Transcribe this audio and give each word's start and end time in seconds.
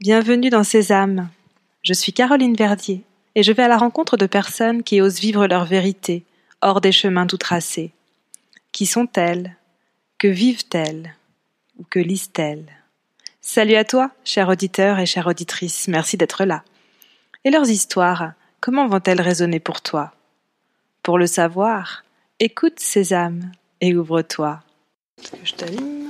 Bienvenue 0.00 0.48
dans 0.48 0.64
Sésame. 0.64 1.28
Je 1.82 1.92
suis 1.92 2.14
Caroline 2.14 2.56
Verdier 2.56 3.04
et 3.34 3.42
je 3.42 3.52
vais 3.52 3.64
à 3.64 3.68
la 3.68 3.76
rencontre 3.76 4.16
de 4.16 4.24
personnes 4.24 4.82
qui 4.82 5.02
osent 5.02 5.20
vivre 5.20 5.46
leur 5.46 5.66
vérité 5.66 6.24
hors 6.62 6.80
des 6.80 6.90
chemins 6.90 7.26
tout 7.26 7.36
tracés. 7.36 7.92
Qui 8.72 8.86
sont-elles? 8.86 9.58
Que 10.16 10.26
vivent-elles? 10.26 11.14
Ou 11.78 11.84
que 11.84 11.98
lisent-elles? 11.98 12.64
Salut 13.42 13.74
à 13.74 13.84
toi, 13.84 14.10
cher 14.24 14.48
auditeur 14.48 14.98
et 14.98 15.04
chère 15.04 15.26
auditrice, 15.26 15.86
merci 15.86 16.16
d'être 16.16 16.46
là. 16.46 16.64
Et 17.44 17.50
leurs 17.50 17.68
histoires, 17.68 18.32
comment 18.62 18.88
vont-elles 18.88 19.20
résonner 19.20 19.60
pour 19.60 19.82
toi? 19.82 20.14
Pour 21.02 21.18
le 21.18 21.26
savoir, 21.26 22.04
écoute 22.38 22.80
Sésame 22.80 23.52
et 23.82 23.94
ouvre-toi 23.94 24.62
C'est 25.22 25.38
parti. 25.38 26.00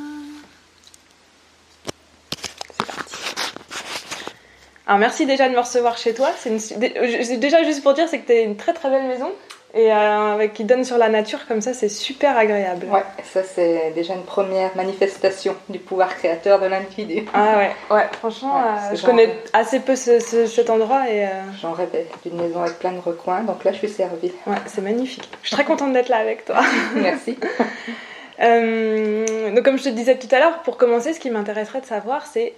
Alors 4.87 4.99
merci 4.99 5.27
déjà 5.27 5.49
de 5.49 5.55
me 5.55 5.59
recevoir 5.61 5.97
chez 5.99 6.15
toi. 6.15 6.31
C'est 6.39 6.51
une- 6.51 7.39
Déjà 7.39 7.63
juste 7.65 7.83
pour 7.83 7.95
dire, 7.95 8.09
c'est 8.09 8.19
que 8.19 8.27
tu 8.27 8.39
une 8.39 8.57
très 8.57 8.73
très 8.73 8.91
belle 8.91 9.05
maison 9.05 9.31
et 9.73 9.93
euh, 9.93 10.49
qui 10.49 10.65
donne 10.65 10.83
sur 10.85 10.99
la 10.99 11.09
nature 11.09 11.47
comme 11.47 11.61
ça, 11.61 11.73
c'est 11.75 11.89
super 11.89 12.37
agréable. 12.37 12.87
Ouais, 12.91 13.05
ça 13.33 13.43
c'est 13.45 13.93
déjà 13.95 14.15
une 14.15 14.25
première 14.25 14.75
manifestation 14.75 15.55
du 15.69 15.79
pouvoir 15.79 16.17
créateur 16.17 16.59
de 16.61 16.67
l'individu. 16.67 17.25
Ah 17.33 17.57
ouais, 17.59 17.71
ouais, 17.97 18.07
franchement, 18.19 18.57
Ouais, 18.57 18.93
euh, 18.93 18.97
je 18.97 19.07
connais 19.07 19.29
assez 19.53 19.79
peu 19.79 19.95
ce- 19.95 20.19
ce- 20.19 20.47
cet 20.47 20.71
endroit 20.71 21.09
et 21.09 21.25
euh, 21.25 21.29
J'en 21.63 21.71
rêvais 21.71 22.07
d'une 22.25 22.43
maison 22.43 22.63
avec 22.63 22.81
plein 22.81 22.91
de 22.91 22.99
recoins, 22.99 23.43
donc 23.43 23.63
là 23.63 23.71
je 23.71 23.79
suis 23.79 23.89
servie. 23.89 24.33
ouais, 24.49 24.57
c'est 24.67 24.81
magnifique. 24.81 25.29
Je 25.43 25.47
suis 25.49 25.55
très 25.57 25.65
contente 25.65 25.93
d'être 25.93 26.09
là 26.09 26.17
avec 26.17 26.45
toi. 26.47 26.61
Merci. 26.97 27.39
Euh, 28.43 29.51
donc 29.55 29.63
comme 29.65 29.77
je 29.79 29.85
te 29.85 29.89
disais 29.91 30.17
tout 30.17 30.35
à 30.35 30.39
l'heure, 30.39 30.63
pour 30.63 30.79
commencer, 30.79 31.13
ce 31.13 31.21
qui 31.21 31.29
m'intéresserait 31.29 31.83
de 31.83 31.87
savoir, 31.87 32.25
c'est 32.25 32.55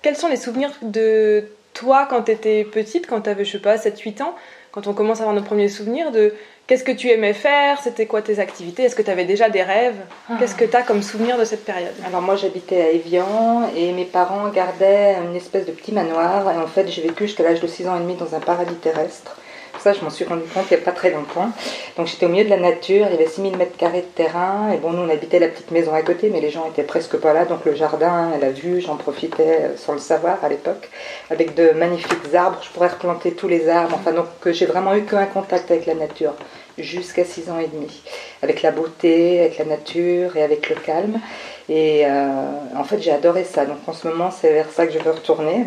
quels 0.00 0.16
sont 0.16 0.28
les 0.28 0.36
souvenirs 0.38 0.70
de 0.80 1.44
toi 1.78 2.06
quand 2.10 2.22
tu 2.22 2.32
étais 2.32 2.64
petite, 2.64 3.06
quand 3.06 3.20
tu 3.22 3.30
avais, 3.30 3.44
je 3.44 3.52
sais 3.52 3.58
pas, 3.58 3.76
7-8 3.76 4.22
ans, 4.22 4.34
quand 4.72 4.86
on 4.88 4.94
commence 4.94 5.20
à 5.20 5.22
avoir 5.22 5.34
nos 5.34 5.42
premiers 5.42 5.68
souvenirs 5.68 6.10
de 6.10 6.34
qu'est-ce 6.66 6.84
que 6.84 6.92
tu 6.92 7.08
aimais 7.08 7.32
faire, 7.32 7.80
c'était 7.80 8.06
quoi 8.06 8.20
tes 8.20 8.40
activités, 8.40 8.82
est-ce 8.82 8.96
que 8.96 9.02
tu 9.02 9.10
avais 9.10 9.24
déjà 9.24 9.48
des 9.48 9.62
rêves, 9.62 10.00
qu'est-ce 10.38 10.56
que 10.56 10.64
tu 10.64 10.76
as 10.76 10.82
comme 10.82 11.02
souvenir 11.02 11.38
de 11.38 11.44
cette 11.44 11.64
période? 11.64 11.94
Alors 12.04 12.20
moi 12.20 12.36
j'habitais 12.36 12.82
à 12.82 12.90
Évian 12.90 13.70
et 13.76 13.92
mes 13.92 14.04
parents 14.04 14.48
gardaient 14.48 15.16
une 15.24 15.36
espèce 15.36 15.66
de 15.66 15.72
petit 15.72 15.92
manoir 15.92 16.50
et 16.50 16.58
en 16.58 16.66
fait 16.66 16.88
j'ai 16.88 17.02
vécu 17.02 17.26
jusqu'à 17.26 17.44
l'âge 17.44 17.60
de 17.60 17.66
6 17.66 17.88
ans 17.88 17.96
et 17.96 18.00
demi 18.00 18.16
dans 18.16 18.34
un 18.34 18.40
paradis 18.40 18.74
terrestre. 18.74 19.36
Ça 19.80 19.92
je 19.92 20.02
m'en 20.02 20.10
suis 20.10 20.24
rendu 20.24 20.42
compte 20.52 20.64
il 20.70 20.76
n'y 20.76 20.82
a 20.82 20.84
pas 20.84 20.92
très 20.92 21.10
longtemps. 21.10 21.50
Donc 21.96 22.06
j'étais 22.06 22.26
au 22.26 22.28
milieu 22.28 22.44
de 22.44 22.50
la 22.50 22.58
nature, 22.58 23.06
il 23.08 23.12
y 23.12 23.14
avait 23.14 23.26
6000 23.26 23.56
mètres 23.56 23.76
carrés 23.76 24.02
de 24.02 24.06
terrain 24.06 24.70
et 24.72 24.76
bon 24.78 24.92
nous 24.92 25.02
on 25.02 25.08
habitait 25.08 25.38
la 25.38 25.48
petite 25.48 25.70
maison 25.70 25.94
à 25.94 26.02
côté 26.02 26.30
mais 26.30 26.40
les 26.40 26.50
gens 26.50 26.68
étaient 26.68 26.82
presque 26.82 27.16
pas 27.16 27.32
là 27.32 27.44
donc 27.44 27.64
le 27.64 27.74
jardin, 27.74 28.30
la 28.40 28.50
vue, 28.50 28.80
j'en 28.80 28.96
profitais 28.96 29.60
euh, 29.60 29.76
sans 29.76 29.92
le 29.92 29.98
savoir 29.98 30.44
à 30.44 30.48
l'époque 30.48 30.88
avec 31.30 31.54
de 31.54 31.70
magnifiques 31.70 32.34
arbres, 32.34 32.58
je 32.62 32.68
pourrais 32.70 32.88
replanter 32.88 33.32
tous 33.32 33.48
les 33.48 33.68
arbres, 33.68 33.96
enfin 33.98 34.12
donc 34.12 34.26
j'ai 34.46 34.66
vraiment 34.66 34.94
eu 34.94 35.02
qu'un 35.02 35.26
contact 35.26 35.70
avec 35.70 35.86
la 35.86 35.94
nature 35.94 36.34
jusqu'à 36.78 37.24
6 37.24 37.50
ans 37.50 37.58
et 37.58 37.66
demi, 37.66 38.02
avec 38.42 38.62
la 38.62 38.70
beauté, 38.70 39.40
avec 39.40 39.58
la 39.58 39.64
nature 39.64 40.36
et 40.36 40.42
avec 40.42 40.68
le 40.68 40.76
calme. 40.76 41.20
Et 41.68 42.06
euh, 42.06 42.28
en 42.76 42.84
fait, 42.84 43.00
j'ai 43.00 43.12
adoré 43.12 43.44
ça. 43.44 43.66
Donc 43.66 43.78
en 43.86 43.92
ce 43.92 44.08
moment, 44.08 44.30
c'est 44.30 44.52
vers 44.52 44.70
ça 44.70 44.86
que 44.86 44.92
je 44.92 44.98
veux 44.98 45.10
retourner. 45.10 45.64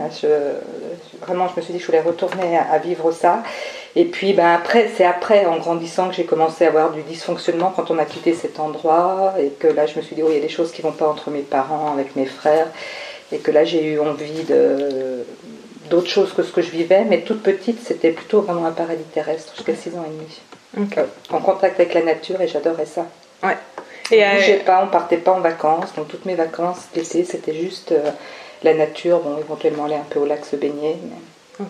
Vraiment, 1.21 1.47
je 1.47 1.55
me 1.57 1.61
suis 1.61 1.73
dit 1.73 1.79
que 1.79 1.85
je 1.85 1.87
voulais 1.87 2.01
retourner 2.01 2.57
à 2.57 2.77
vivre 2.79 3.11
ça. 3.11 3.43
Et 3.95 4.05
puis, 4.05 4.33
ben, 4.33 4.53
après, 4.53 4.89
c'est 4.95 5.03
après, 5.03 5.45
en 5.45 5.57
grandissant, 5.57 6.09
que 6.09 6.15
j'ai 6.15 6.25
commencé 6.25 6.65
à 6.65 6.69
avoir 6.69 6.91
du 6.91 7.01
dysfonctionnement 7.03 7.73
quand 7.75 7.91
on 7.91 7.97
a 7.97 8.05
quitté 8.05 8.33
cet 8.33 8.59
endroit. 8.59 9.33
Et 9.39 9.49
que 9.49 9.67
là, 9.67 9.85
je 9.85 9.97
me 9.97 10.01
suis 10.01 10.15
dit, 10.15 10.23
oh, 10.23 10.27
il 10.29 10.35
y 10.35 10.37
a 10.37 10.41
des 10.41 10.49
choses 10.49 10.71
qui 10.71 10.81
vont 10.81 10.93
pas 10.93 11.07
entre 11.07 11.29
mes 11.29 11.41
parents, 11.41 11.91
avec 11.93 12.15
mes 12.15 12.25
frères. 12.25 12.67
Et 13.31 13.39
que 13.39 13.51
là, 13.51 13.63
j'ai 13.63 13.83
eu 13.83 13.99
envie 13.99 14.43
de 14.43 15.25
d'autres 15.89 16.09
choses 16.09 16.33
que 16.33 16.41
ce 16.41 16.51
que 16.51 16.61
je 16.61 16.71
vivais. 16.71 17.05
Mais 17.07 17.21
toute 17.21 17.43
petite, 17.43 17.79
c'était 17.85 18.11
plutôt 18.11 18.41
vraiment 18.41 18.65
un 18.65 18.71
paradis 18.71 19.03
terrestre 19.13 19.53
jusqu'à 19.55 19.75
6 19.75 19.97
ans 19.97 20.05
et 20.05 20.09
demi. 20.09 20.41
Ok. 20.77 20.97
Euh, 20.97 21.05
en 21.31 21.39
contact 21.39 21.79
avec 21.79 21.93
la 21.93 22.01
nature 22.01 22.39
et 22.41 22.47
j'adorais 22.47 22.85
ça. 22.85 23.05
Ouais. 23.43 23.57
Et 24.11 24.23
on 24.23 24.27
euh, 24.27 24.35
bougeait 24.35 24.63
pas, 24.65 24.83
on 24.83 24.87
partait 24.87 25.17
pas 25.17 25.31
en 25.31 25.41
vacances, 25.41 25.93
donc 25.95 26.07
toutes 26.07 26.25
mes 26.25 26.35
vacances 26.35 26.87
d'été 26.93 27.23
c'était 27.23 27.53
juste 27.53 27.91
euh, 27.91 28.11
la 28.63 28.73
nature, 28.73 29.19
bon 29.19 29.37
éventuellement 29.37 29.85
aller 29.85 29.95
un 29.95 30.05
peu 30.09 30.19
au 30.19 30.25
lac 30.25 30.45
se 30.45 30.55
baigner. 30.55 30.97
mais-. 31.03 31.65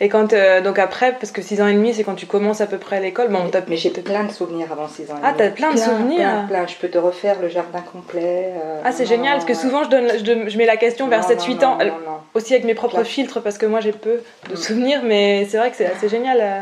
Et 0.00 0.08
quand 0.08 0.32
euh, 0.32 0.60
donc 0.60 0.78
après, 0.78 1.12
parce 1.12 1.30
que 1.32 1.40
6 1.42 1.60
ans 1.62 1.66
et 1.68 1.72
demi, 1.74 1.94
c'est 1.94 2.04
quand 2.04 2.14
tu 2.14 2.26
commences 2.26 2.60
à 2.60 2.66
peu 2.66 2.78
près 2.78 2.96
à 2.96 3.00
l'école. 3.00 3.28
Bon, 3.28 3.48
t'as- 3.50 3.62
mais 3.68 3.76
j'ai 3.76 3.90
plein 3.90 4.24
de 4.24 4.32
souvenirs 4.32 4.68
avant 4.72 4.88
6 4.88 5.10
ans. 5.10 5.16
et 5.16 5.20
Ah, 5.22 5.34
t'as 5.36 5.50
plein 5.50 5.72
de 5.72 5.78
souvenirs 5.78 6.46
plein, 6.46 6.46
plein. 6.62 6.66
Je 6.66 6.74
peux 6.76 6.88
te 6.88 6.98
refaire 6.98 7.40
le 7.40 7.48
jardin 7.48 7.80
complet. 7.80 8.52
euh, 8.56 8.80
Ah, 8.84 8.92
c'est 8.92 9.06
génial, 9.06 9.34
parce 9.34 9.44
que 9.44 9.52
ouais. 9.52 9.58
souvent 9.58 9.84
je, 9.84 9.88
donne, 9.90 10.08
je, 10.18 10.48
je 10.50 10.58
mets 10.58 10.66
la 10.66 10.76
question 10.76 11.08
vers 11.08 11.20
Non, 11.22 11.28
7-8 11.28 11.54
non, 11.60 11.66
ans, 11.68 11.74
non, 11.76 11.80
euh, 11.84 11.88
non, 11.90 12.18
aussi 12.34 12.54
avec 12.54 12.64
mes 12.64 12.74
propres 12.74 12.96
Plein. 12.96 13.04
filtres, 13.04 13.40
parce 13.42 13.58
que 13.58 13.66
moi 13.66 13.80
j'ai 13.80 13.92
peu 13.92 14.20
de 14.48 14.54
Mm. 14.54 14.56
souvenirs, 14.56 15.00
mais 15.04 15.46
c'est 15.48 15.58
vrai 15.58 15.70
que 15.70 15.76
c'est 15.76 15.86
assez 15.86 16.08
génial. 16.08 16.38
euh, 16.40 16.60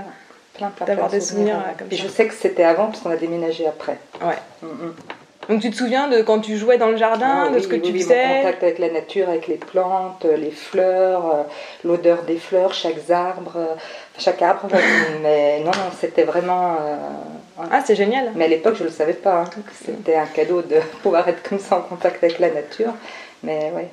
Plein, 0.55 0.71
d'avoir 0.87 1.09
des 1.09 1.21
souvenirs, 1.23 1.57
euh, 1.57 1.73
comme 1.79 1.89
Et 1.91 1.97
ça. 1.97 2.03
je 2.03 2.09
sais 2.09 2.27
que 2.27 2.35
c'était 2.35 2.65
avant 2.65 2.87
parce 2.89 3.01
qu'on 3.01 3.09
a 3.11 3.17
déménagé 3.17 3.67
après. 3.67 3.97
Ouais. 4.23 4.37
Mm, 4.63 4.67
mm. 4.67 4.95
Donc 5.49 5.61
tu 5.61 5.71
te 5.71 5.77
souviens 5.77 6.09
de 6.09 6.23
quand 6.23 6.39
tu 6.41 6.57
jouais 6.57 6.79
dans 6.79 6.89
le 6.89 6.97
jardin, 6.97 7.45
Ah 7.47 7.49
de 7.51 7.57
oui, 7.57 7.63
ce 7.63 7.69
que 7.69 7.75
oui, 7.77 7.83
tu 7.83 7.93
oui, 7.93 8.01
faisais 8.03 8.27
Mon 8.29 8.37
contact 8.43 8.63
avec 8.63 8.79
la 8.79 8.91
nature, 8.91 9.29
avec 9.29 9.49
les 9.49 9.57
plantes, 9.57 10.25
euh, 10.25 10.37
les 10.37 10.51
fleurs, 10.53 11.27
euh, 11.27 11.43
l'odeur 11.85 12.23
des 12.23 12.37
fleurs, 12.37 12.73
chaque 12.73 13.11
arbre, 13.11 13.53
euh, 13.57 13.75
chaque 14.19 14.41
arbre. 14.41 14.69
mais 15.23 15.59
non, 15.61 15.67
non, 15.73 15.91
c'était 16.01 16.23
vraiment. 16.23 16.77
euh. 16.81 16.97
Ah, 17.71 17.83
c'est 17.85 17.97
génial. 17.97 18.31
Mais 18.37 18.45
à 18.45 18.49
l'époque, 18.49 18.75
je 18.77 18.85
ne 18.85 18.89
le 18.89 18.95
savais 18.95 19.13
pas. 19.15 19.41
hein. 19.41 19.45
C'était 19.85 20.15
un 20.17 20.27
cadeau 20.27 20.63
de 20.63 20.77
pouvoir 21.03 21.27
être 21.29 21.43
comme 21.49 21.59
ça 21.59 21.77
en 21.77 21.81
contact 21.83 22.23
avec 22.23 22.39
la 22.39 22.51
nature. 22.51 22.93
Mais 23.43 23.73
ouais. 23.75 23.89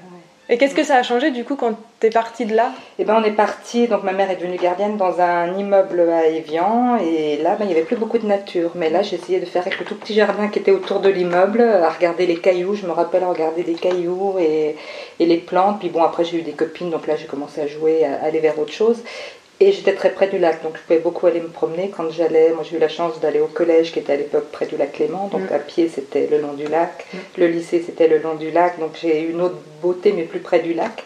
Et 0.52 0.58
qu'est-ce 0.58 0.74
que 0.74 0.84
ça 0.84 0.96
a 0.96 1.04
changé 1.04 1.30
du 1.30 1.46
coup 1.46 1.56
quand 1.56 1.76
t'es 2.00 2.10
parti 2.10 2.48
de 2.48 2.56
là? 2.56 2.72
Et 2.98 3.06
ben 3.06 3.16
on 3.22 3.24
est 3.24 3.34
parti, 3.34 3.88
donc 3.88 4.02
ma 4.02 4.14
mère 4.14 4.32
est 4.32 4.36
devenue 4.36 4.58
gardienne 4.58 4.98
dans 4.98 5.22
un 5.22 5.56
immeuble 5.56 6.10
à 6.10 6.26
Évian, 6.26 6.98
et 6.98 7.38
là 7.38 7.56
ben, 7.56 7.66
il 7.66 7.68
n'y 7.68 7.74
avait 7.74 7.84
plus 7.84 7.98
beaucoup 7.98 8.18
de 8.18 8.26
nature. 8.26 8.72
Mais 8.74 8.90
là 8.90 9.04
j'ai 9.04 9.18
essayé 9.18 9.40
de 9.40 9.46
faire 9.46 9.62
avec 9.62 9.78
le 9.78 9.86
tout 9.86 9.94
petit 9.94 10.16
jardin 10.16 10.48
qui 10.48 10.58
était 10.58 10.72
autour 10.72 11.02
de 11.02 11.10
l'immeuble, 11.10 11.62
à 11.62 11.90
regarder 11.90 12.26
les 12.26 12.38
cailloux, 12.38 12.74
je 12.74 12.88
me 12.88 12.92
rappelle 12.92 13.24
à 13.24 13.28
regarder 13.28 13.62
les 13.62 13.76
cailloux 13.76 14.38
et, 14.40 14.76
et 15.20 15.26
les 15.28 15.38
plantes. 15.38 15.78
Puis 15.82 15.90
bon 15.90 16.02
après 16.02 16.26
j'ai 16.26 16.40
eu 16.40 16.42
des 16.42 16.54
copines, 16.54 16.90
donc 16.90 17.06
là 17.06 17.16
j'ai 17.16 17.28
commencé 17.28 17.62
à 17.62 17.68
jouer, 17.68 18.04
à 18.04 18.26
aller 18.26 18.40
vers 18.40 18.58
autre 18.58 18.74
chose. 18.74 19.04
Et 19.62 19.74
j'étais 19.74 19.94
très 19.94 20.12
près 20.12 20.28
du 20.28 20.38
lac, 20.40 20.64
donc 20.64 20.78
je 20.78 20.82
pouvais 20.82 21.00
beaucoup 21.00 21.28
aller 21.28 21.42
me 21.42 21.50
promener 21.50 21.92
quand 21.96 22.10
j'allais. 22.10 22.52
Moi 22.54 22.64
j'ai 22.70 22.78
eu 22.78 22.80
la 22.80 22.88
chance 22.88 23.20
d'aller 23.20 23.42
au 23.42 23.48
collège 23.48 23.92
qui 23.92 24.00
était 24.00 24.14
à 24.14 24.16
l'époque 24.16 24.46
près 24.52 24.66
du 24.68 24.78
lac 24.78 24.98
Léman, 25.00 25.28
donc 25.32 25.42
Mm. 25.50 25.54
à 25.54 25.60
pied 25.60 25.90
c'était 25.94 26.28
le 26.32 26.40
long 26.40 26.54
du 26.54 26.66
lac. 26.66 27.06
Mm. 27.14 27.18
Le 27.38 27.48
lycée 27.48 27.84
c'était 27.86 28.08
le 28.08 28.20
long 28.20 28.36
du 28.36 28.52
lac, 28.52 28.80
donc 28.80 28.92
j'ai 29.02 29.22
eu 29.22 29.32
une 29.32 29.42
autre 29.42 29.58
beauté 29.82 30.14
mais 30.16 30.24
plus 30.24 30.40
près 30.40 30.60
du 30.60 30.74
lac. 30.74 31.04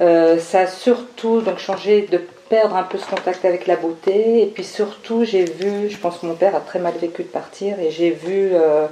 Euh, 0.00 0.38
ça 0.38 0.60
a 0.60 0.66
surtout 0.66 1.40
donc 1.42 1.58
changé 1.58 2.02
de 2.10 2.20
perdre 2.48 2.76
un 2.76 2.82
peu 2.82 2.98
ce 2.98 3.06
contact 3.06 3.44
avec 3.44 3.66
la 3.66 3.76
beauté 3.76 4.42
et 4.42 4.46
puis 4.46 4.64
surtout 4.64 5.24
j'ai 5.24 5.44
vu, 5.44 5.88
je 5.88 5.96
pense 5.96 6.18
que 6.18 6.26
mon 6.26 6.34
père 6.34 6.54
a 6.56 6.60
très 6.60 6.78
mal 6.80 6.94
vécu 7.00 7.22
de 7.22 7.28
partir 7.28 7.78
et 7.80 7.90
j'ai 7.90 8.10
vu 8.10 8.50
euh, 8.52 8.86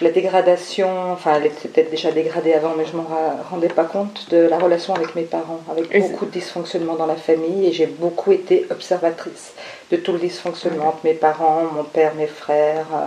la 0.00 0.10
dégradation, 0.10 1.12
enfin 1.12 1.34
elle 1.36 1.46
était 1.46 1.68
peut-être 1.68 1.90
déjà 1.90 2.10
dégradée 2.12 2.52
avant 2.54 2.74
mais 2.76 2.84
je 2.84 2.96
m'en 2.96 3.04
ra- 3.04 3.36
rendais 3.50 3.68
pas 3.68 3.84
compte 3.84 4.28
de 4.30 4.36
la 4.38 4.58
relation 4.58 4.94
avec 4.94 5.14
mes 5.14 5.22
parents, 5.22 5.60
avec 5.70 5.92
beaucoup 6.10 6.26
de 6.26 6.30
dysfonctionnement 6.32 6.94
dans 6.96 7.06
la 7.06 7.16
famille 7.16 7.66
et 7.66 7.72
j'ai 7.72 7.86
beaucoup 7.86 8.32
été 8.32 8.66
observatrice 8.70 9.52
de 9.90 9.96
tout 9.96 10.12
le 10.12 10.18
dysfonctionnement 10.18 10.88
entre 10.88 11.00
mes 11.04 11.14
parents, 11.14 11.62
mon 11.74 11.84
père, 11.84 12.14
mes 12.16 12.26
frères. 12.26 12.86
euh, 12.92 13.06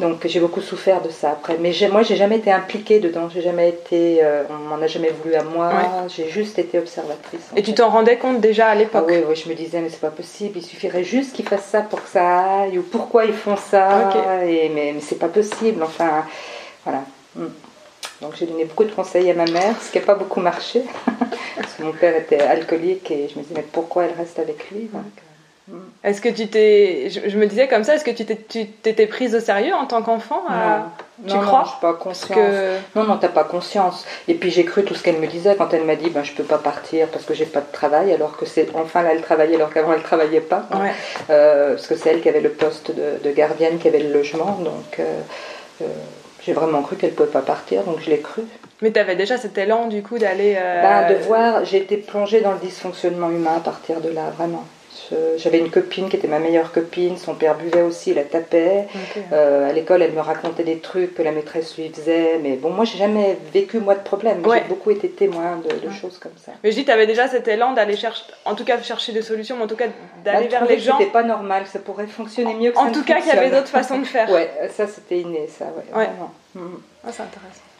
donc 0.00 0.26
j'ai 0.26 0.40
beaucoup 0.40 0.60
souffert 0.60 1.00
de 1.02 1.08
ça 1.08 1.30
après. 1.30 1.56
Mais 1.60 1.72
moi, 1.90 2.02
j'ai 2.02 2.16
jamais 2.16 2.38
été 2.38 2.50
impliquée 2.50 2.98
dedans. 2.98 3.28
J'ai 3.32 3.42
jamais 3.42 3.68
été. 3.68 4.18
euh, 4.22 4.42
on 4.50 4.68
m'en 4.68 4.82
a 4.82 4.88
jamais 4.88 5.10
voulu 5.10 5.34
à 5.36 5.44
moi. 5.44 5.72
J'ai 6.08 6.28
juste 6.28 6.58
été 6.58 6.78
observatrice. 6.78 7.50
Et 7.54 7.62
tu 7.62 7.74
t'en 7.74 7.90
rendais 7.90 8.18
compte 8.18 8.40
déjà 8.40 8.66
à 8.66 8.70
Ah 8.70 8.74
l'époque 8.74 9.06
oui, 9.08 9.22
oui, 9.28 9.36
je 9.36 9.48
me 9.48 9.54
disais, 9.54 9.80
mais 9.80 9.88
c'est 9.88 10.00
pas 10.00 10.10
possible. 10.10 10.58
Il 10.58 10.64
suffirait 10.64 11.04
juste 11.04 11.34
qu'ils 11.34 11.46
fassent 11.46 11.68
ça 11.70 11.82
pour 11.82 12.02
que 12.02 12.08
ça 12.08 12.62
aille. 12.62 12.78
Ou 12.78 12.82
pourquoi 12.82 13.24
ils 13.24 13.34
font 13.34 13.56
ça. 13.56 14.10
Et, 14.44 14.68
mais 14.68 14.92
mais 14.94 15.00
c'est 15.00 15.18
pas 15.18 15.28
possible. 15.28 15.82
Enfin, 15.82 16.24
voilà. 16.84 17.02
Mm. 17.36 17.44
Donc 18.20 18.34
j'ai 18.36 18.46
donné 18.46 18.64
beaucoup 18.64 18.84
de 18.84 18.92
conseils 18.92 19.30
à 19.30 19.34
ma 19.34 19.44
mère, 19.44 19.74
ce 19.80 19.92
qui 19.92 19.98
n'a 19.98 20.04
pas 20.04 20.14
beaucoup 20.14 20.40
marché. 20.40 20.82
Parce 21.56 21.74
que 21.74 21.82
mon 21.82 21.92
père 21.92 22.16
était 22.16 22.40
alcoolique 22.40 23.10
et 23.10 23.28
je 23.28 23.38
me 23.38 23.42
disais, 23.42 23.54
mais 23.56 23.64
pourquoi 23.70 24.04
elle 24.04 24.14
reste 24.16 24.38
avec 24.38 24.70
lui 24.70 24.88
euh, 24.94 24.98
mm. 25.68 25.76
Est-ce 26.04 26.20
que 26.20 26.28
tu 26.28 26.46
t'es. 26.48 27.08
Je, 27.10 27.28
je 27.28 27.38
me 27.38 27.46
disais 27.46 27.68
comme 27.68 27.84
ça, 27.84 27.94
est-ce 27.94 28.04
que 28.04 28.10
tu 28.10 28.24
t'es- 28.24 28.36
tu 28.48 28.66
t'étais 28.66 29.06
prise 29.06 29.34
au 29.34 29.40
sérieux 29.40 29.74
en 29.74 29.86
tant 29.86 30.02
qu'enfant 30.02 30.42
à- 30.48 30.90
Non, 31.22 31.28
tu 31.28 31.34
non, 31.36 31.40
crois 31.42 31.64
non, 31.82 31.92
pas 31.92 31.92
que. 32.34 32.76
Non, 32.96 33.04
non, 33.04 33.16
t'as 33.18 33.28
pas 33.28 33.44
conscience. 33.44 34.04
Et 34.28 34.34
puis 34.34 34.50
j'ai 34.50 34.64
cru 34.64 34.84
tout 34.84 34.94
ce 34.94 35.02
qu'elle 35.02 35.18
me 35.18 35.26
disait 35.26 35.54
quand 35.56 35.72
elle 35.72 35.84
m'a 35.84 35.94
dit 35.96 36.10
ben, 36.10 36.24
je 36.24 36.32
peux 36.32 36.42
pas 36.42 36.58
partir 36.58 37.06
parce 37.08 37.24
que 37.24 37.34
j'ai 37.34 37.46
pas 37.46 37.60
de 37.60 37.70
travail, 37.72 38.12
alors 38.12 38.36
que 38.36 38.46
c'est. 38.46 38.68
Enfin 38.74 39.02
là, 39.02 39.10
elle 39.12 39.22
travaillait 39.22 39.56
alors 39.56 39.72
qu'avant 39.72 39.92
elle 39.92 40.02
travaillait 40.02 40.40
pas. 40.40 40.64
Ouais. 40.74 40.90
Euh, 41.30 41.74
parce 41.74 41.86
que 41.86 41.94
c'est 41.96 42.10
elle 42.10 42.20
qui 42.20 42.28
avait 42.28 42.40
le 42.40 42.50
poste 42.50 42.90
de, 42.90 43.22
de 43.26 43.30
gardienne, 43.34 43.78
qui 43.78 43.88
avait 43.88 44.00
le 44.00 44.12
logement. 44.12 44.58
Donc 44.62 44.98
euh, 44.98 45.04
euh, 45.82 45.86
j'ai 46.44 46.52
vraiment 46.52 46.82
cru 46.82 46.96
qu'elle 46.96 47.12
pouvait 47.12 47.30
pas 47.30 47.40
partir, 47.40 47.84
donc 47.84 48.00
je 48.00 48.10
l'ai 48.10 48.18
cru. 48.20 48.42
Mais 48.82 48.90
t'avais 48.90 49.16
déjà 49.16 49.38
cet 49.38 49.56
élan 49.56 49.86
du 49.86 50.02
coup 50.02 50.18
d'aller. 50.18 50.56
euh, 50.58 50.82
Bah, 50.82 51.08
de 51.10 51.14
voir, 51.24 51.64
j'ai 51.64 51.78
été 51.78 51.96
plongée 51.96 52.40
dans 52.42 52.52
le 52.52 52.58
dysfonctionnement 52.58 53.30
humain 53.30 53.54
à 53.56 53.60
partir 53.60 54.00
de 54.00 54.10
là, 54.10 54.24
vraiment. 54.36 54.64
J'avais 55.36 55.58
une 55.58 55.70
copine 55.70 56.08
qui 56.08 56.16
était 56.16 56.28
ma 56.28 56.38
meilleure 56.38 56.72
copine, 56.72 57.16
son 57.16 57.34
père 57.34 57.56
buvait 57.56 57.82
aussi, 57.82 58.14
la 58.14 58.24
tapait. 58.24 58.86
Euh, 59.32 59.68
à 59.68 59.72
l'école, 59.72 60.02
elle 60.02 60.12
me 60.12 60.20
racontait 60.20 60.64
des 60.64 60.78
trucs 60.78 61.14
que 61.14 61.22
la 61.22 61.32
maîtresse 61.32 61.76
lui 61.76 61.88
faisait. 61.90 62.38
Mais 62.42 62.56
bon, 62.56 62.70
moi, 62.70 62.84
j'ai 62.84 62.98
jamais 62.98 63.36
vécu, 63.52 63.78
moi, 63.78 63.94
de 63.94 64.02
problème. 64.02 64.42
J'ai 64.52 64.60
beaucoup 64.68 64.90
été 64.90 65.08
témoin 65.08 65.56
de, 65.56 65.90
choses 65.90 66.18
comme 66.18 66.32
ça. 66.36 66.52
Mais 66.62 66.70
je 66.70 66.76
dis, 66.76 66.84
tu 66.84 66.90
avais 66.90 67.06
déjà 67.06 67.28
cet 67.28 67.46
élan 67.48 67.72
d'aller 67.72 67.96
chercher, 67.96 68.24
en 68.44 68.54
tout 68.54 68.64
cas, 68.64 68.80
chercher 68.82 69.12
des 69.12 69.22
solutions, 69.22 69.56
mais 69.56 69.64
en 69.64 69.68
tout 69.68 69.76
cas, 69.76 69.86
d'aller 70.24 70.48
bah, 70.48 70.58
vers 70.58 70.68
les 70.68 70.78
gens. 70.78 70.98
C'était 70.98 71.10
pas 71.10 71.22
normal, 71.22 71.66
ça 71.66 71.78
pourrait 71.78 72.06
fonctionner 72.06 72.54
mieux 72.54 72.72
que 72.72 72.78
En 72.78 72.90
tout 72.90 73.04
cas, 73.04 73.20
qu'il 73.20 73.28
y 73.28 73.30
avait 73.30 73.50
d'autres 73.50 73.68
façons 73.68 73.98
de 73.98 74.04
faire. 74.04 74.30
ouais, 74.30 74.50
ça, 74.70 74.86
c'était 74.86 75.20
inné, 75.20 75.48
ça, 75.48 75.66
ouais. 75.66 75.84
Vraiment. 75.92 76.32
Mm. 76.54 76.76
Ah, 77.06 77.10
c'est 77.12 77.22
intéressant. 77.22 77.73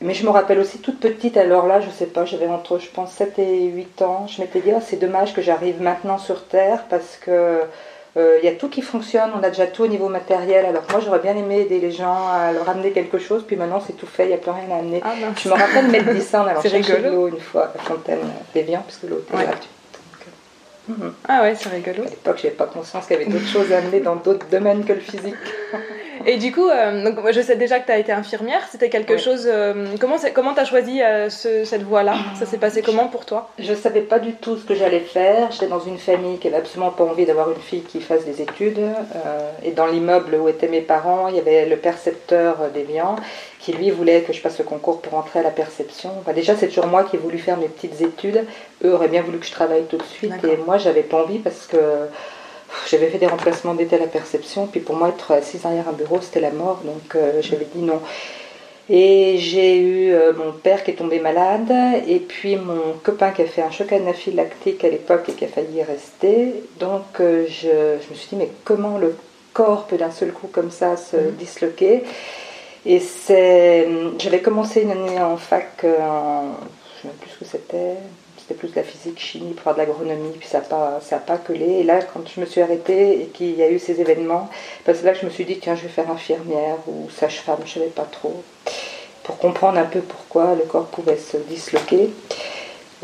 Mais 0.00 0.14
je 0.14 0.24
me 0.24 0.30
rappelle 0.30 0.58
aussi 0.58 0.78
toute 0.78 1.00
petite, 1.00 1.36
alors 1.36 1.66
là, 1.66 1.80
je 1.80 1.90
sais 1.90 2.06
pas, 2.06 2.24
j'avais 2.24 2.46
entre, 2.46 2.78
je 2.78 2.88
pense, 2.90 3.12
7 3.12 3.38
et 3.38 3.64
8 3.66 4.02
ans. 4.02 4.26
Je 4.26 4.40
m'étais 4.40 4.60
dit, 4.60 4.70
oh, 4.74 4.80
c'est 4.84 4.96
dommage 4.96 5.34
que 5.34 5.42
j'arrive 5.42 5.82
maintenant 5.82 6.18
sur 6.18 6.46
Terre 6.46 6.84
parce 6.88 7.16
que 7.16 7.62
il 8.16 8.20
euh, 8.20 8.40
y 8.44 8.48
a 8.48 8.52
tout 8.52 8.68
qui 8.68 8.80
fonctionne, 8.80 9.32
on 9.36 9.42
a 9.42 9.48
déjà 9.48 9.66
tout 9.66 9.82
au 9.82 9.88
niveau 9.88 10.08
matériel. 10.08 10.64
Alors 10.66 10.84
moi, 10.90 11.00
j'aurais 11.04 11.18
bien 11.18 11.36
aimé 11.36 11.62
aider 11.62 11.80
les 11.80 11.90
gens 11.90 12.28
à 12.28 12.52
leur 12.52 12.68
amener 12.68 12.92
quelque 12.92 13.18
chose, 13.18 13.42
puis 13.44 13.56
maintenant 13.56 13.82
c'est 13.84 13.94
tout 13.94 14.06
fait, 14.06 14.26
il 14.26 14.28
n'y 14.28 14.34
a 14.34 14.38
plus 14.38 14.52
rien 14.52 14.70
à 14.70 14.78
amener. 14.78 15.00
Ah, 15.04 15.14
je 15.36 15.48
me 15.48 15.54
rappelle 15.54 15.88
mettre 15.88 16.12
dit 16.12 16.20
ça 16.20 16.42
en 16.42 16.46
allant 16.46 16.62
chercher 16.62 16.98
l'eau 16.98 17.26
une 17.26 17.40
fois 17.40 17.72
à 17.74 17.78
Fontaine 17.78 18.20
d'Evian, 18.54 18.84
puisque 18.86 19.02
l'eau 19.04 19.18
était 19.18 19.44
gratuite. 19.44 19.68
Euh, 20.90 21.10
ah 21.28 21.42
ouais, 21.42 21.54
c'est 21.54 21.68
rigolo. 21.68 22.02
À 22.02 22.10
l'époque, 22.10 22.36
je 22.38 22.44
n'avais 22.44 22.56
pas 22.56 22.66
conscience 22.66 23.06
qu'il 23.06 23.16
y 23.18 23.22
avait 23.22 23.30
d'autres 23.30 23.48
choses 23.48 23.72
à 23.72 23.78
amener 23.78 24.00
dans 24.00 24.16
d'autres 24.16 24.46
domaines 24.50 24.84
que 24.84 24.92
le 24.92 25.00
physique. 25.00 25.34
Et 26.26 26.36
du 26.36 26.52
coup, 26.52 26.68
euh, 26.68 27.04
donc, 27.04 27.18
je 27.32 27.40
sais 27.40 27.56
déjà 27.56 27.80
que 27.80 27.86
tu 27.86 27.92
as 27.92 27.98
été 27.98 28.12
infirmière. 28.12 28.66
C'était 28.70 28.88
quelque 28.88 29.18
chose. 29.18 29.46
Euh, 29.46 29.86
comment 30.00 30.16
comment 30.32 30.54
tu 30.54 30.60
as 30.60 30.64
choisi 30.64 31.02
euh, 31.02 31.28
cette 31.28 31.82
voie-là? 31.82 32.16
Ça 32.38 32.46
s'est 32.46 32.58
passé 32.58 32.82
comment 32.82 33.08
pour 33.08 33.26
toi? 33.26 33.50
Je 33.58 33.72
ne 33.72 33.76
savais 33.76 34.00
pas 34.00 34.18
du 34.18 34.32
tout 34.32 34.56
ce 34.56 34.64
que 34.64 34.74
j'allais 34.74 35.00
faire. 35.00 35.50
J'étais 35.52 35.66
dans 35.66 35.80
une 35.80 35.98
famille 35.98 36.38
qui 36.38 36.48
avait 36.48 36.58
absolument 36.58 36.90
pas 36.90 37.04
envie 37.04 37.26
d'avoir 37.26 37.50
une 37.50 37.60
fille 37.60 37.82
qui 37.82 38.00
fasse 38.00 38.24
des 38.24 38.40
études. 38.40 38.80
et 39.62 39.72
dans 39.72 39.86
l'immeuble 39.86 40.34
où 40.36 40.48
étaient 40.48 40.68
mes 40.68 40.80
parents, 40.80 41.28
il 41.28 41.36
y 41.36 41.38
avait 41.38 41.66
le 41.66 41.76
percepteur 41.76 42.56
d'Evian 42.72 43.16
qui 43.64 43.72
lui 43.72 43.90
voulait 43.90 44.20
que 44.20 44.34
je 44.34 44.42
passe 44.42 44.58
le 44.58 44.64
concours 44.64 45.00
pour 45.00 45.14
entrer 45.14 45.38
à 45.38 45.42
la 45.42 45.50
perception. 45.50 46.10
déjà, 46.34 46.54
c'est 46.54 46.68
toujours 46.68 46.86
moi 46.86 47.02
qui 47.04 47.16
ai 47.16 47.18
voulu 47.18 47.38
faire 47.38 47.56
mes 47.56 47.68
petites 47.68 47.98
études. 48.02 48.44
Eux 48.84 48.92
auraient 48.92 49.08
bien 49.08 49.22
voulu 49.22 49.38
que 49.38 49.46
je 49.46 49.52
travaille 49.52 49.84
tout 49.84 49.96
de 49.96 50.02
suite. 50.02 50.34
Et 50.44 50.58
moi, 50.66 50.76
j'avais 50.76 51.02
pas 51.02 51.22
envie 51.22 51.38
parce 51.38 51.66
que 51.66 51.78
j'avais 52.90 53.06
fait 53.06 53.16
des 53.16 53.26
remplacements 53.26 53.72
d'été 53.72 53.96
à 53.96 54.00
la 54.00 54.06
perception, 54.06 54.66
puis 54.66 54.80
pour 54.80 54.96
moi, 54.96 55.08
être 55.08 55.32
assise 55.32 55.62
derrière 55.62 55.88
un 55.88 55.92
bureau, 55.92 56.18
c'était 56.20 56.40
la 56.40 56.50
mort, 56.50 56.82
donc 56.84 57.14
euh, 57.14 57.40
j'avais 57.40 57.66
dit 57.74 57.80
non. 57.80 58.00
Et 58.90 59.38
j'ai 59.38 59.78
eu 59.78 60.12
euh, 60.12 60.34
mon 60.34 60.52
père 60.52 60.84
qui 60.84 60.90
est 60.90 60.94
tombé 60.94 61.18
malade, 61.18 61.72
et 62.06 62.18
puis 62.18 62.56
mon 62.56 62.98
copain 63.02 63.30
qui 63.30 63.40
a 63.40 63.46
fait 63.46 63.62
un 63.62 63.70
choc 63.70 63.92
anaphylactique 63.92 64.84
à 64.84 64.90
l'époque 64.90 65.26
et 65.30 65.32
qui 65.32 65.46
a 65.46 65.48
failli 65.48 65.78
y 65.78 65.82
rester. 65.82 66.52
Donc 66.78 67.20
euh, 67.20 67.46
je, 67.48 67.96
je, 68.02 68.10
me 68.10 68.14
suis 68.14 68.28
dit, 68.28 68.36
mais 68.36 68.50
comment 68.64 68.98
le 68.98 69.16
corps 69.54 69.86
peut 69.86 69.96
d'un 69.96 70.10
seul 70.10 70.32
coup 70.32 70.48
comme 70.48 70.70
ça 70.70 70.98
se 70.98 71.16
mmh. 71.16 71.30
disloquer? 71.38 72.02
Et 72.86 73.00
c'est, 73.00 73.88
j'avais 74.18 74.40
commencé 74.40 74.82
une 74.82 74.90
année 74.90 75.20
en 75.20 75.36
fac, 75.36 75.84
en, 75.84 76.50
je 77.02 77.08
ne 77.08 77.12
sais 77.12 77.18
plus 77.18 77.30
ce 77.30 77.38
que 77.38 77.44
c'était, 77.44 77.96
c'était 78.36 78.54
plus 78.54 78.68
de 78.68 78.76
la 78.76 78.82
physique, 78.82 79.18
chimie, 79.18 79.54
pour 79.54 79.62
faire 79.64 79.72
de 79.74 79.78
l'agronomie, 79.78 80.32
puis 80.38 80.46
ça 80.46 80.58
n'a 80.58 80.64
pas, 80.64 81.00
pas 81.26 81.38
collé. 81.38 81.64
Et 81.64 81.82
là, 81.82 82.00
quand 82.02 82.20
je 82.28 82.40
me 82.40 82.46
suis 82.46 82.60
arrêtée 82.60 83.22
et 83.22 83.26
qu'il 83.26 83.56
y 83.56 83.62
a 83.62 83.70
eu 83.70 83.78
ces 83.78 84.00
événements, 84.00 84.50
ben, 84.84 84.94
c'est 84.94 85.04
là 85.04 85.12
que 85.12 85.20
je 85.20 85.24
me 85.24 85.30
suis 85.30 85.46
dit, 85.46 85.58
tiens, 85.58 85.76
je 85.76 85.82
vais 85.82 85.88
faire 85.88 86.10
infirmière 86.10 86.76
ou 86.86 87.08
sage-femme, 87.10 87.60
je 87.64 87.78
ne 87.78 87.84
savais 87.84 87.86
pas 87.86 88.06
trop, 88.10 88.42
pour 89.22 89.38
comprendre 89.38 89.78
un 89.78 89.84
peu 89.84 90.00
pourquoi 90.00 90.54
le 90.54 90.64
corps 90.64 90.86
pouvait 90.88 91.16
se 91.16 91.38
disloquer. 91.38 92.10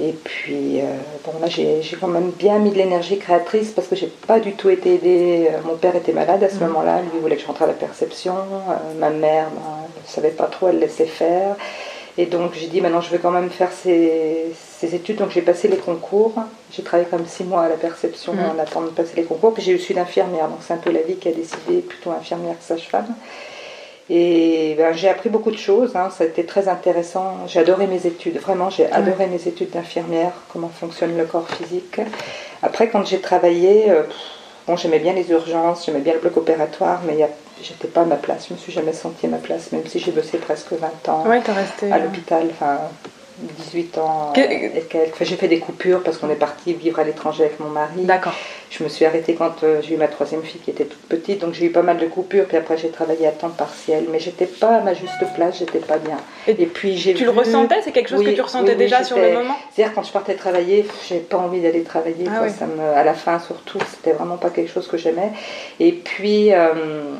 Et 0.02 0.12
puis, 0.12 0.80
euh, 0.80 0.84
bon, 1.24 1.32
là, 1.40 1.48
j'ai 1.48 1.82
quand 2.00 2.08
même 2.08 2.30
bien 2.30 2.58
mis 2.58 2.70
de 2.70 2.76
l'énergie 2.76 3.18
créatrice 3.18 3.70
parce 3.70 3.86
que 3.86 3.96
j'ai 3.96 4.06
pas 4.06 4.40
du 4.40 4.52
tout 4.52 4.70
été 4.70 4.94
aidée. 4.94 5.50
Euh, 5.50 5.58
mon 5.64 5.76
père 5.76 5.94
était 5.94 6.12
malade 6.12 6.42
à 6.42 6.48
ce 6.48 6.56
mmh. 6.56 6.68
moment-là, 6.68 7.02
lui 7.02 7.20
voulait 7.20 7.36
que 7.36 7.42
je 7.42 7.46
rentre 7.46 7.62
à 7.62 7.66
la 7.66 7.74
perception. 7.74 8.34
Euh, 8.34 8.98
ma 8.98 9.10
mère 9.10 9.48
ben, 9.50 9.60
ne 10.02 10.08
savait 10.08 10.30
pas 10.30 10.46
trop, 10.46 10.68
elle 10.68 10.78
laissait 10.78 11.06
faire. 11.06 11.56
Et 12.16 12.26
donc 12.26 12.52
j'ai 12.54 12.66
dit 12.66 12.80
maintenant 12.80 13.00
je 13.00 13.10
vais 13.10 13.18
quand 13.18 13.30
même 13.30 13.50
faire 13.50 13.70
ces, 13.72 14.52
études. 14.82 15.16
Donc 15.16 15.30
j'ai 15.30 15.42
passé 15.42 15.68
les 15.68 15.76
concours. 15.76 16.32
J'ai 16.72 16.82
travaillé 16.82 17.08
comme 17.08 17.26
six 17.26 17.44
mois 17.44 17.62
à 17.62 17.68
la 17.68 17.76
perception 17.76 18.32
mm. 18.32 18.56
en 18.56 18.58
attendant 18.58 18.86
de 18.86 18.92
passer 18.92 19.16
les 19.16 19.24
concours. 19.24 19.52
Puis 19.52 19.62
j'ai 19.62 19.72
eu 19.72 19.78
celui 19.78 19.94
d'infirmière. 19.94 20.48
Donc 20.48 20.60
c'est 20.66 20.72
un 20.72 20.78
peu 20.78 20.90
la 20.90 21.02
vie 21.02 21.16
qui 21.16 21.28
a 21.28 21.32
décidé 21.32 21.80
plutôt 21.80 22.10
infirmière 22.10 22.58
que 22.58 22.64
sage-femme. 22.64 23.14
Et 24.12 24.74
ben, 24.76 24.92
j'ai 24.92 25.08
appris 25.08 25.28
beaucoup 25.28 25.52
de 25.52 25.56
choses. 25.56 25.94
Hein. 25.94 26.10
Ça 26.10 26.24
a 26.24 26.26
été 26.26 26.44
très 26.44 26.68
intéressant. 26.68 27.46
J'ai 27.46 27.60
adoré 27.60 27.86
mes 27.86 28.06
études. 28.06 28.38
Vraiment 28.38 28.68
j'ai 28.68 28.90
adoré 28.90 29.28
mes 29.28 29.46
études 29.46 29.70
d'infirmière. 29.70 30.32
Comment 30.52 30.68
fonctionne 30.68 31.16
le 31.16 31.24
corps 31.24 31.48
physique. 31.48 32.00
Après 32.60 32.88
quand 32.88 33.06
j'ai 33.06 33.20
travaillé, 33.20 33.88
euh, 33.88 34.02
bon 34.66 34.76
j'aimais 34.76 34.98
bien 34.98 35.12
les 35.12 35.30
urgences, 35.30 35.86
j'aimais 35.86 36.00
bien 36.00 36.14
le 36.14 36.18
bloc 36.18 36.36
opératoire, 36.36 37.00
mais 37.06 37.24
j'étais 37.62 37.86
pas 37.86 38.00
à 38.00 38.04
ma 38.04 38.16
place. 38.16 38.48
Je 38.48 38.54
me 38.54 38.58
suis 38.58 38.72
jamais 38.72 38.92
sentie 38.92 39.26
à 39.26 39.28
ma 39.28 39.38
place, 39.38 39.70
même 39.70 39.86
si 39.86 40.00
j'ai 40.00 40.10
bossé 40.10 40.38
presque 40.38 40.72
20 40.72 41.08
ans 41.08 41.22
resté, 41.52 41.92
à 41.92 41.98
l'hôpital. 41.98 42.48
Enfin, 42.50 42.78
18 43.40 43.98
ans 43.98 44.32
euh, 44.36 44.40
et 44.40 44.82
quelques. 44.88 45.22
j'ai 45.22 45.36
fait 45.36 45.48
des 45.48 45.58
coupures 45.58 46.02
parce 46.02 46.18
qu'on 46.18 46.30
est 46.30 46.36
parti 46.36 46.74
vivre 46.74 46.98
à 46.98 47.04
l'étranger 47.04 47.44
avec 47.44 47.60
mon 47.60 47.68
mari. 47.68 48.04
D'accord. 48.04 48.34
Je 48.70 48.84
me 48.84 48.88
suis 48.88 49.04
arrêtée 49.04 49.34
quand 49.34 49.62
euh, 49.62 49.80
j'ai 49.82 49.94
eu 49.94 49.96
ma 49.96 50.08
troisième 50.08 50.42
fille 50.42 50.60
qui 50.60 50.70
était 50.70 50.84
toute 50.84 51.02
petite, 51.02 51.40
donc 51.40 51.54
j'ai 51.54 51.66
eu 51.66 51.70
pas 51.70 51.82
mal 51.82 51.98
de 51.98 52.06
coupures. 52.06 52.46
Puis 52.46 52.56
après, 52.56 52.76
j'ai 52.76 52.90
travaillé 52.90 53.26
à 53.26 53.32
temps 53.32 53.50
partiel, 53.50 54.06
mais 54.10 54.20
j'étais 54.20 54.46
pas 54.46 54.76
à 54.76 54.80
ma 54.80 54.94
juste 54.94 55.14
place, 55.34 55.58
j'étais 55.58 55.78
pas 55.78 55.98
bien. 55.98 56.18
Et, 56.46 56.54
puis 56.66 56.96
j'ai 56.96 57.14
Tu 57.14 57.24
le 57.24 57.30
ressentais? 57.30 57.80
C'est 57.82 57.92
quelque 57.92 58.10
chose 58.10 58.24
que 58.24 58.30
tu 58.30 58.40
ressentais 58.40 58.76
déjà 58.76 59.02
sur 59.02 59.18
le 59.18 59.32
moment? 59.32 59.56
C'est-à-dire 59.72 59.94
quand 59.94 60.02
je 60.02 60.12
partais 60.12 60.34
travailler, 60.34 60.86
j'ai 61.08 61.18
pas 61.18 61.38
envie 61.38 61.60
d'aller 61.60 61.82
travailler. 61.82 62.26
Ah 62.28 62.48
ça 62.48 62.66
me, 62.66 62.82
à 62.82 63.04
la 63.04 63.14
fin 63.14 63.38
surtout, 63.38 63.78
c'était 63.90 64.12
vraiment 64.12 64.36
pas 64.36 64.50
quelque 64.50 64.70
chose 64.70 64.86
que 64.86 64.96
j'aimais. 64.96 65.32
Et 65.78 65.92
puis. 65.92 66.52
Euh, 66.52 67.14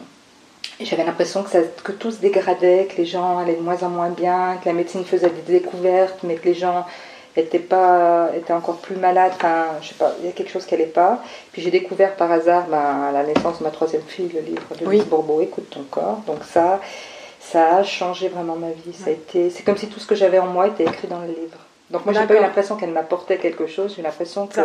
j'avais 0.84 1.04
l'impression 1.04 1.42
que, 1.42 1.58
que 1.82 1.92
tout 1.92 2.10
se 2.10 2.18
dégradait, 2.18 2.88
que 2.90 2.96
les 2.96 3.06
gens 3.06 3.38
allaient 3.38 3.56
de 3.56 3.62
moins 3.62 3.82
en 3.82 3.88
moins 3.88 4.10
bien, 4.10 4.58
que 4.62 4.68
la 4.68 4.74
médecine 4.74 5.04
faisait 5.04 5.30
des 5.30 5.60
découvertes, 5.60 6.18
mais 6.22 6.36
que 6.36 6.46
les 6.46 6.54
gens 6.54 6.86
étaient, 7.36 7.58
pas, 7.58 8.30
étaient 8.36 8.52
encore 8.52 8.76
plus 8.76 8.96
malades. 8.96 9.32
Enfin, 9.36 9.66
je 9.82 9.88
sais 9.88 9.94
pas, 9.94 10.12
il 10.20 10.26
y 10.26 10.28
a 10.28 10.32
quelque 10.32 10.50
chose 10.50 10.66
qui 10.66 10.74
n'allait 10.74 10.86
pas. 10.86 11.22
Puis 11.52 11.62
j'ai 11.62 11.70
découvert 11.70 12.16
par 12.16 12.30
hasard, 12.30 12.66
ben, 12.68 13.08
à 13.08 13.12
la 13.12 13.24
naissance 13.24 13.58
de 13.58 13.64
ma 13.64 13.70
troisième 13.70 14.02
fille, 14.02 14.30
le 14.34 14.40
livre 14.40 14.74
de 14.78 14.86
oui. 14.86 15.02
Bourbeau, 15.02 15.40
Écoute 15.40 15.70
ton 15.70 15.82
corps. 15.82 16.20
Donc 16.26 16.44
ça, 16.44 16.80
ça 17.40 17.76
a 17.76 17.84
changé 17.84 18.28
vraiment 18.28 18.56
ma 18.56 18.70
vie. 18.70 18.92
Ça 18.92 19.10
a 19.10 19.12
été, 19.12 19.50
c'est 19.50 19.62
comme 19.62 19.76
si 19.76 19.88
tout 19.88 20.00
ce 20.00 20.06
que 20.06 20.14
j'avais 20.14 20.38
en 20.38 20.46
moi 20.46 20.68
était 20.68 20.84
écrit 20.84 21.08
dans 21.08 21.20
le 21.20 21.28
livre. 21.28 21.58
Donc 21.90 22.04
moi, 22.04 22.14
j'ai 22.14 22.24
pas 22.24 22.36
eu 22.36 22.40
l'impression 22.40 22.76
qu'elle 22.76 22.92
m'apportait 22.92 23.38
quelque 23.38 23.66
chose. 23.66 23.94
J'ai 23.96 24.02
l'impression 24.02 24.46
que 24.46 24.60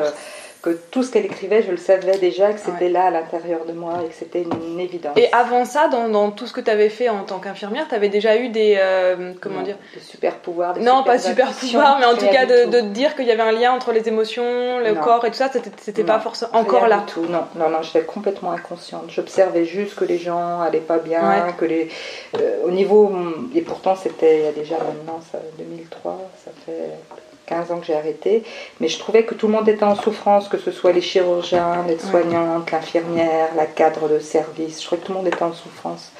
que 0.61 0.71
tout 0.91 1.03
ce 1.03 1.11
qu'elle 1.11 1.25
écrivait, 1.25 1.61
je 1.61 1.71
le 1.71 1.77
savais 1.77 2.17
déjà, 2.17 2.51
que 2.51 2.59
c'était 2.59 2.89
là 2.89 3.05
à 3.05 3.11
l'intérieur 3.11 3.65
de 3.65 3.73
moi 3.73 3.99
et 4.03 4.09
que 4.09 4.15
c'était 4.15 4.41
une, 4.41 4.79
évidence. 4.79 5.17
Et 5.17 5.31
avant 5.31 5.63
ça, 5.63 5.87
dans, 5.87 6.31
tout 6.31 6.47
ce 6.47 6.53
que 6.53 6.61
tu 6.61 6.69
avais 6.69 6.89
fait 6.89 7.07
en 7.09 7.23
tant 7.23 7.39
qu'infirmière, 7.39 7.87
tu 7.87 7.95
avais 7.95 8.09
déjà 8.09 8.37
eu 8.37 8.49
des. 8.49 8.75
Euh, 8.77 9.33
comment 9.39 9.61
dire 9.61 9.77
Des 9.93 10.01
super 10.01 10.37
pouvoirs. 10.37 10.77
non, 10.79 11.03
pas 11.03 11.19
super 11.19 11.51
pouvoirs, 11.51 11.97
mais 11.99 12.05
en 12.05 12.15
tout 12.15 12.27
cas 12.27 12.45
de, 12.45 12.65
te 12.71 12.81
dire 12.87 13.15
qu'il 13.15 13.25
y 13.25 13.31
avait 13.31 13.43
un 13.43 13.51
lien 13.51 13.71
entre 13.71 13.91
les 13.91 14.07
émotions, 14.07 14.79
le 14.79 14.93
corps 14.95 15.25
et 15.25 15.29
tout 15.29 15.37
ça, 15.37 15.49
c'était 15.77 16.03
pas 16.03 16.19
forcément 16.19 16.55
encore 16.55 16.87
là. 16.87 17.03
tout. 17.05 17.25
Non, 17.25 17.45
non, 17.55 17.69
non, 17.69 17.81
j'étais 17.81 18.05
complètement 18.05 18.51
inconsciente. 18.51 19.05
J'observais 19.09 19.65
juste 19.65 19.95
que 19.95 20.05
les 20.05 20.17
gens 20.17 20.61
allaient 20.61 20.79
pas 20.79 20.97
bien, 20.97 21.53
que 21.57 21.65
les. 21.65 21.89
Euh, 22.37 22.63
au 22.65 22.71
niveau. 22.71 23.11
Et 23.53 23.61
pourtant, 23.61 23.95
c'était 23.95 24.39
il 24.39 24.43
y 24.45 24.47
a 24.47 24.51
déjà 24.51 24.75
maintenant, 24.77 25.19
ça, 25.31 25.39
2003, 25.57 26.29
ça 26.43 26.51
fait 26.65 26.89
15 27.47 27.71
ans 27.71 27.79
que 27.79 27.85
j'ai 27.85 27.95
arrêté, 27.95 28.43
mais 28.79 28.87
je 28.87 28.97
trouvais 28.99 29.23
que 29.23 29.35
tout 29.35 29.47
le 29.47 29.53
monde 29.53 29.67
était 29.69 29.83
en 29.83 29.95
souffrance, 29.95 30.47
que 30.47 30.57
ce 30.57 30.71
soit 30.71 30.91
les 30.91 31.01
chirurgiens, 31.01 31.85
les 31.87 31.99
soignantes, 31.99 32.71
l'infirmière, 32.71 33.49
la 33.55 33.65
cadre 33.65 34.09
de 34.09 34.19
service. 34.19 34.81
Je 34.81 34.85
trouvais 34.85 35.01
que 35.01 35.07
tout 35.07 35.11
le 35.13 35.19
monde 35.19 35.27
était 35.27 35.43
en 35.43 35.53
souffrance. 35.53 36.11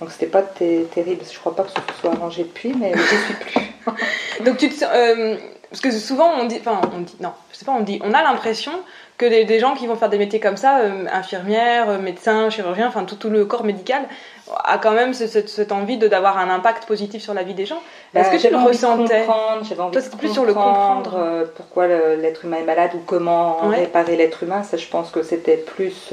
Donc 0.00 0.10
c'était 0.10 0.26
pas 0.26 0.42
terrible. 0.42 1.22
Je 1.30 1.38
crois 1.38 1.54
pas 1.54 1.62
que 1.62 1.70
ce 1.70 2.00
soit 2.00 2.12
arrangé 2.12 2.42
depuis, 2.42 2.74
mais 2.74 2.92
je 2.94 3.00
suis 3.00 3.34
plus. 3.34 4.44
Donc 4.44 4.56
tu 4.56 4.68
te, 4.68 4.84
euh, 4.84 5.36
parce 5.72 5.80
que 5.80 5.90
souvent 5.90 6.30
on 6.38 6.44
dit, 6.44 6.58
enfin 6.60 6.82
on 6.94 7.00
dit, 7.00 7.16
non, 7.20 7.32
je 7.50 7.56
sais 7.56 7.64
pas, 7.64 7.72
on 7.72 7.80
dit, 7.80 7.98
on 8.04 8.12
a 8.12 8.22
l'impression 8.22 8.72
que 9.16 9.24
des, 9.24 9.58
gens 9.58 9.74
qui 9.74 9.86
vont 9.86 9.96
faire 9.96 10.10
des 10.10 10.18
métiers 10.18 10.38
comme 10.38 10.58
ça, 10.58 10.80
euh, 10.80 11.06
infirmières, 11.10 11.88
euh, 11.88 11.98
médecins, 11.98 12.50
chirurgiens, 12.50 12.88
enfin 12.88 13.04
tout, 13.04 13.14
tout, 13.14 13.30
le 13.30 13.46
corps 13.46 13.64
médical, 13.64 14.02
a 14.64 14.76
quand 14.76 14.90
même 14.92 15.14
cette, 15.14 15.72
envie 15.72 15.96
de 15.96 16.08
d'avoir 16.08 16.36
un 16.36 16.50
impact 16.50 16.84
positif 16.84 17.22
sur 17.22 17.32
la 17.32 17.42
vie 17.42 17.54
des 17.54 17.64
gens. 17.64 17.80
Est-ce 18.14 18.28
bah, 18.28 18.36
que 18.36 18.42
tu 18.42 18.50
le 18.50 18.58
ressentais 18.58 19.24
J'avais 19.62 19.80
envie 19.80 19.96
de 19.96 20.16
plus 20.16 20.30
sur 20.30 20.44
le 20.44 20.52
comprendre 20.52 21.14
euh, 21.16 21.44
pourquoi 21.56 21.86
l'être 21.86 22.44
humain 22.44 22.58
est 22.58 22.64
malade 22.64 22.90
ou 22.94 23.00
comment 23.06 23.68
réparer 23.68 24.16
l'être 24.16 24.42
humain. 24.42 24.62
Ça, 24.62 24.76
je 24.76 24.86
pense 24.88 25.10
que 25.10 25.22
c'était 25.22 25.56
plus 25.56 26.12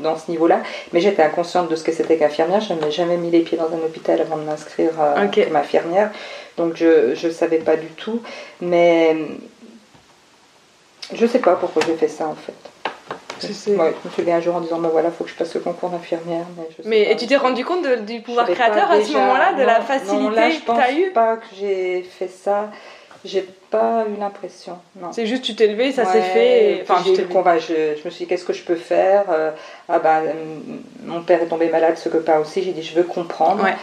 dans 0.00 0.16
ce 0.16 0.32
niveau-là. 0.32 0.60
Mais 0.92 1.00
j'étais 1.00 1.22
inconsciente 1.22 1.70
de 1.70 1.76
ce 1.76 1.84
que 1.84 1.92
c'était 1.92 2.16
qu'infirmière. 2.16 2.60
Je 2.60 2.74
n'avais 2.74 2.90
jamais 2.90 3.18
mis 3.18 3.30
les 3.30 3.40
pieds 3.40 3.56
dans 3.56 3.72
un 3.72 3.84
hôpital 3.84 4.20
avant 4.20 4.36
de 4.36 4.42
m'inscrire 4.42 4.90
comme 5.14 5.56
infirmière. 5.56 6.10
Donc 6.60 6.76
je 6.76 7.26
ne 7.26 7.32
savais 7.32 7.58
pas 7.58 7.76
du 7.76 7.88
tout. 7.88 8.20
Mais 8.60 9.16
je 11.12 11.26
sais 11.26 11.38
pas 11.38 11.56
pourquoi 11.56 11.82
j'ai 11.86 11.96
fait 11.96 12.08
ça 12.08 12.26
en 12.26 12.34
fait. 12.34 12.52
Je, 13.42 13.46
je 13.46 13.70
me 13.72 14.10
souviens 14.14 14.36
un 14.36 14.40
jour 14.40 14.54
en 14.54 14.60
disant 14.60 14.78
bah 14.78 14.90
voilà, 14.92 15.10
faut 15.10 15.24
que 15.24 15.30
je 15.30 15.34
passe 15.34 15.54
le 15.54 15.60
concours 15.60 15.88
d'infirmière. 15.88 16.44
Mais, 16.84 17.10
et 17.10 17.16
tu 17.16 17.26
t'es 17.26 17.36
rendu 17.36 17.64
compte 17.64 17.86
du 18.04 18.20
pouvoir 18.20 18.46
créateur 18.46 18.90
à 18.90 19.02
ce 19.02 19.12
moment-là, 19.12 19.54
de 19.54 19.62
la 19.62 19.80
facilité 19.80 20.16
non, 20.16 20.28
là, 20.28 20.50
je 20.50 20.58
que 20.58 20.64
tu 20.66 20.70
as 20.70 21.10
pas 21.14 21.36
que 21.36 21.46
j'ai 21.58 22.02
fait 22.02 22.28
ça 22.28 22.68
J'ai 23.24 23.48
pas 23.70 24.04
eu 24.14 24.20
l'impression, 24.20 24.76
non. 25.00 25.08
C'est 25.12 25.26
juste 25.26 25.42
tu 25.42 25.54
t'es 25.54 25.68
levé, 25.68 25.90
ça 25.90 26.04
s'est 26.04 26.18
Ouais, 26.18 26.24
fait. 26.24 26.80
Enfin, 26.82 27.00
j'ai 27.02 27.14
eu 27.14 27.16
le 27.16 27.26
je, 27.60 28.00
je 28.00 28.04
me 28.04 28.10
suis 28.10 28.24
dit 28.24 28.26
qu'est-ce 28.26 28.44
que 28.44 28.52
je 28.52 28.62
peux 28.62 28.76
faire 28.76 29.24
Euh, 29.30 29.52
Ah 29.88 29.98
ben 30.00 30.22
mon 31.06 31.22
père 31.22 31.40
est 31.40 31.46
tombé 31.46 31.70
malade, 31.70 31.96
ce 31.96 32.10
copain 32.10 32.38
aussi. 32.40 32.62
J'ai 32.62 32.72
dit 32.72 32.82
je 32.82 32.94
veux 32.94 33.04
comprendre. 33.04 33.64
Ouais. 33.64 33.74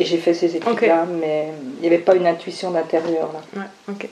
Et 0.00 0.04
j'ai 0.04 0.16
fait 0.16 0.34
ces 0.34 0.56
études-là, 0.56 1.04
mais 1.20 1.48
il 1.76 1.80
n'y 1.82 1.86
avait 1.86 1.98
pas 2.02 2.14
une 2.16 2.26
intuition 2.26 2.70
d'intérieur 2.70 3.30
là. 3.32 3.60
Ouais, 3.60 3.68
ok. 3.94 4.08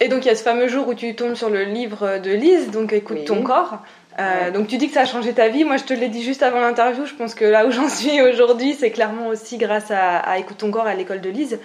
Et 0.00 0.08
donc 0.08 0.24
il 0.24 0.28
y 0.28 0.30
a 0.30 0.34
ce 0.34 0.42
fameux 0.42 0.68
jour 0.68 0.88
où 0.88 0.94
tu 0.94 1.14
tombes 1.14 1.34
sur 1.34 1.50
le 1.50 1.62
livre 1.64 2.18
de 2.18 2.30
Lise, 2.30 2.70
donc 2.70 2.92
écoute 2.92 3.18
Oui. 3.20 3.24
ton 3.24 3.42
corps. 3.42 3.78
Euh, 4.18 4.46
Ouais. 4.46 4.50
Donc 4.52 4.66
tu 4.66 4.78
dis 4.78 4.88
que 4.88 4.94
ça 4.94 5.02
a 5.02 5.04
changé 5.04 5.32
ta 5.34 5.48
vie. 5.48 5.64
Moi 5.64 5.76
je 5.76 5.84
te 5.84 5.92
l'ai 5.94 6.08
dit 6.08 6.22
juste 6.22 6.42
avant 6.42 6.60
l'interview. 6.60 7.04
Je 7.04 7.14
pense 7.14 7.34
que 7.34 7.44
là 7.44 7.66
où 7.66 7.70
j'en 7.70 7.88
suis 7.88 8.20
aujourd'hui, 8.22 8.74
c'est 8.78 8.90
clairement 8.90 9.28
aussi 9.28 9.58
grâce 9.58 9.90
à, 9.90 10.16
à 10.18 10.38
Écoute 10.38 10.56
ton 10.58 10.70
corps 10.70 10.86
à 10.86 10.94
l'école 10.94 11.20
de 11.20 11.28
Lise. 11.30 11.58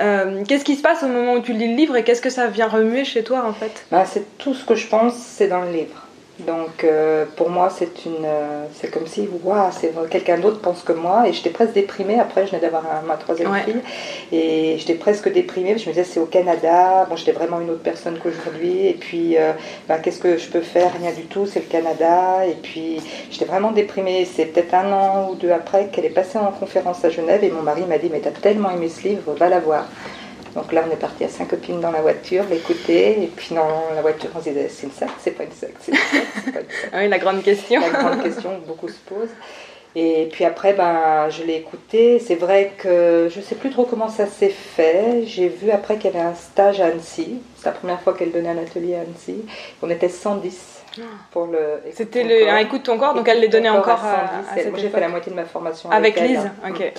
Euh, 0.00 0.42
qu'est-ce 0.48 0.64
qui 0.64 0.74
se 0.76 0.82
passe 0.82 1.02
au 1.02 1.06
moment 1.08 1.34
où 1.34 1.40
tu 1.40 1.52
lis 1.52 1.68
le 1.68 1.76
livre 1.76 1.94
et 1.96 2.02
qu'est-ce 2.02 2.22
que 2.22 2.30
ça 2.30 2.46
vient 2.48 2.66
remuer 2.68 3.04
chez 3.04 3.22
toi 3.22 3.44
en 3.46 3.52
fait? 3.52 3.84
Ben, 3.92 4.04
c'est 4.04 4.38
tout 4.38 4.52
ce 4.54 4.64
que 4.64 4.74
je 4.74 4.86
pense, 4.88 5.14
c'est 5.14 5.46
dans 5.46 5.60
le 5.62 5.70
livre. 5.70 6.03
Donc 6.40 6.82
euh, 6.82 7.26
pour 7.36 7.48
moi, 7.48 7.70
c'est 7.70 8.04
une, 8.06 8.24
euh, 8.24 8.64
c'est 8.74 8.90
comme 8.90 9.06
si, 9.06 9.28
waouh, 9.44 9.70
c'est 9.70 9.92
quelqu'un 10.10 10.38
d'autre 10.38 10.60
pense 10.60 10.82
que 10.82 10.92
moi. 10.92 11.28
Et 11.28 11.32
j'étais 11.32 11.50
presque 11.50 11.74
déprimée. 11.74 12.18
Après, 12.18 12.44
je 12.44 12.50
venais 12.50 12.60
d'avoir 12.60 12.82
ma 13.06 13.14
troisième 13.16 13.52
Ouais. 13.52 13.62
fille, 13.62 13.80
et 14.32 14.76
j'étais 14.78 14.94
presque 14.94 15.32
déprimée. 15.32 15.78
Je 15.78 15.88
me 15.88 15.94
disais, 15.94 16.02
c'est 16.02 16.18
au 16.18 16.26
Canada. 16.26 17.06
Bon, 17.08 17.14
j'étais 17.14 17.30
vraiment 17.32 17.60
une 17.60 17.70
autre 17.70 17.82
personne 17.82 18.18
qu'aujourd'hui. 18.20 18.88
Et 18.88 18.94
puis, 18.94 19.36
euh, 19.38 19.52
ben, 19.88 19.98
qu'est-ce 19.98 20.18
que 20.18 20.36
je 20.36 20.48
peux 20.48 20.60
faire? 20.60 20.90
Rien 21.00 21.12
du 21.12 21.22
tout. 21.26 21.46
C'est 21.46 21.60
le 21.60 21.66
Canada. 21.66 22.44
Et 22.46 22.54
puis, 22.60 23.00
j'étais 23.30 23.44
vraiment 23.44 23.70
déprimée. 23.70 24.24
C'est 24.24 24.46
peut-être 24.46 24.74
un 24.74 24.92
an 24.92 25.28
ou 25.30 25.36
deux 25.36 25.52
après 25.52 25.86
qu'elle 25.86 26.04
est 26.04 26.10
passée 26.10 26.38
en 26.38 26.50
conférence 26.50 27.04
à 27.04 27.10
Genève, 27.10 27.44
et 27.44 27.50
mon 27.50 27.62
mari 27.62 27.82
m'a 27.88 27.98
dit, 27.98 28.08
mais 28.10 28.18
t'as 28.20 28.30
tellement 28.30 28.70
aimé 28.70 28.88
ce 28.88 29.06
livre, 29.06 29.34
va 29.38 29.48
la 29.48 29.60
voir. 29.60 29.86
Donc 30.54 30.72
là, 30.72 30.84
on 30.88 30.92
est 30.92 30.96
parti 30.96 31.24
à 31.24 31.28
cinq 31.28 31.48
copines 31.48 31.80
dans 31.80 31.90
la 31.90 32.00
voiture, 32.00 32.44
l'écouter, 32.48 33.22
et 33.22 33.26
puis 33.26 33.54
dans 33.54 33.94
la 33.94 34.02
voiture, 34.02 34.30
on 34.34 34.38
se 34.38 34.50
disait, 34.50 34.68
c'est 34.68 34.86
une 34.86 34.92
secte, 34.92 35.12
c'est 35.18 35.32
pas 35.32 35.44
une 35.44 35.52
secte, 35.52 35.76
c'est 35.80 35.92
une 35.92 35.98
secte, 35.98 36.26
c'est 36.44 36.52
pas 36.52 36.60
une 36.60 36.66
secte. 36.66 36.88
Ah 36.92 36.98
Oui, 36.98 37.08
la 37.08 37.18
grande 37.18 37.42
question. 37.42 37.80
La 37.80 37.90
grande 37.90 38.22
question 38.22 38.60
que 38.60 38.66
beaucoup 38.66 38.88
se 38.88 38.98
posent. 39.06 39.34
Et 39.96 40.28
puis 40.32 40.44
après, 40.44 40.72
ben, 40.72 41.28
je 41.30 41.44
l'ai 41.44 41.54
écouté. 41.54 42.18
C'est 42.18 42.34
vrai 42.34 42.72
que 42.78 43.28
je 43.32 43.40
sais 43.40 43.54
plus 43.54 43.70
trop 43.70 43.84
comment 43.84 44.08
ça 44.08 44.26
s'est 44.26 44.48
fait. 44.48 45.22
J'ai 45.24 45.48
vu 45.48 45.70
après 45.70 45.96
qu'il 45.98 46.10
y 46.12 46.16
avait 46.16 46.26
un 46.26 46.34
stage 46.34 46.80
à 46.80 46.86
Annecy. 46.86 47.40
C'est 47.56 47.66
la 47.66 47.72
première 47.72 48.00
fois 48.00 48.14
qu'elle 48.14 48.32
donnait 48.32 48.48
un 48.48 48.58
atelier 48.58 48.96
à 48.96 49.02
Annecy. 49.02 49.44
On 49.82 49.90
était 49.90 50.08
110 50.08 50.82
pour 51.30 51.46
le. 51.46 51.80
C'était 51.92 52.48
un 52.48 52.58
écoute 52.58 52.82
ton 52.82 52.98
corps, 52.98 53.14
donc 53.14 53.28
elle 53.28 53.40
les 53.40 53.48
donnait 53.48 53.68
encore 53.68 54.04
à, 54.04 54.10
à 54.10 54.38
à 54.38 54.54
110. 54.54 54.54
cette 54.56 54.70
Moi, 54.70 54.80
j'ai 54.80 54.88
fait 54.88 55.00
la 55.00 55.08
moitié 55.08 55.30
de 55.30 55.36
ma 55.36 55.44
formation 55.44 55.90
Avec 55.90 56.18
avec, 56.18 56.30
elle. 56.30 56.36
Lise, 56.36 56.50
ok. 56.68 56.92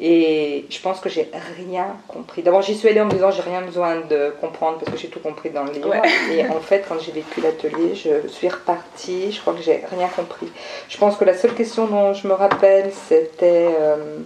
Et 0.00 0.66
je 0.70 0.80
pense 0.80 0.98
que 1.00 1.08
j'ai 1.08 1.30
rien 1.56 1.96
compris. 2.08 2.42
D'abord, 2.42 2.62
j'y 2.62 2.74
suis 2.74 2.88
allée 2.88 3.00
en 3.00 3.06
me 3.06 3.12
disant 3.12 3.30
j'ai 3.30 3.42
rien 3.42 3.62
besoin 3.62 4.00
de 4.00 4.34
comprendre 4.40 4.78
parce 4.78 4.90
que 4.90 4.98
j'ai 4.98 5.08
tout 5.08 5.20
compris 5.20 5.50
dans 5.50 5.64
le 5.64 5.72
livre. 5.72 5.88
Ouais. 5.88 6.02
Et 6.32 6.46
en 6.48 6.60
fait, 6.60 6.84
quand 6.88 6.98
j'ai 6.98 7.12
vécu 7.12 7.40
l'atelier, 7.40 7.94
je 7.94 8.26
suis 8.28 8.48
repartie. 8.48 9.30
Je 9.30 9.40
crois 9.40 9.54
que 9.54 9.62
j'ai 9.62 9.82
rien 9.96 10.08
compris. 10.08 10.48
Je 10.88 10.98
pense 10.98 11.16
que 11.16 11.24
la 11.24 11.36
seule 11.36 11.54
question 11.54 11.86
dont 11.86 12.12
je 12.12 12.26
me 12.26 12.32
rappelle, 12.32 12.90
c'était. 13.08 13.68
euh, 13.80 14.18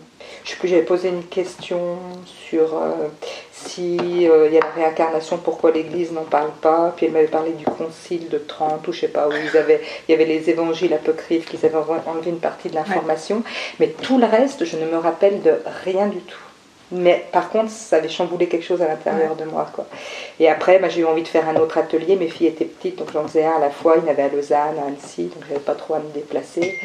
je 0.45 0.51
sais 0.51 0.57
plus, 0.57 0.69
j'avais 0.69 0.83
posé 0.83 1.09
une 1.09 1.25
question 1.25 1.99
sur 2.25 2.77
euh, 2.77 3.09
si 3.67 4.29
euh, 4.29 4.47
il 4.49 4.55
y 4.55 4.59
a 4.59 4.61
la 4.61 4.71
réincarnation, 4.71 5.39
pourquoi 5.39 5.71
l'Église 5.71 6.13
n'en 6.13 6.25
parle 6.25 6.51
pas? 6.61 6.93
Puis 6.97 7.07
elle 7.07 7.13
m'avait 7.13 7.27
parlé 7.27 7.53
du 7.53 7.65
concile 7.65 8.29
de 8.29 8.39
Trente 8.39 8.87
ou 8.87 8.93
je 8.93 9.01
sais 9.01 9.09
pas 9.09 9.29
où 9.29 9.33
ils 9.33 9.57
avaient, 9.57 9.81
il 10.09 10.13
y 10.13 10.15
avait 10.15 10.25
les 10.25 10.51
évangiles 10.51 10.95
apocryphes 10.95 11.47
qu'ils 11.47 11.65
avaient 11.65 11.77
enlevé 12.07 12.31
une 12.31 12.41
partie 12.41 12.69
de 12.69 12.75
l'information. 12.75 13.43
Mais 13.81 13.89
tout 13.89 14.19
le 14.19 14.27
reste, 14.27 14.65
je 14.65 14.77
ne 14.77 14.87
me 14.87 14.97
rappelle 14.97 15.43
de 15.43 15.55
rien 15.85 16.07
du 16.07 16.19
tout. 16.19 16.39
Mais 16.91 17.27
par 17.33 17.51
contre, 17.51 17.71
ça 17.71 17.97
avait 17.97 18.09
chamboulé 18.09 18.49
quelque 18.49 18.65
chose 18.65 18.81
à 18.81 18.89
l'intérieur 18.89 19.37
de 19.37 19.45
moi. 19.45 19.67
Quoi. 19.73 19.87
Et 20.41 20.49
après, 20.49 20.79
bah, 20.79 20.89
j'ai 20.89 21.03
eu 21.03 21.05
envie 21.05 21.23
de 21.23 21.29
faire 21.29 21.49
un 21.49 21.57
autre 21.57 21.77
atelier. 21.77 22.17
Mes 22.17 22.29
filles 22.29 22.47
étaient 22.47 22.65
petites, 22.65 22.97
donc 22.99 23.13
j'en 23.13 23.27
faisais 23.27 23.45
un 23.45 23.57
à 23.57 23.59
la 23.59 23.71
fois. 23.71 23.97
Il 23.97 24.05
y 24.05 24.07
en 24.07 24.11
avait 24.11 24.23
à 24.23 24.29
Lausanne, 24.29 24.79
à 24.83 24.87
Annecy, 24.87 25.25
donc 25.25 25.45
j'avais 25.49 25.61
pas 25.61 25.75
trop 25.75 25.95
à 25.95 25.99
me 25.99 26.11
déplacer. 26.15 26.79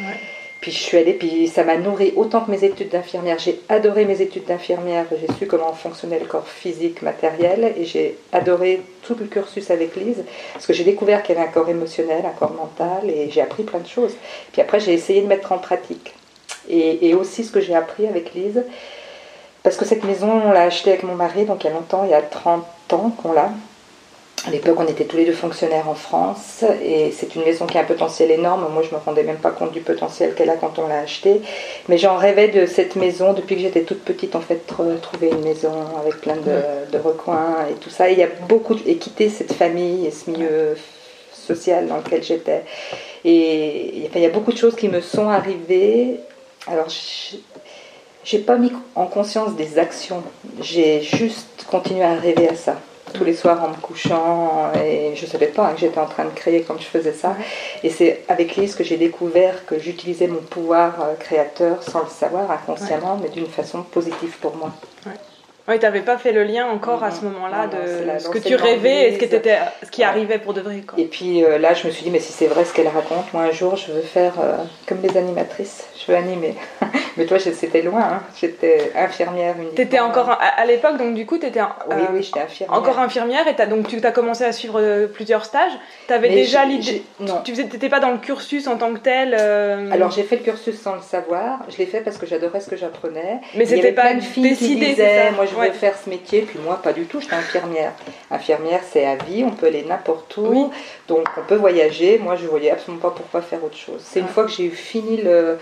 Puis 0.64 0.72
je 0.72 0.78
suis 0.78 0.96
allée, 0.96 1.12
puis 1.12 1.46
ça 1.46 1.62
m'a 1.62 1.76
nourri 1.76 2.14
autant 2.16 2.40
que 2.40 2.50
mes 2.50 2.64
études 2.64 2.88
d'infirmière. 2.88 3.38
J'ai 3.38 3.60
adoré 3.68 4.06
mes 4.06 4.22
études 4.22 4.46
d'infirmière. 4.46 5.04
J'ai 5.10 5.30
su 5.34 5.46
comment 5.46 5.74
fonctionnait 5.74 6.18
le 6.18 6.24
corps 6.24 6.48
physique, 6.48 7.02
matériel, 7.02 7.74
et 7.76 7.84
j'ai 7.84 8.16
adoré 8.32 8.80
tout 9.02 9.14
le 9.20 9.26
cursus 9.26 9.70
avec 9.70 9.94
Lise, 9.94 10.24
parce 10.54 10.66
que 10.66 10.72
j'ai 10.72 10.84
découvert 10.84 11.22
qu'il 11.22 11.34
y 11.34 11.38
avait 11.38 11.46
un 11.46 11.52
corps 11.52 11.68
émotionnel, 11.68 12.24
un 12.24 12.30
corps 12.30 12.54
mental, 12.54 13.10
et 13.10 13.28
j'ai 13.30 13.42
appris 13.42 13.64
plein 13.64 13.80
de 13.80 13.86
choses. 13.86 14.14
Puis 14.52 14.62
après, 14.62 14.80
j'ai 14.80 14.94
essayé 14.94 15.20
de 15.20 15.26
mettre 15.26 15.52
en 15.52 15.58
pratique. 15.58 16.14
Et, 16.70 17.10
et 17.10 17.14
aussi 17.14 17.44
ce 17.44 17.52
que 17.52 17.60
j'ai 17.60 17.74
appris 17.74 18.06
avec 18.06 18.32
Lise, 18.32 18.64
parce 19.62 19.76
que 19.76 19.84
cette 19.84 20.04
maison, 20.04 20.30
on 20.46 20.50
l'a 20.50 20.62
achetée 20.62 20.92
avec 20.92 21.02
mon 21.02 21.14
mari, 21.14 21.44
donc 21.44 21.62
il 21.62 21.66
y 21.66 21.70
a 21.70 21.74
longtemps, 21.74 22.04
il 22.04 22.10
y 22.10 22.14
a 22.14 22.22
30 22.22 22.64
ans 22.94 23.10
qu'on 23.22 23.34
l'a. 23.34 23.50
À 24.46 24.50
l'époque, 24.50 24.76
on 24.78 24.86
était 24.86 25.04
tous 25.04 25.16
les 25.16 25.24
deux 25.24 25.32
fonctionnaires 25.32 25.88
en 25.88 25.94
France 25.94 26.64
et 26.82 27.10
c'est 27.12 27.34
une 27.34 27.44
maison 27.44 27.64
qui 27.66 27.78
a 27.78 27.80
un 27.80 27.84
potentiel 27.84 28.30
énorme. 28.30 28.66
Moi, 28.74 28.82
je 28.82 28.94
me 28.94 29.00
rendais 29.00 29.22
même 29.22 29.38
pas 29.38 29.50
compte 29.50 29.72
du 29.72 29.80
potentiel 29.80 30.34
qu'elle 30.34 30.50
a 30.50 30.56
quand 30.56 30.78
on 30.78 30.86
l'a 30.86 30.98
achetée. 31.00 31.40
Mais 31.88 31.96
j'en 31.96 32.16
rêvais 32.16 32.48
de 32.48 32.66
cette 32.66 32.94
maison 32.94 33.32
depuis 33.32 33.56
que 33.56 33.62
j'étais 33.62 33.84
toute 33.84 34.04
petite, 34.04 34.36
en 34.36 34.42
fait, 34.42 34.60
tr- 34.70 35.00
trouver 35.00 35.30
une 35.30 35.40
maison 35.44 35.72
avec 35.98 36.20
plein 36.20 36.36
de, 36.36 36.92
de 36.92 36.98
recoins 37.02 37.56
et 37.70 37.74
tout 37.74 37.88
ça. 37.88 38.10
Et 38.10 38.12
il 38.12 38.18
y 38.18 38.22
a 38.22 38.28
beaucoup 38.46 38.74
de- 38.74 38.86
et 38.86 38.96
quitter 38.96 39.30
cette 39.30 39.54
famille 39.54 40.04
et 40.06 40.10
ce 40.10 40.28
milieu 40.30 40.76
social 41.32 41.86
dans 41.86 41.96
lequel 41.96 42.22
j'étais. 42.22 42.64
Et 43.24 44.02
enfin, 44.04 44.18
il 44.18 44.22
y 44.22 44.26
a 44.26 44.30
beaucoup 44.30 44.52
de 44.52 44.58
choses 44.58 44.76
qui 44.76 44.88
me 44.88 45.00
sont 45.00 45.30
arrivées. 45.30 46.20
Alors, 46.66 46.90
je- 46.90 47.36
j'ai 48.24 48.40
pas 48.40 48.56
mis 48.56 48.72
en 48.94 49.06
conscience 49.06 49.54
des 49.56 49.78
actions. 49.78 50.22
J'ai 50.60 51.00
juste 51.00 51.64
continué 51.70 52.02
à 52.02 52.14
rêver 52.14 52.50
à 52.50 52.54
ça. 52.54 52.76
Tous 53.14 53.24
les 53.24 53.34
soirs 53.34 53.62
en 53.62 53.68
me 53.68 53.76
couchant, 53.76 54.72
et 54.74 55.14
je 55.14 55.24
savais 55.24 55.46
pas 55.46 55.68
hein, 55.68 55.74
que 55.74 55.80
j'étais 55.80 56.00
en 56.00 56.06
train 56.06 56.24
de 56.24 56.30
créer 56.30 56.62
quand 56.62 56.76
je 56.78 56.84
faisais 56.84 57.12
ça. 57.12 57.36
Et 57.84 57.90
c'est 57.90 58.24
avec 58.28 58.56
Lise 58.56 58.74
que 58.74 58.82
j'ai 58.82 58.96
découvert 58.96 59.64
que 59.66 59.78
j'utilisais 59.78 60.26
mon 60.26 60.40
pouvoir 60.40 61.00
euh, 61.00 61.14
créateur 61.14 61.82
sans 61.82 62.00
le 62.00 62.08
savoir, 62.08 62.50
inconsciemment, 62.50 63.18
mais 63.22 63.28
d'une 63.28 63.46
façon 63.46 63.82
positive 63.82 64.36
pour 64.40 64.56
moi. 64.56 64.72
Oui, 65.66 65.78
t'avais 65.78 66.02
pas 66.02 66.18
fait 66.18 66.32
le 66.32 66.44
lien 66.44 66.66
encore 66.66 67.02
à 67.04 67.10
ce 67.10 67.24
moment-là 67.24 67.66
de 67.68 68.18
ce 68.18 68.28
que 68.28 68.38
tu 68.38 68.54
rêvais 68.54 69.08
et 69.08 69.14
ce, 69.14 69.18
que 69.18 69.24
t'étais- 69.24 69.58
ce 69.82 69.90
qui 69.90 70.02
Ouais. 70.02 70.06
arrivait 70.08 70.38
pour 70.38 70.52
de 70.52 70.60
vrai. 70.60 70.82
Quoi. 70.86 70.98
Et 71.02 71.06
puis 71.06 71.42
euh, 71.42 71.56
là, 71.56 71.72
je 71.72 71.86
me 71.86 71.92
suis 71.92 72.04
dit, 72.04 72.10
mais 72.10 72.20
si 72.20 72.32
c'est 72.34 72.46
vrai 72.48 72.66
ce 72.66 72.74
qu'elle 72.74 72.88
raconte, 72.88 73.32
moi 73.32 73.44
un 73.44 73.50
jour, 73.50 73.76
je 73.76 73.90
veux 73.92 74.02
faire 74.02 74.34
euh, 74.42 74.56
comme 74.86 74.98
les 75.02 75.16
animatrices, 75.16 75.88
je 75.98 76.12
veux 76.12 76.18
animer. 76.18 76.54
mais 77.16 77.24
toi, 77.24 77.38
c'était 77.38 77.80
loin, 77.80 78.02
hein. 78.02 78.22
j'étais 78.38 78.92
infirmière. 78.94 79.54
T'étais 79.74 80.00
encore 80.00 80.28
à, 80.30 80.34
à 80.34 80.66
l'époque, 80.66 80.98
donc 80.98 81.14
du 81.14 81.24
coup, 81.24 81.38
t'étais 81.38 81.60
euh, 81.60 81.64
Oui, 81.90 82.02
oui, 82.12 82.22
j'étais 82.22 82.40
infirmière. 82.40 82.78
encore 82.78 82.98
infirmière 82.98 83.48
et 83.48 83.54
t'as, 83.56 83.64
donc 83.64 83.88
tu 83.88 84.04
as 84.04 84.12
commencé 84.12 84.44
à 84.44 84.52
suivre 84.52 84.78
euh, 84.82 85.06
plusieurs 85.06 85.46
stages. 85.46 85.72
T'avais 86.08 86.28
déjà 86.28 86.66
l'idée. 86.66 87.02
Tu 87.44 87.54
t'étais 87.54 87.88
pas 87.88 88.00
dans 88.00 88.10
le 88.10 88.18
cursus 88.18 88.66
en 88.66 88.76
tant 88.76 88.92
que 88.92 88.98
tel. 88.98 89.32
Alors 89.90 90.10
j'ai 90.10 90.24
fait 90.24 90.36
le 90.36 90.42
cursus 90.42 90.78
sans 90.78 90.96
le 90.96 91.00
savoir, 91.00 91.60
je 91.70 91.78
l'ai 91.78 91.86
fait 91.86 92.00
parce 92.00 92.18
que 92.18 92.26
j'adorais 92.26 92.60
ce 92.60 92.68
que 92.68 92.76
j'apprenais. 92.76 93.40
mais 93.56 93.64
c'était 93.64 93.92
pas 93.92 94.02
plein 94.02 94.14
de 94.16 94.20
filles 94.20 94.42
décidé. 94.50 94.84
qui 94.86 94.90
disaient, 94.90 95.30
moi 95.32 95.46
je 95.54 95.58
veux 95.60 95.64
Ouais. 95.68 95.72
faire 95.72 95.96
ce 95.96 96.10
métier, 96.10 96.42
puis 96.42 96.58
moi 96.58 96.80
pas 96.82 96.92
du 96.92 97.06
tout, 97.06 97.20
j'étais 97.20 97.34
infirmière. 97.36 97.92
Infirmière 98.30 98.80
c'est 98.90 99.06
à 99.06 99.16
vie, 99.16 99.44
on 99.44 99.50
peut 99.52 99.66
aller 99.66 99.82
n'importe 99.84 100.36
où, 100.36 100.46
Oui. 100.46 100.64
donc 101.08 101.26
on 101.36 101.42
peut 101.42 101.56
voyager. 101.56 102.18
Moi 102.18 102.36
je 102.36 102.46
voyais 102.46 102.70
absolument 102.70 103.00
pas 103.02 103.10
pourquoi 103.10 103.40
faire 103.42 103.62
autre 103.64 103.76
chose. 103.76 104.00
C'est 104.04 104.20
une 104.20 104.28
fois 104.28 104.44
que 104.44 104.50
j'ai 104.50 104.68
fini 104.70 105.16
le, 105.18 105.58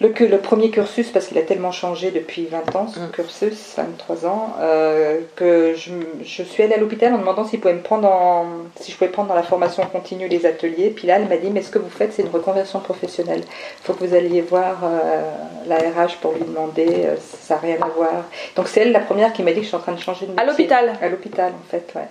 le, 0.00 0.36
premier 0.38 0.70
cursus, 0.70 1.10
parce 1.10 1.26
qu'il 1.26 1.38
a 1.38 1.42
tellement 1.42 1.72
changé 1.72 2.12
depuis 2.12 2.46
20 2.46 2.76
ans, 2.76 2.86
ce 2.86 3.00
Mm. 3.00 3.10
cursus, 3.10 3.74
23 3.76 4.26
ans, 4.26 4.54
euh, 4.60 5.20
que 5.34 5.74
je, 5.74 6.42
suis 6.44 6.62
allée 6.62 6.74
à 6.74 6.78
l'hôpital 6.78 7.12
en 7.14 7.18
demandant 7.18 7.44
s'il 7.44 7.58
pouvait 7.58 7.74
me 7.74 7.82
prendre 7.82 8.06
en, 8.08 8.46
si 8.80 8.92
je 8.92 8.96
pouvais 8.96 9.10
prendre 9.10 9.28
dans 9.28 9.34
la 9.34 9.42
formation 9.42 9.84
continue 9.86 10.28
les 10.28 10.46
ateliers. 10.46 10.90
Puis 10.90 11.08
là, 11.08 11.16
elle 11.16 11.26
m'a 11.26 11.36
dit, 11.36 11.50
mais 11.50 11.62
ce 11.62 11.70
que 11.70 11.78
vous 11.78 11.90
faites, 11.90 12.12
c'est 12.12 12.22
une 12.22 12.30
reconversion 12.30 12.78
professionnelle. 12.78 13.42
Il 13.44 13.84
faut 13.84 13.92
que 13.94 14.04
vous 14.04 14.14
alliez 14.14 14.40
voir 14.40 14.78
euh, 14.84 15.22
la 15.66 15.76
RH 15.78 16.18
pour 16.20 16.32
lui 16.32 16.44
demander, 16.44 16.86
euh, 17.06 17.16
ça 17.18 17.54
n'a 17.54 17.60
rien 17.60 17.76
à 17.82 17.88
voir. 17.88 18.24
Donc 18.54 18.68
c'est 18.68 18.82
elle 18.82 18.92
la 18.92 19.00
première 19.00 19.32
qui 19.32 19.42
m'a 19.42 19.50
dit 19.50 19.58
que 19.58 19.62
je 19.64 19.68
suis 19.68 19.76
en 19.76 19.80
train 19.80 19.92
de 19.92 20.00
changer 20.00 20.26
de 20.26 20.30
métier. 20.30 20.42
À 20.42 20.46
l'hôpital 20.46 20.92
À 21.02 21.08
l'hôpital, 21.08 21.52
en 21.52 21.70
fait, 21.70 21.92
ouais. 21.96 22.08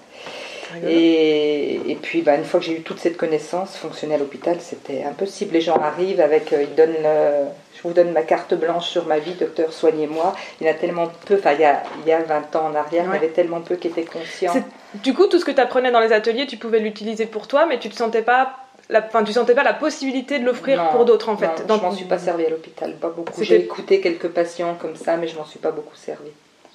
Et, 0.88 1.92
et 1.92 1.96
puis, 1.96 2.22
bah, 2.22 2.36
une 2.36 2.44
fois 2.46 2.60
que 2.60 2.66
j'ai 2.66 2.74
eu 2.78 2.82
toute 2.82 3.00
cette 3.00 3.18
connaissance, 3.18 3.76
fonctionner 3.78 4.16
à 4.16 4.18
l'hôpital, 4.18 4.58
c'était 4.62 5.04
impossible. 5.04 5.54
Les 5.54 5.62
gens 5.62 5.76
arrivent 5.78 6.22
avec, 6.22 6.54
euh, 6.54 6.64
ils 6.64 6.76
donnent 6.76 6.96
le, 7.02 7.46
je 7.76 7.82
vous 7.84 7.94
donne 7.94 8.12
ma 8.12 8.24
carte 8.24 8.54
blanche 8.54 8.88
sur 8.88 9.06
ma 9.06 9.20
vie, 9.20 9.34
docteur, 9.34 9.72
soignez-moi. 9.72 10.36
Il 10.62 10.68
y 10.68 10.70
a 10.70 10.74
tellement 10.74 11.08
peu, 11.26 11.36
enfin, 11.36 11.54
il 11.54 11.62
y 11.62 11.66
a, 11.66 11.84
il 12.04 12.10
y 12.10 12.12
a 12.12 12.22
20 12.22 12.56
ans 12.56 12.68
en 12.72 12.76
arrière, 12.76 13.06
il 13.08 13.14
y 13.14 13.18
avait 13.18 13.28
tellement 13.30 13.62
peu 13.62 13.76
qui 13.76 13.88
étaient 13.88 14.04
conscients. 14.06 14.54
Du 14.96 15.14
coup, 15.14 15.28
tout 15.28 15.40
ce 15.40 15.46
que 15.46 15.52
tu 15.52 15.62
apprenais 15.62 15.92
dans 15.92 16.00
les 16.00 16.12
ateliers, 16.14 16.48
tu 16.48 16.58
pouvais 16.58 16.80
l'utiliser 16.80 17.26
pour 17.26 17.48
toi, 17.48 17.66
mais 17.66 17.80
tu 17.80 17.90
te 17.90 17.96
sentais 17.96 18.22
pas. 18.22 18.56
La, 18.90 19.02
tu 19.02 19.34
sentais 19.34 19.54
pas 19.54 19.64
la 19.64 19.74
possibilité 19.74 20.40
de 20.40 20.46
l'offrir 20.46 20.90
pour 20.92 21.04
d'autres 21.04 21.28
en 21.28 21.36
fait. 21.36 21.48
Non, 21.48 21.54
Dans- 21.68 21.78
je 21.78 21.82
m'en 21.82 21.92
suis 21.92 22.06
pas 22.06 22.18
servi 22.18 22.46
à 22.46 22.50
l'hôpital, 22.50 22.94
pas 22.96 23.10
beaucoup. 23.10 23.44
J'ai 23.44 23.58
écouté 23.58 24.00
quelques 24.00 24.30
patients 24.30 24.76
comme 24.80 24.96
ça, 24.96 25.18
mais 25.18 25.28
je 25.28 25.36
m'en 25.36 25.44
suis 25.46 25.60
pas 25.60 25.72
beaucoup 25.72 25.96
servi. 25.96 26.30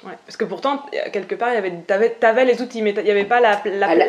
Ouais, 0.05 0.13
parce 0.27 0.37
que 0.37 0.45
pourtant, 0.45 0.83
quelque 1.13 1.35
part, 1.37 1.51
t'avais, 1.87 2.11
t'avais 2.11 2.45
les 2.45 2.61
outils, 2.61 2.83
mais 2.83 2.91
il 2.91 3.05
n'y 3.05 3.11
avait 3.11 3.25
pas 3.25 3.41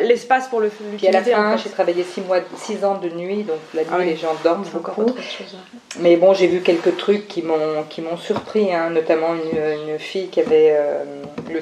l'espace 0.02 0.48
pour 0.48 0.60
le 0.60 0.68
Puis 0.68 1.06
à 1.06 1.12
la 1.12 1.22
fin, 1.22 1.54
en 1.54 1.56
fait. 1.56 1.64
j'ai 1.64 1.70
travaillé 1.70 2.02
six 2.02 2.20
mois, 2.20 2.38
six 2.56 2.84
ans 2.84 2.96
de 2.96 3.08
nuit, 3.10 3.44
donc 3.44 3.58
la 3.74 3.82
nuit 3.82 3.88
Ah 3.92 3.96
oui. 4.00 4.06
les 4.06 4.16
gens 4.16 4.34
dorment 4.42 4.64
beaucoup. 4.72 5.02
autre 5.02 5.22
chose. 5.22 5.56
Mais 6.00 6.16
bon, 6.16 6.34
j'ai 6.34 6.48
vu 6.48 6.60
quelques 6.62 6.96
trucs 6.96 7.28
qui 7.28 7.42
m'ont 7.42 8.16
surpris, 8.16 8.72
hein, 8.74 8.90
notamment 8.90 9.34
une, 9.34 9.90
une 9.90 9.98
fille 9.98 10.28
qui 10.28 10.40
avait 10.40 10.70
euh, 10.72 11.04
le 11.50 11.60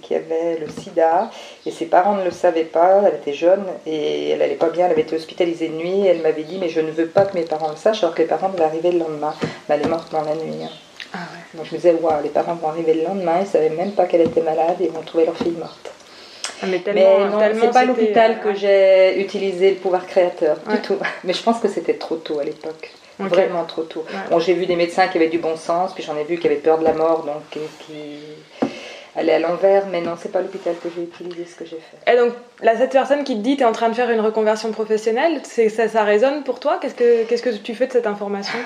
qui 0.00 0.14
avait 0.14 0.56
le 0.58 0.68
SIDA 0.70 1.30
et 1.66 1.70
ses 1.70 1.84
parents 1.84 2.14
ne 2.14 2.24
le 2.24 2.30
savaient 2.30 2.64
pas. 2.64 3.02
Elle 3.06 3.16
était 3.16 3.34
jeune 3.34 3.64
et 3.84 4.30
elle 4.30 4.40
allait 4.40 4.54
pas 4.54 4.70
bien. 4.70 4.86
Elle 4.86 4.92
avait 4.92 5.02
été 5.02 5.16
hospitalisée 5.16 5.68
de 5.68 5.74
nuit. 5.74 6.06
Et 6.06 6.06
elle 6.06 6.22
m'avait 6.22 6.44
dit 6.44 6.56
mais 6.58 6.70
je 6.70 6.80
ne 6.80 6.90
veux 6.90 7.06
pas 7.08 7.26
que 7.26 7.34
mes 7.36 7.42
parents 7.44 7.68
le 7.68 7.76
sachent, 7.76 8.02
alors 8.02 8.14
que 8.14 8.22
les 8.22 8.28
parents 8.28 8.48
devaient 8.48 8.64
arriver 8.64 8.90
le 8.92 9.00
lendemain. 9.00 9.34
Elle 9.68 9.82
est 9.82 9.88
morte 9.88 10.10
dans 10.10 10.22
la 10.22 10.34
nuit. 10.34 10.64
hein. 10.64 10.68
Ah 11.14 11.18
ouais. 11.18 11.58
Donc 11.58 11.66
je 11.66 11.72
me 11.72 11.76
disais 11.76 11.94
waouh, 12.00 12.22
les 12.22 12.30
parents 12.30 12.54
vont 12.54 12.68
arriver 12.68 12.94
le 12.94 13.04
lendemain. 13.04 13.40
Ils 13.40 13.46
savaient 13.46 13.70
même 13.70 13.92
pas 13.92 14.06
qu'elle 14.06 14.22
était 14.22 14.42
malade 14.42 14.76
et 14.80 14.84
ils 14.84 14.90
vont 14.90 15.02
trouver 15.02 15.26
leur 15.26 15.36
fille 15.36 15.52
morte. 15.52 15.92
Ah, 16.62 16.66
mais 16.66 16.80
Mais 16.86 16.92
tellement, 16.94 17.26
non, 17.26 17.38
c'est 17.60 17.72
pas 17.72 17.84
l'hôpital 17.84 18.32
euh, 18.32 18.34
que 18.44 18.54
j'ai 18.54 19.20
utilisé 19.20 19.70
le 19.70 19.76
pouvoir 19.76 20.06
créateur 20.06 20.58
Ouais. 20.68 20.76
du 20.76 20.82
tout. 20.82 20.96
Mais 21.24 21.32
je 21.32 21.42
pense 21.42 21.58
que 21.58 21.66
c'était 21.68 21.94
trop 21.94 22.16
tôt 22.16 22.38
à 22.38 22.44
l'époque. 22.44 22.92
Vraiment 23.18 23.64
trop 23.64 23.82
tôt. 23.82 24.04
Ouais. 24.08 24.30
Bon, 24.30 24.38
j'ai 24.38 24.54
vu 24.54 24.66
des 24.66 24.76
médecins 24.76 25.08
qui 25.08 25.18
avaient 25.18 25.28
du 25.28 25.38
bon 25.38 25.56
sens, 25.56 25.92
puis 25.92 26.02
j'en 26.02 26.16
ai 26.16 26.24
vu 26.24 26.38
qui 26.38 26.46
avaient 26.46 26.56
peur 26.56 26.78
de 26.78 26.84
la 26.84 26.92
mort, 26.92 27.24
donc 27.24 27.42
qui, 27.80 28.70
allaient 29.16 29.34
à 29.34 29.38
l'envers. 29.38 29.86
Mais 29.90 30.00
non, 30.00 30.14
c'est 30.20 30.30
pas 30.32 30.40
l'hôpital 30.40 30.74
que 30.82 30.88
j'ai 30.94 31.02
utilisé 31.02 31.44
ce 31.44 31.56
que 31.56 31.64
j'ai 31.64 31.78
fait. 31.78 32.12
Et 32.12 32.16
donc, 32.16 32.32
là, 32.62 32.76
cette 32.76 32.92
personne 32.92 33.24
qui 33.24 33.36
te 33.36 33.40
dit 33.40 33.56
tu 33.56 33.62
es 33.62 33.66
en 33.66 33.72
train 33.72 33.88
de 33.88 33.94
faire 33.94 34.10
une 34.10 34.20
reconversion 34.20 34.70
professionnelle, 34.70 35.40
ça, 35.44 35.88
ça 35.88 36.04
résonne 36.04 36.42
pour 36.44 36.58
toi? 36.60 36.78
Qu'est-ce 36.80 36.94
que, 36.94 37.24
qu'est-ce 37.24 37.42
que 37.42 37.50
tu 37.50 37.74
fais 37.74 37.86
de 37.86 37.92
cette 37.92 38.06
information? 38.06 38.58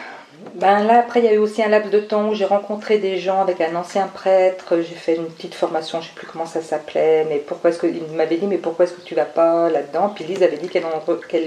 Ben 0.54 0.84
là, 0.84 1.00
après, 1.00 1.20
il 1.20 1.26
y 1.26 1.28
a 1.28 1.34
eu 1.34 1.38
aussi 1.38 1.62
un 1.62 1.68
laps 1.68 1.90
de 1.90 2.00
temps 2.00 2.28
où 2.28 2.34
j'ai 2.34 2.46
rencontré 2.46 2.96
des 2.98 3.18
gens 3.18 3.42
avec 3.42 3.60
un 3.60 3.76
ancien 3.76 4.06
prêtre. 4.06 4.76
J'ai 4.78 4.94
fait 4.94 5.16
une 5.16 5.26
petite 5.26 5.54
formation, 5.54 6.00
je 6.00 6.08
sais 6.08 6.14
plus 6.14 6.26
comment 6.26 6.46
ça 6.46 6.62
s'appelait, 6.62 7.26
mais 7.28 7.36
pourquoi 7.38 7.70
est-ce 7.70 7.78
que 7.78 7.86
il 7.86 8.02
m'avait 8.16 8.36
dit 8.36 8.46
mais 8.46 8.56
pourquoi 8.56 8.86
est-ce 8.86 8.94
que 8.94 9.02
tu 9.02 9.14
vas 9.14 9.26
pas 9.26 9.68
là-dedans? 9.68 10.10
Puis 10.14 10.24
Lise 10.24 10.42
avait 10.42 10.56
dit 10.56 10.68
qu'elle 10.68 10.84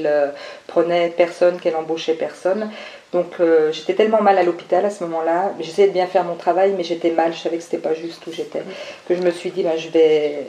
euh, 0.05 0.27
prenait 0.67 1.09
personne, 1.09 1.59
qu'elle 1.59 1.75
embauchait 1.75 2.13
personne. 2.13 2.69
Donc 3.11 3.39
euh, 3.39 3.71
j'étais 3.71 3.95
tellement 3.95 4.21
mal 4.21 4.37
à 4.37 4.43
l'hôpital 4.43 4.85
à 4.85 4.91
ce 4.91 5.03
moment-là. 5.05 5.53
J'essayais 5.59 5.87
de 5.87 5.93
bien 5.93 6.05
faire 6.05 6.23
mon 6.23 6.35
travail, 6.35 6.73
mais 6.77 6.83
j'étais 6.83 7.09
mal. 7.09 7.33
Je 7.33 7.39
savais 7.39 7.57
que 7.57 7.63
c'était 7.63 7.77
pas 7.77 7.95
juste 7.95 8.25
où 8.27 8.31
j'étais. 8.31 8.61
Que 9.07 9.15
je 9.15 9.21
me 9.21 9.31
suis 9.31 9.49
dit 9.49 9.63
ben 9.63 9.77
je 9.77 9.89
vais, 9.89 10.45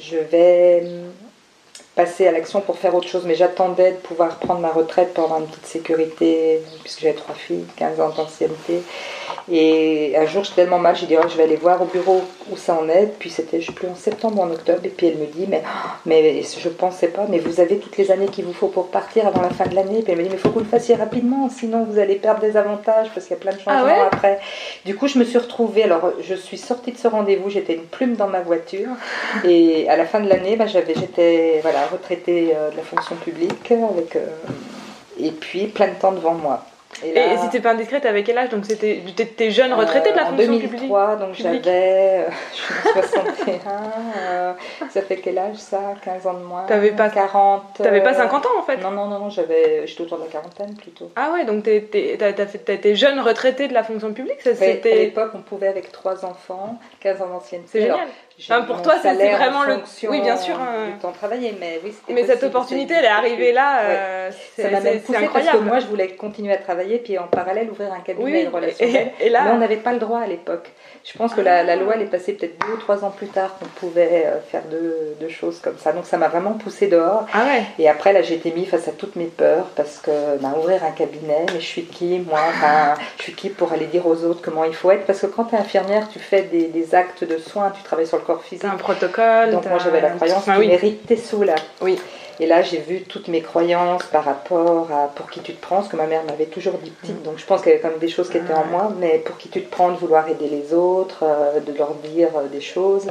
je 0.00 0.18
vais 0.18 0.84
passer 1.94 2.26
à 2.26 2.32
l'action 2.32 2.60
pour 2.60 2.78
faire 2.78 2.94
autre 2.94 3.08
chose, 3.08 3.24
mais 3.26 3.34
j'attendais 3.34 3.92
de 3.92 3.96
pouvoir 3.96 4.36
prendre 4.36 4.60
ma 4.60 4.70
retraite 4.70 5.14
pour 5.14 5.24
avoir 5.24 5.40
une 5.40 5.46
petite 5.46 5.66
sécurité, 5.66 6.60
puisque 6.82 7.00
j'avais 7.00 7.14
trois 7.14 7.34
filles, 7.34 7.64
15 7.76 8.00
ans 8.00 8.10
d'ancienneté. 8.10 8.82
Et 9.50 10.14
un 10.16 10.26
jour, 10.26 10.44
j'étais 10.44 10.62
tellement 10.62 10.78
mal, 10.78 10.94
j'ai 10.94 11.06
dit, 11.06 11.16
oh, 11.18 11.26
je 11.28 11.36
vais 11.36 11.42
aller 11.42 11.56
voir 11.56 11.82
au 11.82 11.86
bureau 11.86 12.22
où 12.50 12.56
ça 12.56 12.74
en 12.74 12.88
est. 12.88 13.12
Puis 13.18 13.30
c'était, 13.30 13.60
je 13.60 13.66
sais 13.66 13.72
plus, 13.72 13.88
en 13.88 13.94
septembre 13.94 14.38
ou 14.38 14.42
en 14.42 14.50
octobre. 14.50 14.80
Et 14.84 14.88
puis 14.88 15.08
elle 15.08 15.16
me 15.16 15.26
dit, 15.26 15.46
mais, 15.48 15.62
mais 16.06 16.42
je 16.42 16.68
pensais 16.68 17.08
pas, 17.08 17.26
mais 17.28 17.38
vous 17.38 17.60
avez 17.60 17.78
toutes 17.78 17.96
les 17.96 18.10
années 18.10 18.28
qu'il 18.28 18.44
vous 18.44 18.52
faut 18.52 18.68
pour 18.68 18.88
partir 18.88 19.26
avant 19.26 19.42
la 19.42 19.50
fin 19.50 19.66
de 19.66 19.74
l'année. 19.74 20.02
Puis 20.02 20.12
elle 20.12 20.18
me 20.18 20.22
dit, 20.22 20.28
mais 20.28 20.36
il 20.36 20.40
faut 20.40 20.50
que 20.50 20.54
vous 20.54 20.60
le 20.60 20.66
fassiez 20.66 20.94
rapidement, 20.94 21.48
sinon 21.50 21.84
vous 21.84 21.98
allez 21.98 22.16
perdre 22.16 22.40
des 22.40 22.56
avantages, 22.56 23.08
parce 23.12 23.26
qu'il 23.26 23.36
y 23.36 23.38
a 23.38 23.42
plein 23.42 23.52
de 23.52 23.58
changements 23.58 23.80
Ah 23.80 23.84
ouais? 23.84 24.08
après. 24.12 24.40
Du 24.84 24.94
coup, 24.94 25.08
je 25.08 25.18
me 25.18 25.24
suis 25.24 25.38
retrouvée, 25.38 25.82
alors 25.82 26.12
je 26.20 26.34
suis 26.34 26.58
sortie 26.58 26.92
de 26.92 26.98
ce 26.98 27.08
rendez-vous, 27.08 27.50
j'étais 27.50 27.74
une 27.74 27.86
plume 27.86 28.14
dans 28.14 28.28
ma 28.28 28.40
voiture. 28.40 28.90
Et 29.44 29.88
à 29.88 29.96
la 29.96 30.04
fin 30.04 30.20
de 30.20 30.28
l'année, 30.28 30.56
bah, 30.56 30.66
j'avais, 30.66 30.94
j'étais 30.94 31.58
voilà, 31.62 31.86
retraitée 31.86 32.52
euh, 32.54 32.70
de 32.70 32.76
la 32.76 32.82
fonction 32.82 33.16
publique, 33.16 33.72
avec, 33.72 34.16
euh, 34.16 34.26
et 35.18 35.30
puis 35.30 35.66
plein 35.66 35.88
de 35.88 35.94
temps 35.94 36.12
devant 36.12 36.34
moi. 36.34 36.64
Et, 37.04 37.10
et 37.10 37.36
si 37.38 37.48
t'es 37.50 37.60
pas 37.60 37.70
indiscrète, 37.70 38.04
avec 38.04 38.26
quel 38.26 38.36
âge 38.36 38.48
Donc, 38.50 38.66
c'était, 38.66 39.00
t'étais 39.16 39.50
jeune 39.50 39.72
retraitée 39.72 40.10
de 40.10 40.16
la 40.16 40.22
euh, 40.22 40.30
fonction 40.30 40.58
publique 40.58 40.70
2003, 40.80 41.16
donc 41.16 41.34
j'avais, 41.34 41.60
euh, 41.66 42.28
je 42.52 42.56
suis 42.56 42.74
en 43.18 43.24
61, 43.24 43.70
euh, 44.18 44.52
ça 44.90 45.02
fait 45.02 45.16
quel 45.16 45.38
âge 45.38 45.56
ça? 45.56 45.94
15 46.04 46.26
ans 46.26 46.34
de 46.34 46.44
moins 46.44 46.64
T'avais 46.64 46.90
pas- 46.90 47.08
40 47.08 47.62
T'avais 47.78 48.02
pas 48.02 48.10
euh, 48.12 48.18
50 48.18 48.46
ans 48.46 48.58
en 48.58 48.62
fait? 48.62 48.76
Non, 48.78 48.90
non, 48.90 49.06
non, 49.06 49.18
non 49.20 49.30
j'avais, 49.30 49.86
j'étais 49.86 50.02
autour 50.02 50.18
de 50.18 50.24
la 50.24 50.28
quarantaine 50.30 50.74
plutôt. 50.74 51.10
Ah 51.16 51.30
ouais, 51.32 51.44
donc 51.44 51.62
t'es- 51.62 51.80
t'es- 51.82 52.18
été 52.74 52.94
jeune 52.96 53.20
retraitée 53.20 53.68
de 53.68 53.74
la 53.74 53.84
fonction 53.84 54.12
publique 54.12 54.40
ça, 54.42 54.50
à 54.50 54.66
l'époque, 54.94 55.30
on 55.34 55.42
pouvait 55.42 55.68
avec 55.68 55.92
trois 55.92 56.24
enfants, 56.24 56.78
15 57.00 57.22
ans 57.22 57.28
d'ancienneté. 57.28 57.68
C'est 57.72 57.80
génial. 57.82 58.08
Enfin, 58.42 58.62
pour 58.62 58.82
toi, 58.82 58.94
c'est- 59.02 59.14
c'est 59.16 59.30
vraiment 59.34 59.64
le- 59.64 59.80
oui, 60.08 60.20
bien 60.20 60.36
sûr, 60.36 60.54
hein. 60.60 60.86
Du 60.92 60.98
temps 60.98 61.12
travaillé, 61.12 61.54
mais 61.60 61.80
oui, 61.84 61.92
c'était 61.92 62.12
Mais 62.12 62.26
cette 62.26 62.42
opportunité, 62.42 62.94
elle 62.98 63.04
est 63.04 63.08
arrivée 63.08 63.52
là, 63.52 63.80
euh, 63.82 64.30
c'est, 64.56 64.62
Ça 64.62 64.70
m'a 64.70 64.80
même 64.80 65.00
parce 65.32 65.46
que 65.48 65.56
moi, 65.58 65.78
je 65.80 65.86
voulais 65.86 66.08
continuer 66.16 66.52
à 66.54 66.58
travailler, 66.58 66.98
puis 66.98 67.18
en 67.18 67.26
parallèle 67.26 67.70
ouvrir 67.70 67.92
un 67.92 68.00
cabinet 68.00 68.32
oui, 68.38 68.44
de 68.44 68.50
relations 68.50 68.86
et, 68.86 68.92
d'aide. 68.92 69.10
et 69.20 69.28
là, 69.28 69.42
Mais 69.44 69.50
on 69.52 69.58
n'avait 69.58 69.76
pas 69.76 69.92
le 69.92 69.98
droit 69.98 70.20
à 70.20 70.26
l'époque. 70.26 70.70
Je 71.04 71.16
pense 71.16 71.32
que 71.34 71.40
la, 71.40 71.62
la 71.62 71.76
loi, 71.76 71.94
elle 71.96 72.02
est 72.02 72.06
passée 72.06 72.32
peut-être 72.34 72.58
deux 72.66 72.74
ou 72.74 72.76
trois 72.76 73.04
ans 73.04 73.10
plus 73.10 73.28
tard 73.28 73.56
qu'on 73.58 73.66
pouvait 73.66 74.24
euh, 74.26 74.40
faire 74.40 74.62
deux, 74.70 75.16
deux 75.18 75.28
choses 75.30 75.58
comme 75.60 75.78
ça. 75.78 75.92
Donc 75.92 76.04
ça 76.06 76.18
m'a 76.18 76.28
vraiment 76.28 76.52
poussée 76.52 76.88
dehors. 76.88 77.26
ah 77.32 77.44
ouais, 77.44 77.62
Et 77.78 77.88
après, 77.88 78.12
là, 78.12 78.20
j'ai 78.22 78.34
été 78.34 78.50
mis 78.52 78.66
face 78.66 78.86
à 78.88 78.92
toutes 78.92 79.16
mes 79.16 79.26
peurs 79.26 79.66
parce 79.76 79.98
que 79.98 80.10
ben, 80.40 80.52
ouvrir 80.58 80.84
un 80.84 80.90
cabinet, 80.90 81.46
mais 81.52 81.60
je 81.60 81.64
suis 81.66 81.84
qui, 81.84 82.18
moi? 82.18 82.40
Enfin, 82.50 82.94
Je 83.18 83.22
suis 83.24 83.34
qui 83.34 83.48
pour 83.50 83.72
aller 83.72 83.86
dire 83.86 84.06
aux 84.06 84.24
autres 84.24 84.40
comment 84.42 84.64
il 84.64 84.74
faut 84.74 84.90
être? 84.90 85.06
Parce 85.06 85.20
que 85.20 85.26
quand 85.26 85.44
tu 85.44 85.54
es 85.54 85.58
infirmière, 85.58 86.08
tu 86.10 86.18
fais 86.18 86.42
des, 86.42 86.66
des 86.68 86.94
actes 86.94 87.24
de 87.24 87.38
soins, 87.38 87.70
tu 87.74 87.82
travailles 87.82 88.06
sur 88.06 88.18
le 88.18 88.22
corps 88.34 88.42
physique. 88.44 88.64
un 88.64 88.76
protocole. 88.76 89.50
Donc 89.52 89.66
moi, 89.66 89.78
j'avais 89.82 90.00
la 90.00 90.10
croyance 90.10 90.38
Enfin, 90.38 90.54
tu 90.60 90.68
oui. 90.82 90.98
tes 91.06 91.16
sous 91.16 91.42
là. 91.42 91.54
Oui. 91.80 91.98
Et 92.42 92.46
là, 92.46 92.62
j'ai 92.62 92.78
vu 92.78 93.02
toutes 93.02 93.28
mes 93.28 93.42
croyances 93.42 94.02
par 94.04 94.24
rapport 94.24 94.88
à 94.90 95.08
pour 95.14 95.28
qui 95.30 95.40
tu 95.40 95.52
te 95.52 95.60
prends, 95.60 95.82
ce 95.82 95.90
que 95.90 95.96
ma 95.96 96.06
mère 96.06 96.22
m'avait 96.24 96.46
toujours 96.46 96.78
dit 96.82 96.90
petite. 96.90 97.22
Donc 97.22 97.34
je 97.36 97.44
pense 97.44 97.60
qu'il 97.60 97.70
y 97.70 97.74
avait 97.74 97.82
quand 97.82 97.90
même 97.90 97.98
des 97.98 98.08
choses 98.08 98.30
qui 98.30 98.38
étaient 98.38 98.54
en 98.54 98.60
Mm. 98.64 98.70
Ouais. 98.70 98.70
moi, 98.70 98.92
mais 98.98 99.18
pour 99.18 99.36
qui 99.36 99.50
tu 99.50 99.60
te 99.62 99.70
prends, 99.70 99.90
de 99.90 99.98
vouloir 99.98 100.26
aider 100.26 100.48
les 100.48 100.72
autres, 100.72 101.22
euh, 101.22 101.60
de 101.60 101.76
leur 101.76 101.92
dire 101.96 102.28
euh, 102.36 102.46
des 102.48 102.62
choses. 102.62 103.08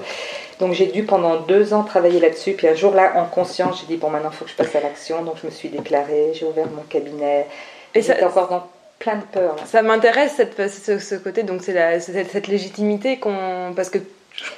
Donc 0.59 0.73
j'ai 0.73 0.87
dû 0.87 1.03
pendant 1.03 1.35
deux 1.41 1.75
ans 1.75 1.83
travailler 1.83 2.19
là-dessus. 2.19 2.53
Puis 2.53 2.67
un 2.67 2.73
jour 2.73 2.95
là, 2.95 3.13
en 3.17 3.25
conscience, 3.25 3.81
j'ai 3.81 3.85
dit 3.85 3.97
bon 3.97 4.09
maintenant, 4.09 4.29
il 4.33 4.35
faut 4.35 4.45
que 4.45 4.51
je 4.51 4.55
passe 4.55 4.75
à 4.75 4.79
l'action. 4.79 5.21
Donc 5.23 5.35
je 5.41 5.45
me 5.45 5.51
suis 5.51 5.69
déclarée, 5.69 6.31
j'ai 6.33 6.45
ouvert 6.47 6.65
mon 6.75 6.81
cabinet. 6.89 7.45
Et 7.93 8.01
ça- 8.01 8.15
encore 8.25 8.49
dans 8.49 8.63
plein 8.97 9.17
de 9.17 9.23
peurs. 9.31 9.55
Ça 9.67 9.83
m'intéresse 9.83 10.41
ce, 10.57 10.97
ce 10.97 11.15
côté, 11.15 11.43
donc 11.43 11.61
c'est 11.61 11.99
cette, 11.99 12.31
cette 12.31 12.47
légitimité 12.47 13.19
qu'on. 13.19 13.73
Parce 13.75 13.91
que. 13.91 13.99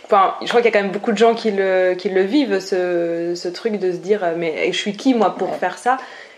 Enfin, 0.05 0.35
je 0.41 0.47
crois 0.47 0.61
qu'il 0.61 0.71
y 0.71 0.75
a 0.75 0.77
quand 0.77 0.83
même 0.83 0.91
beaucoup 0.91 1.11
de 1.11 1.17
gens 1.17 1.33
qui 1.33 1.51
le, 1.51 1.95
qui 1.97 2.09
le 2.09 2.21
vivent, 2.21 2.59
ce, 2.59 3.33
ce 3.35 3.47
truc 3.47 3.79
de 3.79 3.91
se 3.91 3.97
dire 3.97 4.33
Mais 4.37 4.71
je 4.71 4.77
suis 4.77 4.95
qui, 4.95 5.13
moi, 5.13 5.35
pour 5.35 5.55
faire 5.55 5.77
ça? 5.77 5.97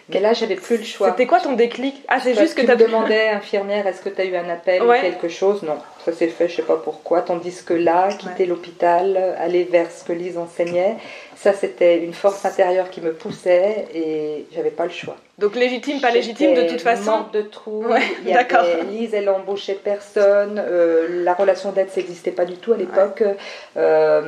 Mais 0.10 0.20
là, 0.20 0.34
j'avais 0.34 0.56
plus 0.56 0.78
le 0.78 0.84
choix. 0.84 1.12
C'était 1.12 1.26
quoi 1.28 1.40
ton 1.40 1.54
déclic? 1.54 2.04
Ah, 2.10 2.20
c'est 2.22 2.34
juste 2.38 2.56
que 2.56 2.62
tu 2.62 2.68
me 2.68 2.76
demandais, 2.76 3.30
infirmière, 3.30 3.88
est-ce 3.88 4.02
que 4.02 4.10
tu 4.10 4.20
as 4.22 4.26
eu 4.26 4.36
un 4.36 4.50
appel 4.50 4.84
Ouais. 4.84 5.00
ou 5.00 5.02
quelque 5.02 5.30
chose? 5.30 5.64
Non, 5.64 5.78
ça 6.06 6.12
s'est 6.12 6.28
fait, 6.28 6.50
je 6.50 6.58
sais 6.58 6.62
pas 6.64 6.76
pourquoi. 6.76 7.22
Tandis 7.22 7.64
que 7.66 7.74
là, 7.74 8.10
quitter 8.12 8.46
l'hôpital, 8.46 9.36
aller 9.40 9.64
vers 9.64 9.90
ce 9.90 10.04
que 10.04 10.12
Lise 10.14 10.38
enseignait, 10.38 10.96
ça 11.36 11.54
c'était 11.54 12.00
une 12.04 12.14
force 12.14 12.44
intérieure 12.46 12.90
qui 12.90 13.02
me 13.02 13.14
poussait 13.14 13.88
et 13.94 14.46
j'avais 14.54 14.70
pas 14.72 14.84
le 14.86 14.92
choix. 14.92 15.16
Donc 15.40 15.56
légitime, 15.56 16.00
pas 16.00 16.12
légitime, 16.12 16.54
de 16.54 16.64
toute 16.70 16.82
façon. 16.82 17.26
de 17.34 17.42
trou. 17.42 17.86
Ouais, 17.86 18.02
d'accord. 18.26 18.66
Lise, 18.92 19.14
elle 19.14 19.30
embauchait 19.30 19.80
personne. 19.82 20.62
euh, 20.66 21.24
la 21.24 21.34
relation 21.34 21.72
d'aide, 21.72 21.88
n'existait 21.96 22.32
pas 22.32 22.46
du 22.46 22.58
tout 22.58 22.74
à 22.74 22.78
l'époque. 22.78 23.24
Euh, 23.78 24.22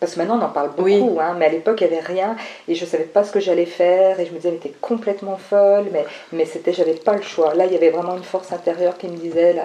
parce 0.00 0.14
que 0.14 0.18
maintenant 0.18 0.38
on 0.40 0.44
en 0.44 0.48
parle 0.48 0.70
beaucoup, 0.70 0.82
Oui. 0.84 1.18
hein, 1.20 1.36
mais 1.38 1.46
à 1.46 1.48
l'époque 1.50 1.80
il 1.82 1.88
n'y 1.88 1.94
avait 1.94 2.06
rien 2.06 2.34
et 2.66 2.74
je 2.74 2.84
savais 2.84 3.04
pas 3.04 3.22
ce 3.22 3.30
que 3.32 3.38
j'allais 3.40 3.66
faire 3.66 4.18
et 4.18 4.26
je 4.26 4.30
me 4.32 4.36
disais 4.36 4.50
mais 4.50 4.56
t'es 4.58 4.72
complètement 4.80 5.36
folle, 5.36 5.86
mais, 5.92 6.04
mais 6.32 6.46
c'était 6.46 6.72
j'avais 6.72 6.94
pas 6.94 7.14
le 7.14 7.22
choix. 7.22 7.54
Là 7.54 7.66
il 7.66 7.72
y 7.72 7.76
avait 7.76 7.90
vraiment 7.90 8.16
une 8.16 8.24
force 8.24 8.52
intérieure 8.52 8.96
qui 8.98 9.06
me 9.08 9.16
disait 9.16 9.52
là 9.52 9.62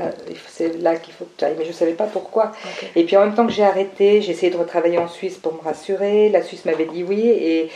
c'est 0.47 0.77
là 0.81 0.95
qu'il 0.97 1.13
faut 1.13 1.25
que 1.25 1.31
tu 1.37 1.45
ailles, 1.45 1.55
mais 1.57 1.65
je 1.65 1.71
savais 1.71 1.93
pas 1.93 2.05
pourquoi. 2.05 2.51
Et 2.95 3.03
puis 3.05 3.15
en 3.17 3.21
même 3.21 3.33
temps 3.33 3.47
que 3.47 3.53
j'ai 3.53 3.63
arrêté, 3.63 4.21
j'ai 4.21 4.31
essayé 4.31 4.51
de 4.51 4.57
retravailler 4.57 4.97
en 4.97 5.07
Suisse 5.07 5.37
pour 5.37 5.53
me 5.53 5.61
rassurer. 5.61 6.29
La 6.29 6.41
Suisse 6.43 6.65
m'avait 6.65 6.85
dit 6.85 7.03
oui 7.03 7.21
et, 7.27 7.69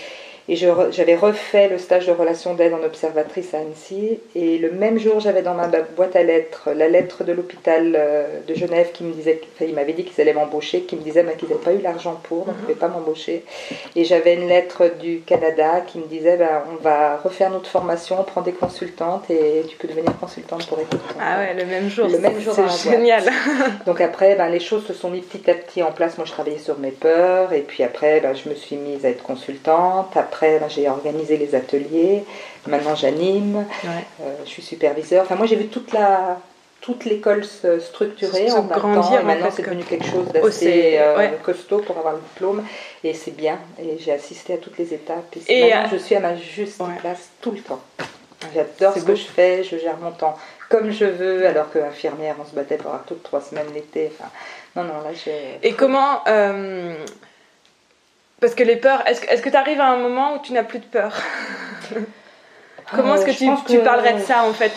et 0.49 0.55
j'avais 0.55 1.15
refait 1.15 1.69
le 1.69 1.77
stage 1.77 2.07
de 2.07 2.11
relation 2.11 2.55
d'aide 2.55 2.73
en 2.73 2.83
observatrice 2.83 3.53
à 3.53 3.59
Annecy. 3.59 4.19
Et 4.35 4.57
le 4.57 4.71
même 4.71 4.97
jour, 4.97 5.19
j'avais 5.19 5.43
dans 5.43 5.53
ma 5.53 5.67
boîte 5.67 6.15
à 6.15 6.23
lettres 6.23 6.69
la 6.75 6.87
lettre 6.87 7.23
de 7.23 7.33
l'hôpital 7.33 7.95
euh, 7.95 8.39
de 8.47 8.55
Genève 8.55 8.91
qui 8.91 9.03
me 9.03 9.13
disait, 9.13 9.39
enfin, 9.55 9.65
il 9.67 9.75
m'avait 9.75 9.93
dit 9.93 10.05
qu'ils 10.05 10.19
allaient 10.21 10.33
m'embaucher, 10.33 10.81
qui 10.81 10.95
me 10.95 11.01
disait 11.01 11.21
bah, 11.21 11.33
qu'ils 11.37 11.49
n'avaient 11.49 11.61
pas 11.61 11.73
eu 11.73 11.81
l'argent 11.81 12.19
pour, 12.23 12.45
donc 12.45 12.55
ils 12.57 12.61
ne 12.61 12.61
pouvaient 12.61 12.79
pas 12.79 12.87
m'embaucher. 12.87 13.43
Et 13.95 14.05
j'avais 14.05 14.33
une 14.33 14.47
lettre 14.47 14.91
du 14.99 15.19
Canada 15.19 15.81
qui 15.85 15.99
me 15.99 16.05
disait 16.05 16.37
bah, 16.37 16.65
on 16.71 16.81
va 16.81 17.17
refaire 17.17 17.51
notre 17.51 17.69
formation, 17.69 18.19
on 18.19 18.23
prend 18.23 18.41
des 18.41 18.53
consultantes 18.53 19.29
et 19.29 19.63
tu 19.69 19.77
peux 19.77 19.87
devenir 19.87 20.17
consultante 20.17 20.65
pour 20.65 20.79
ton 20.79 20.97
Ah 21.21 21.37
ouais, 21.39 21.53
le 21.53 21.65
même 21.65 21.89
jour. 21.89 22.07
Le 22.07 22.17
même 22.17 22.39
jour 22.39 22.55
C'est 22.55 22.63
boîte. 22.63 22.83
génial. 22.83 23.23
donc 23.85 24.01
après, 24.01 24.33
ben, 24.35 24.49
les 24.49 24.59
choses 24.59 24.85
se 24.87 24.93
sont 24.93 25.11
mises 25.11 25.25
petit 25.25 25.47
à 25.51 25.53
petit 25.53 25.83
en 25.83 25.91
place. 25.91 26.17
Moi, 26.17 26.25
je 26.25 26.31
travaillais 26.31 26.57
sur 26.57 26.79
mes 26.79 26.91
peurs. 26.91 27.53
Et 27.53 27.61
puis 27.61 27.83
après, 27.83 28.19
ben, 28.19 28.33
je 28.33 28.49
me 28.49 28.55
suis 28.55 28.77
mise 28.77 29.05
à 29.05 29.09
être 29.09 29.21
consultante. 29.21 30.15
Après, 30.15 30.38
ben, 30.41 30.69
j'ai 30.69 30.89
organisé 30.89 31.37
les 31.37 31.55
ateliers. 31.55 32.23
Maintenant, 32.67 32.95
j'anime. 32.95 33.57
Ouais. 33.83 34.05
Euh, 34.21 34.35
je 34.45 34.49
suis 34.49 34.61
superviseur. 34.61 35.23
Enfin, 35.23 35.35
moi, 35.35 35.45
j'ai 35.45 35.55
vu 35.55 35.67
toute 35.67 35.91
la 35.93 36.39
toute 36.81 37.03
l'école 37.03 37.43
se 37.43 37.79
structurer 37.79 38.47
Se 38.47 38.55
en 38.55 38.63
grandir. 38.63 39.19
Et 39.19 39.23
en 39.23 39.25
maintenant, 39.25 39.49
c'est 39.53 39.63
devenu 39.63 39.83
quelque 39.83 40.05
chose 40.05 40.25
Oh, 40.29 40.31
d'assez 40.31 40.97
euh, 40.97 41.17
ouais. 41.17 41.37
costaud 41.43 41.79
pour 41.79 41.97
avoir 41.97 42.13
le 42.13 42.21
diplôme. 42.21 42.63
Et 43.03 43.13
c'est 43.13 43.35
bien. 43.35 43.59
Et 43.81 43.97
j'ai 43.99 44.13
assisté 44.13 44.53
à 44.53 44.57
toutes 44.57 44.77
les 44.77 44.93
étapes. 44.93 45.35
Et, 45.47 45.59
Et, 45.59 45.69
maintenant, 45.69 45.87
euh, 45.87 45.89
je 45.91 45.97
suis 45.97 46.15
à 46.15 46.19
ma 46.21 46.35
juste 46.37 46.79
ouais. 46.79 46.95
place 46.99 47.29
tout 47.41 47.51
le 47.51 47.59
temps. 47.59 47.81
J'adore 48.55 48.93
ce 48.93 49.03
que 49.03 49.15
je 49.15 49.25
fais, 49.25 49.65
je 49.65 49.77
gère 49.77 49.97
mon 49.97 50.11
temps 50.11 50.37
comme 50.69 50.91
je 50.91 51.05
veux, 51.05 51.47
alors 51.47 51.71
qu'infirmière, 51.71 52.35
on 52.39 52.45
se 52.45 52.53
battait 52.53 52.77
pour 52.77 52.91
avoir 52.91 53.03
toutes 53.05 53.23
trois 53.23 53.41
semaines 53.41 53.65
l'été. 53.73 54.11
Enfin, 54.13 54.29
non, 54.75 54.83
non, 54.83 55.01
là, 55.01 55.09
j'ai. 55.13 55.59
Et 55.67 55.73
comment. 55.73 56.21
Parce 58.41 58.55
que 58.55 58.63
les 58.63 58.75
peurs. 58.77 59.05
Est-ce 59.07 59.21
que- 59.21 59.29
est-ce 59.29 59.41
que 59.41 59.49
tu 59.49 59.55
arrives 59.55 59.81
à 59.81 59.87
un 59.87 59.97
moment 59.97 60.35
où 60.35 60.39
tu 60.41 60.53
n'as 60.53 60.63
plus 60.63 60.79
de 60.79 60.85
peur 60.85 61.13
Comment 62.95 63.15
est-ce 63.15 63.23
Euh, 63.23 63.25
que 63.27 63.31
tu, 63.31 63.49
tu 63.71 63.77
que- 63.79 63.83
parlerais 63.83 64.13
de 64.13 64.21
ça 64.21 64.43
en 64.43 64.53
fait 64.53 64.71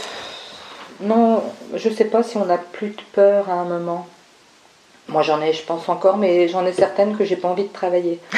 Non, 1.01 1.43
je 1.75 1.89
sais 1.89 2.05
pas 2.05 2.23
si 2.23 2.37
on 2.37 2.49
a 2.51 2.59
plus 2.59 2.89
de 2.91 3.03
peur 3.13 3.49
à 3.49 3.55
un 3.55 3.65
moment. 3.65 4.07
Moi, 5.09 5.23
j'en 5.23 5.41
ai, 5.43 5.53
je 5.53 5.63
pense 5.65 5.89
encore, 5.89 6.17
mais 6.17 6.47
j'en 6.49 6.65
ai 6.65 6.73
certaines 6.73 7.17
que 7.17 7.25
j'ai 7.25 7.35
pas 7.37 7.49
envie 7.49 7.65
de 7.65 7.73
travailler. 7.73 8.21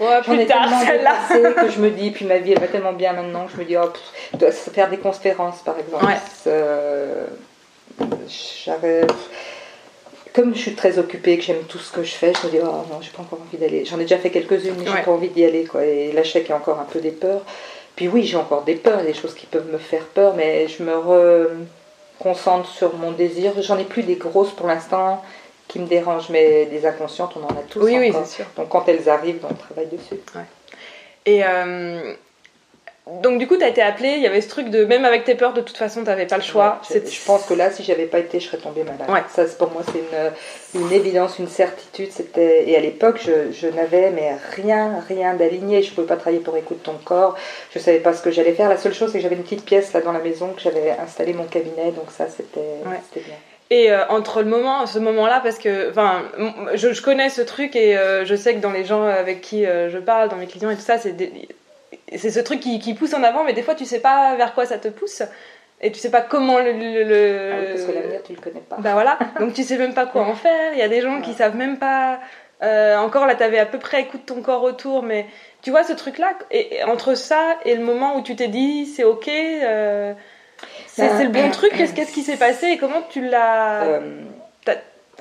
Ouais, 0.00 0.18
J'en 0.26 0.32
ai 0.38 0.46
tard, 0.46 0.66
tellement 0.82 1.52
que 1.54 1.68
je 1.70 1.78
me 1.78 1.90
dis, 1.90 2.10
puis 2.10 2.24
ma 2.24 2.38
vie 2.38 2.52
elle 2.52 2.58
va 2.58 2.68
tellement 2.68 2.94
bien 2.94 3.12
maintenant 3.12 3.44
que 3.44 3.52
je 3.52 3.58
me 3.58 3.64
dis, 3.66 3.76
oh, 3.76 3.86
pff, 3.86 4.00
je 4.32 4.38
dois 4.38 4.50
faire 4.50 4.88
des 4.88 4.96
conférences 4.96 5.58
par 5.58 5.74
exemple. 5.78 6.06
Ouais. 6.06 6.16
Euh, 6.46 7.26
j'avais- 8.64 9.06
Comme 10.32 10.54
je 10.54 10.60
suis 10.60 10.74
très 10.74 10.98
occupée, 10.98 11.36
que 11.38 11.42
j'aime 11.44 11.64
tout 11.68 11.78
ce 11.78 11.90
que 11.92 12.02
je 12.04 12.12
fais, 12.12 12.32
je 12.40 12.46
me 12.46 12.50
dis, 12.52 12.58
oh 12.62 12.66
non, 12.66 13.00
j'ai 13.00 13.10
pas 13.10 13.22
encore 13.22 13.40
envie 13.40 13.58
d'aller. 13.58 13.84
J'en 13.84 13.96
ai 13.98 14.02
déjà 14.02 14.18
fait 14.18 14.30
quelques-unes, 14.30 14.74
mais 14.78 14.88
Ouais. 14.88 14.96
j'ai 14.98 15.02
pas 15.04 15.10
envie 15.10 15.28
d'y 15.28 15.44
aller. 15.44 15.64
Quoi. 15.64 15.84
Et 15.84 16.12
là, 16.12 16.22
je 16.22 16.30
sais 16.30 16.40
qu'il 16.40 16.50
y 16.50 16.52
a 16.52 16.56
encore 16.56 16.78
un 16.78 16.84
peu 16.84 17.00
des 17.00 17.10
peurs. 17.10 17.42
Puis 17.96 18.06
oui, 18.08 18.24
j'ai 18.24 18.36
encore 18.36 18.62
des 18.62 18.76
peurs, 18.76 19.02
des 19.02 19.12
choses 19.14 19.34
qui 19.34 19.46
peuvent 19.46 19.70
me 19.72 19.78
faire 19.78 20.04
peur, 20.06 20.34
mais 20.36 20.68
je 20.68 20.82
me 20.82 21.50
concentre 22.18 22.68
sur 22.68 22.94
mon 22.96 23.10
désir. 23.12 23.52
J'en 23.60 23.78
ai 23.78 23.84
plus 23.84 24.02
des 24.04 24.14
grosses 24.16 24.52
pour 24.52 24.66
l'instant 24.68 25.22
qui 25.68 25.78
me 25.80 25.86
dérangent, 25.86 26.30
mais 26.30 26.66
des 26.66 26.86
inconscientes, 26.86 27.32
on 27.36 27.44
en 27.44 27.56
a 27.58 27.62
tous 27.68 27.80
Oui, 27.80 27.96
oui, 27.98 28.10
encore. 28.10 28.24
c'est 28.26 28.36
sûr. 28.36 28.46
Donc 28.56 28.68
quand 28.68 28.88
elles 28.88 29.08
arrivent, 29.08 29.44
on 29.48 29.54
travaille 29.54 29.86
dessus. 29.88 30.20
Et 31.26 31.42
euh, 31.44 32.14
donc, 33.22 33.38
du 33.38 33.46
coup, 33.46 33.56
tu 33.56 33.64
as 33.64 33.68
été 33.68 33.82
appelée, 33.82 34.14
il 34.16 34.22
y 34.22 34.26
avait 34.26 34.40
ce 34.40 34.48
truc 34.48 34.70
de 34.70 34.84
même 34.84 35.04
avec 35.04 35.24
tes 35.24 35.34
peurs, 35.34 35.52
de 35.52 35.60
toute 35.60 35.76
façon, 35.76 36.00
tu 36.00 36.06
n'avais 36.06 36.26
pas 36.26 36.36
le 36.36 36.42
choix. 36.42 36.80
Ouais, 36.90 37.02
je, 37.04 37.24
pense 37.24 37.44
que 37.44 37.54
là, 37.54 37.70
si 37.70 37.82
j'avais 37.82 38.06
pas 38.06 38.18
été, 38.18 38.40
je 38.40 38.46
serais 38.46 38.58
tombée 38.58 38.84
malade. 38.84 39.08
Ouais. 39.08 39.22
Ça, 39.34 39.46
c'est- 39.46 39.58
pour 39.58 39.70
moi, 39.70 39.82
c'est 39.84 39.98
une, 39.98 40.82
une 40.82 40.92
évidence, 40.92 41.38
une 41.38 41.48
certitude. 41.48 42.10
C'était 42.12 42.68
et 42.68 42.76
à 42.76 42.80
l'époque, 42.80 43.20
je, 43.24 43.52
je 43.52 43.66
n'avais 43.66 44.10
mais 44.10 44.32
rien, 44.56 45.02
rien 45.08 45.34
d'aligné. 45.34 45.82
Je 45.82 45.92
pouvais 45.92 46.06
pas 46.06 46.16
travailler 46.16 46.42
pour 46.42 46.56
écoute 46.56 46.82
ton 46.82 46.94
corps. 47.04 47.36
Je 47.74 47.78
savais 47.78 47.98
pas 47.98 48.12
ce 48.14 48.22
que 48.22 48.30
j'allais 48.30 48.52
faire. 48.52 48.68
La 48.68 48.76
seule 48.76 48.94
chose, 48.94 49.10
c'est 49.10 49.18
que 49.18 49.22
j'avais 49.22 49.36
une 49.36 49.42
petite 49.42 49.64
pièce 49.64 49.92
là 49.92 50.00
dans 50.00 50.12
la 50.12 50.20
maison 50.20 50.52
que 50.52 50.60
j'avais 50.60 50.90
installé 50.90 51.32
mon 51.32 51.44
cabinet. 51.44 51.92
Donc 51.92 52.10
ça, 52.10 52.26
c'était 52.28 52.60
Ouais. 52.86 53.00
bien. 53.14 53.34
Et 53.72 53.92
euh, 53.92 54.04
entre 54.08 54.42
le 54.42 54.48
moment, 54.48 54.84
ce 54.86 54.98
moment-là, 54.98 55.40
parce 55.44 55.56
que, 55.58 55.90
enfin, 55.90 56.22
je, 56.74 56.92
je 56.92 57.02
connais 57.02 57.30
ce 57.30 57.40
truc 57.40 57.76
et 57.76 57.96
euh, 57.96 58.24
je 58.24 58.34
sais 58.34 58.54
que 58.54 58.58
dans 58.58 58.72
les 58.72 58.84
gens 58.84 59.04
avec 59.04 59.40
qui 59.42 59.64
euh, 59.64 59.88
je 59.88 59.98
parle, 59.98 60.28
dans 60.28 60.34
mes 60.36 60.46
clients 60.48 60.70
et 60.70 60.74
tout 60.74 60.80
ça, 60.80 60.98
c'est 60.98 61.16
c'est 62.18 62.30
ce 62.30 62.40
truc 62.40 62.60
qui, 62.60 62.78
qui 62.78 62.94
pousse 62.94 63.14
en 63.14 63.22
avant, 63.22 63.44
mais 63.44 63.52
des 63.52 63.62
fois 63.62 63.74
tu 63.74 63.84
sais 63.84 64.00
pas 64.00 64.34
vers 64.36 64.54
quoi 64.54 64.66
ça 64.66 64.78
te 64.78 64.88
pousse 64.88 65.22
et 65.80 65.90
tu 65.92 65.98
sais 65.98 66.10
pas 66.10 66.20
comment 66.20 66.58
le. 66.58 66.72
le- 66.72 67.04
le- 67.04 67.50
Ah 67.52 67.56
oui, 67.60 67.66
parce 67.72 67.84
que 67.84 67.92
l'avenir, 67.92 68.20
tu 68.24 68.32
le 68.34 68.40
connais 68.40 68.60
pas. 68.60 68.76
Bah 68.78 68.92
voilà, 68.92 69.18
donc 69.38 69.54
tu 69.54 69.62
sais 69.62 69.78
même 69.78 69.94
pas 69.94 70.06
quoi 70.06 70.22
en 70.22 70.34
faire. 70.46 70.72
Il 70.74 70.78
y 70.78 70.82
a 70.82 70.88
des 70.88 71.00
gens 71.00 71.20
qui 71.22 71.32
savent 71.34 71.56
même 71.56 71.78
pas. 71.78 72.20
euh, 72.62 72.96
encore 72.98 73.26
là, 73.26 73.34
t'avais 73.34 73.58
à 73.58 73.64
peu 73.66 73.78
près 73.78 74.02
écoute 74.02 74.26
ton 74.26 74.42
corps 74.42 74.62
autour, 74.62 75.02
mais 75.02 75.24
tu 75.62 75.70
vois 75.70 75.82
ce 75.84 75.92
truc-là, 75.94 76.34
et, 76.50 76.76
et 76.76 76.84
entre 76.84 77.14
ça 77.14 77.56
et 77.64 77.74
le 77.74 77.82
moment 77.82 78.16
où 78.16 78.22
tu 78.22 78.36
t'es 78.36 78.48
dit 78.48 78.84
c'est 78.86 79.04
ok, 79.04 79.28
euh, 79.28 80.12
c'est 80.86 81.08
Ben, 81.08 81.22
le 81.24 81.28
bon 81.30 81.50
truc, 81.50 81.72
qu'est-ce 81.74 82.12
qui 82.12 82.22
s'est 82.22 82.36
passé 82.48 82.66
et 82.66 82.76
comment 82.78 83.02
tu 83.08 83.26
l'as. 83.26 83.82
Euh, 83.84 84.00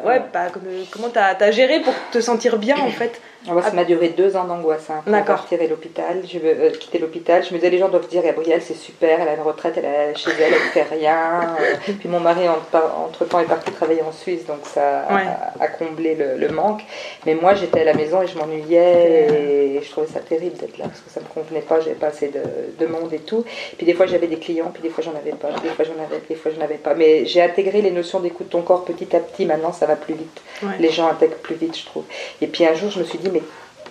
Ouais, 0.02 0.22
bah, 0.32 0.48
comme- 0.54 0.64
comment 0.92 1.10
t'as 1.10 1.36
as 1.38 1.52
géré 1.52 1.82
pour 1.82 1.94
te 2.12 2.22
sentir 2.22 2.58
bien 2.58 2.78
en 2.78 2.88
fait? 3.00 3.20
Ah 3.48 3.54
bah, 3.54 3.62
ça 3.62 3.72
m'a 3.72 3.86
duré 3.86 4.10
deux 4.10 4.36
ans 4.36 4.44
d'angoisse 4.44 4.90
hein, 4.90 5.02
pour 5.06 5.14
partir 5.26 5.60
l'hôpital. 5.70 6.22
Je 6.28 6.40
veux 6.40 6.50
euh, 6.50 6.70
quitter 6.72 6.98
l'hôpital. 7.00 7.42
Je 7.44 7.52
me 7.54 7.58
disais, 7.58 7.70
les 7.70 7.78
gens 7.78 7.88
doivent 7.88 8.08
dire, 8.10 8.22
Gabrielle, 8.22 8.62
c'est 8.62 8.76
super, 8.76 9.22
elle 9.22 9.30
a 9.30 9.36
une 9.36 9.42
retraite, 9.42 9.76
elle 9.78 9.86
est 9.86 10.16
chez 10.18 10.32
elle, 10.32 10.54
elle 10.54 10.60
fait 10.74 10.84
rien. 10.84 11.56
Euh, 11.60 11.94
puis 12.00 12.10
mon 12.10 12.20
mari, 12.20 12.50
entre 12.50 13.26
temps, 13.26 13.40
est 13.40 13.46
parti 13.46 13.72
travailler 13.72 14.02
en 14.02 14.12
Suisse, 14.12 14.46
donc 14.46 14.60
ça 14.66 15.02
a- 15.04 15.16
Ouais. 15.16 15.24
a, 15.62 15.68
comblé 15.70 16.16
le, 16.16 16.36
le 16.38 16.50
manque. 16.50 16.82
Mais 17.26 17.34
moi, 17.36 17.54
j'étais 17.56 17.80
à 17.82 17.84
la 17.86 17.94
maison 17.94 18.22
et 18.22 18.28
je 18.28 18.38
m'ennuyais 18.38 19.76
et 19.76 19.82
je 19.82 19.90
trouvais 19.90 20.08
ça 20.08 20.20
terrible 20.20 20.58
d'être 20.58 20.78
là 20.78 20.86
parce 20.86 21.00
que 21.00 21.10
ça 21.10 21.22
me 21.22 21.26
convenait 21.28 21.62
pas, 21.62 21.80
j'avais 21.80 21.96
pas 21.96 22.08
assez 22.08 22.28
de, 22.28 22.42
de 22.78 22.86
monde 22.92 23.14
et 23.14 23.20
tout. 23.20 23.46
Puis 23.78 23.86
des 23.86 23.94
fois, 23.94 24.06
j'avais 24.06 24.28
des 24.28 24.38
clients, 24.40 24.70
puis 24.74 24.84
des 24.84 24.90
fois, 24.90 25.04
j'en 25.04 25.16
avais 25.16 25.32
pas. 25.32 25.50
Des 25.64 25.70
fois, 25.70 25.86
j'en 25.86 26.04
avais, 26.04 26.22
des 26.28 26.36
fois, 26.36 26.52
j'en 26.56 26.64
avais 26.64 26.76
pas. 26.76 26.94
Mais 26.94 27.26
j'ai 27.26 27.42
intégré 27.42 27.82
les 27.82 27.92
notions 27.92 28.20
d'écoute 28.20 28.48
de 28.48 28.52
ton 28.52 28.62
corps 28.64 28.84
petit 28.86 29.16
à 29.16 29.20
petit. 29.20 29.46
Maintenant, 29.46 29.72
ça 29.72 29.86
va 29.86 29.96
plus 29.96 30.14
vite. 30.16 30.42
Ouais. 30.62 30.70
Les 30.80 30.90
gens 30.90 31.08
intègrent 31.08 31.38
plus 31.38 31.56
vite, 31.56 31.78
je 31.78 31.86
trouve. 31.86 32.04
Et 32.42 32.48
puis 32.48 32.66
un 32.66 32.74
jour, 32.74 32.92
je 32.92 33.00
me 33.00 33.04
suis 33.06 33.18
dit, 33.18 33.29
mais 33.32 33.42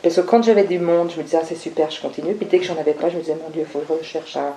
parce 0.02 0.14
que 0.14 0.20
quand 0.20 0.42
j'avais 0.42 0.64
du 0.64 0.78
monde, 0.78 1.10
je 1.10 1.18
me 1.18 1.24
disais, 1.24 1.38
ah, 1.40 1.44
c'est 1.46 1.56
super, 1.56 1.90
je 1.90 2.00
continue. 2.00 2.34
Puis 2.34 2.46
dès 2.46 2.58
que 2.58 2.64
j'en 2.64 2.76
avais 2.78 2.92
pas, 2.92 3.08
je 3.08 3.16
me 3.16 3.20
disais, 3.20 3.34
mon 3.34 3.50
Dieu, 3.50 3.62
il 3.62 3.66
faut 3.66 3.80
que 3.80 3.86
je 3.88 3.92
recherche 3.98 4.36
un, 4.36 4.54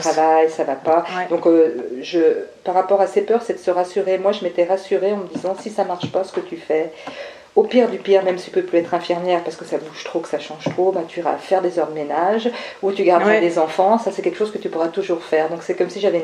travail, 0.00 0.50
ça 0.50 0.64
va 0.64 0.74
pas. 0.74 1.04
Ouais. 1.16 1.28
Donc, 1.30 1.46
euh, 1.46 2.00
je, 2.02 2.18
par 2.64 2.74
rapport 2.74 3.00
à 3.00 3.06
ces 3.06 3.22
peurs, 3.22 3.42
c'est 3.42 3.54
de 3.54 3.58
se 3.58 3.70
rassurer. 3.70 4.18
Moi, 4.18 4.32
je 4.32 4.42
m'étais 4.42 4.64
rassurée 4.64 5.12
en 5.12 5.18
me 5.18 5.28
disant, 5.28 5.54
si 5.60 5.70
ça 5.70 5.84
marche 5.84 6.10
pas, 6.10 6.24
ce 6.24 6.32
que 6.32 6.40
tu 6.40 6.56
fais, 6.56 6.92
au 7.56 7.64
pire 7.64 7.88
du 7.88 7.98
pire, 7.98 8.22
même 8.22 8.38
si 8.38 8.46
tu 8.46 8.50
peux 8.52 8.62
plus 8.62 8.78
être 8.78 8.94
infirmière 8.94 9.42
parce 9.42 9.56
que 9.56 9.64
ça 9.64 9.76
bouge 9.78 10.04
trop, 10.04 10.20
que 10.20 10.28
ça 10.28 10.38
change 10.38 10.64
trop, 10.64 10.92
bah, 10.92 11.02
tu 11.08 11.20
iras 11.20 11.36
faire 11.36 11.60
des 11.62 11.78
heures 11.78 11.88
de 11.88 11.94
ménage 11.94 12.48
ou 12.82 12.92
tu 12.92 13.02
garderas 13.04 13.30
Ouais. 13.30 13.40
des 13.40 13.58
enfants. 13.58 13.98
Ça, 13.98 14.12
c'est 14.12 14.22
quelque 14.22 14.38
chose 14.38 14.52
que 14.52 14.58
tu 14.58 14.68
pourras 14.68 14.88
toujours 14.88 15.22
faire. 15.22 15.48
Donc, 15.48 15.62
c'est 15.62 15.74
comme 15.74 15.90
si 15.90 16.00
j'avais 16.00 16.22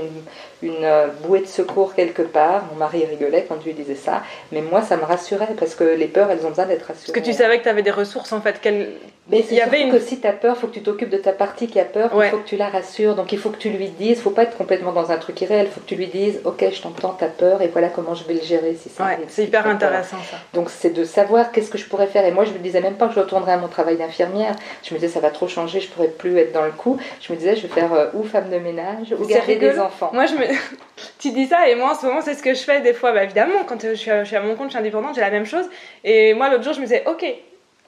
une, 0.62 0.68
une 0.70 0.84
euh, 0.84 1.08
bouée 1.24 1.40
de 1.40 1.46
secours 1.46 1.94
quelque 1.94 2.22
part. 2.22 2.64
Mon 2.70 2.76
mari 2.78 3.04
rigolait 3.04 3.44
quand 3.48 3.56
je 3.60 3.66
lui 3.66 3.74
disais 3.74 3.96
ça, 3.96 4.22
mais 4.52 4.62
moi, 4.62 4.82
ça 4.82 4.96
me 4.96 5.02
rassurait 5.04 5.54
parce 5.58 5.74
que 5.74 5.84
les 5.84 6.06
peurs, 6.06 6.30
elles 6.30 6.46
ont 6.46 6.50
besoin 6.50 6.66
d'être 6.66 6.86
rassurées. 6.86 7.12
Parce 7.12 7.24
que 7.26 7.30
tu 7.30 7.36
savais 7.36 7.58
que 7.58 7.64
tu 7.64 7.68
avais 7.68 7.82
des 7.82 7.90
ressources 7.90 8.32
en 8.32 8.40
fait. 8.40 8.60
Quelles... 8.60 8.92
Mais 9.28 9.44
Il 9.50 9.56
y 9.56 9.60
avait 9.60 9.78
surtout 9.78 9.86
une- 9.88 9.92
que 9.92 10.04
si 10.06 10.20
tu 10.20 10.26
as 10.28 10.32
peur, 10.32 10.54
il 10.56 10.60
faut 10.60 10.66
que 10.68 10.72
tu 10.74 10.82
t'occupes 10.82 11.10
de 11.10 11.16
ta 11.16 11.32
partie 11.32 11.66
qui 11.66 11.80
a 11.80 11.84
peur, 11.84 12.14
Ouais. 12.14 12.28
il 12.28 12.30
faut 12.30 12.36
que 12.38 12.46
tu 12.46 12.56
la 12.56 12.68
rassures, 12.68 13.16
donc 13.16 13.32
il 13.32 13.38
faut 13.38 13.50
que 13.50 13.56
tu 13.56 13.70
lui 13.70 13.88
dises, 13.88 14.18
il 14.18 14.22
faut 14.22 14.30
pas 14.30 14.44
être 14.44 14.56
complètement 14.56 14.92
dans 14.92 15.10
un 15.10 15.16
truc 15.16 15.40
irréel, 15.40 15.66
il 15.68 15.72
faut 15.72 15.80
que 15.80 15.86
tu 15.88 15.96
lui 15.96 16.06
dises, 16.06 16.40
ok, 16.44 16.64
je 16.72 16.80
t'entends, 16.80 17.10
ta 17.10 17.26
peur, 17.26 17.60
et 17.60 17.66
voilà 17.66 17.88
comment 17.88 18.14
je 18.14 18.22
vais 18.22 18.34
le 18.34 18.40
gérer 18.42 18.76
si 18.80 18.88
ça 18.88 19.04
Ouais, 19.04 19.18
c'est 19.26 19.42
hyper 19.44 19.64
peur. 19.64 19.72
intéressant 19.72 20.18
ça. 20.30 20.36
Donc 20.54 20.70
c'est 20.70 20.90
de 20.90 21.02
savoir 21.02 21.50
qu'est-ce 21.50 21.70
que 21.70 21.78
je 21.78 21.86
pourrais 21.88 22.06
faire. 22.06 22.24
Et 22.24 22.30
moi 22.30 22.44
je 22.44 22.52
me 22.52 22.58
disais 22.58 22.80
même 22.80 22.94
pas 22.94 23.08
que 23.08 23.14
je 23.14 23.18
retournerais 23.20 23.54
à 23.54 23.56
mon 23.58 23.66
travail 23.66 23.96
d'infirmière. 23.96 24.54
Je 24.84 24.94
me 24.94 25.00
disais 25.00 25.12
ça 25.12 25.18
va 25.18 25.30
trop 25.30 25.48
changer, 25.48 25.80
je 25.80 25.88
pourrais 25.88 26.06
plus 26.06 26.38
être 26.38 26.52
dans 26.52 26.64
le 26.64 26.70
coup. 26.70 26.96
Je 27.20 27.32
me 27.32 27.36
disais 27.36 27.56
je 27.56 27.62
vais 27.62 27.68
faire 27.74 27.92
euh, 27.94 28.06
ou 28.14 28.22
femme 28.22 28.48
de 28.48 28.58
ménage 28.58 29.12
ou 29.18 29.26
garder 29.26 29.56
des 29.56 29.80
enfants. 29.80 30.10
Moi, 30.12 30.26
je 30.26 30.34
me... 30.36 30.44
tu 31.18 31.32
dis 31.32 31.46
ça, 31.48 31.68
et 31.68 31.74
moi, 31.74 31.90
en 31.90 31.94
ce 31.94 32.06
moment, 32.06 32.20
c'est 32.22 32.34
ce 32.34 32.44
que 32.44 32.54
je 32.54 32.62
fais 32.62 32.80
des 32.80 32.92
fois. 32.94 33.10
Bah, 33.10 33.24
évidemment, 33.24 33.64
quand 33.66 33.84
euh, 33.84 33.96
je 33.96 34.24
suis 34.24 34.36
à 34.36 34.40
mon 34.40 34.54
compte, 34.54 34.66
je 34.66 34.70
suis 34.70 34.78
indépendante, 34.78 35.16
j'ai 35.16 35.20
la 35.20 35.30
même 35.30 35.46
chose. 35.46 35.64
Et 36.04 36.32
moi, 36.34 36.48
l'autre 36.48 36.62
jour, 36.62 36.74
je 36.74 36.80
me 36.80 36.84
disais, 36.86 37.02
ok, 37.06 37.24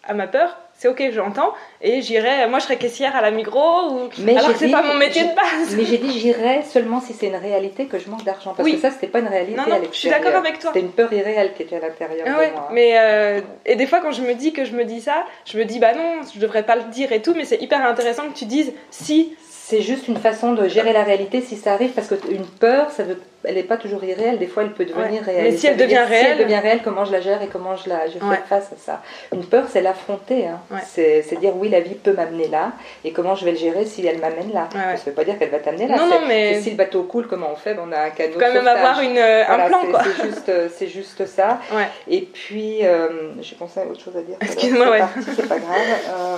à 0.04 0.14
ma 0.14 0.26
peur, 0.26 0.56
c'est 0.80 0.86
ok, 0.88 1.02
j'entends, 1.12 1.52
et 1.82 2.02
j'irai, 2.02 2.46
moi, 2.48 2.60
je 2.60 2.64
serais 2.64 2.76
caissière 2.76 3.16
à 3.16 3.20
la 3.20 3.32
Migros, 3.32 3.90
ou... 3.90 4.08
Mais 4.20 4.36
alors 4.36 4.52
c'est 4.56 4.70
pas 4.70 4.82
mon 4.82 4.94
métier 4.94 5.24
de 5.24 5.34
base. 5.34 5.74
Mais 5.76 5.84
j'ai 5.84 5.98
dit 5.98 6.18
j'irai 6.18 6.62
seulement 6.62 7.00
si 7.00 7.12
c'est 7.14 7.26
une 7.26 7.34
réalité 7.36 7.86
que 7.86 7.98
je 7.98 8.08
manque 8.08 8.22
d'argent. 8.22 8.54
Parce 8.56 8.64
Oui. 8.64 8.76
que 8.76 8.80
ça 8.80 8.90
c'était 8.92 9.08
pas 9.08 9.18
une 9.18 9.26
réalité 9.26 9.56
Non, 9.58 9.64
à 9.64 9.78
non, 9.80 9.80
je 9.90 9.96
suis 9.96 10.08
d'accord 10.08 10.36
avec 10.36 10.60
toi. 10.60 10.70
C'était 10.72 10.86
une 10.86 10.92
peur 10.92 11.12
irréelle 11.12 11.52
qui 11.54 11.64
était 11.64 11.76
à 11.76 11.80
l'intérieur 11.80 12.24
Ah 12.28 12.32
de 12.32 12.36
ouais, 12.38 12.50
moi. 12.52 12.68
mais 12.72 12.92
euh, 12.96 13.40
et 13.66 13.74
des 13.74 13.86
fois 13.86 14.00
quand 14.00 14.12
je 14.12 14.22
me 14.22 14.34
dis 14.34 14.52
que 14.52 14.64
je 14.64 14.72
me 14.72 14.84
dis 14.84 15.00
ça, 15.00 15.24
je 15.44 15.58
me 15.58 15.64
dis 15.64 15.80
bah 15.80 15.94
non, 15.94 16.20
je 16.32 16.38
devrais 16.38 16.62
pas 16.62 16.76
le 16.76 16.84
dire 16.84 17.10
et 17.12 17.22
tout, 17.22 17.34
mais 17.36 17.44
c'est 17.44 17.60
hyper 17.60 17.84
intéressant 17.84 18.28
que 18.28 18.34
tu 18.38 18.44
dises 18.44 18.72
si. 18.90 19.34
C'est 19.70 19.82
juste 19.82 20.08
une 20.08 20.16
façon 20.16 20.54
de 20.54 20.66
gérer 20.66 20.94
la 20.94 21.02
réalité 21.04 21.42
si 21.42 21.54
ça 21.56 21.74
arrive, 21.74 21.90
parce 21.90 22.08
qu'une 22.08 22.46
peur, 22.58 22.90
ça 22.90 23.02
veut, 23.02 23.20
elle 23.44 23.56
n'est 23.56 23.62
pas 23.62 23.76
toujours 23.76 24.02
irréelle, 24.02 24.38
des 24.38 24.46
fois 24.46 24.62
elle 24.62 24.72
peut 24.72 24.86
devenir 24.86 25.20
Ouais. 25.20 25.26
réelle. 25.32 25.42
Mais 25.52 25.56
si 25.58 25.66
elle 25.66 25.76
devient 25.76 26.00
Si 26.06 26.10
réelle- 26.10 26.26
elle 26.32 26.38
devient 26.46 26.58
réelle, 26.58 26.80
comment 26.82 27.04
je 27.04 27.12
la 27.12 27.20
gère 27.20 27.42
et 27.42 27.48
comment 27.48 27.76
je, 27.76 27.86
la, 27.90 28.06
je 28.06 28.12
fais 28.18 28.24
Ouais. 28.24 28.40
face 28.48 28.72
à 28.72 28.76
ça. 28.82 29.02
Une 29.30 29.44
peur, 29.44 29.66
c'est 29.68 29.82
l'affronter. 29.82 30.46
Hein. 30.46 30.58
Ouais. 30.70 30.80
C'est 30.86 31.38
dire 31.38 31.52
oui, 31.54 31.68
la 31.68 31.80
vie 31.80 31.96
peut 31.96 32.14
m'amener 32.14 32.48
là, 32.48 32.72
et 33.04 33.12
comment 33.12 33.34
je 33.34 33.44
vais 33.44 33.50
le 33.52 33.58
gérer 33.58 33.84
si 33.84 34.06
elle 34.06 34.20
m'amène 34.20 34.54
là. 34.54 34.70
Ça 34.72 34.78
ne 34.92 34.96
veut 35.04 35.12
pas 35.12 35.24
dire 35.24 35.38
qu'elle 35.38 35.50
va 35.50 35.58
t'amener 35.58 35.86
là. 35.86 35.96
Non, 35.98 36.06
non, 36.06 36.20
mais- 36.26 36.62
si 36.62 36.70
le 36.70 36.76
bateau 36.76 37.02
coule, 37.02 37.26
comment 37.28 37.48
on 37.52 37.56
fait? 37.56 37.74
Ben, 37.74 37.82
On 37.86 37.92
a 37.92 38.00
un 38.04 38.10
canot. 38.10 38.32
Faut 38.32 38.40
quand 38.40 38.54
même 38.54 38.66
avoir 38.66 39.00
une, 39.02 39.18
euh, 39.18 39.44
Voilà, 39.46 39.64
un 39.66 39.68
plan 39.68 39.80
quoi. 39.90 40.00
C'est 40.02 40.24
juste, 40.30 40.48
euh, 40.48 40.68
juste 40.80 41.26
ça. 41.26 41.60
Et 42.08 42.22
puis, 42.22 42.86
euh, 42.86 43.32
j'ai 43.42 43.54
pensé 43.54 43.80
à 43.80 43.84
autre 43.86 44.00
chose 44.02 44.16
à 44.16 44.22
dire. 44.22 44.36
Excuse-moi, 44.40 44.86
C'est 44.86 45.20
ouais. 45.20 45.34
C'est 45.36 45.46
pas 45.46 45.58
grave. 45.58 45.76
Euh, 46.08 46.36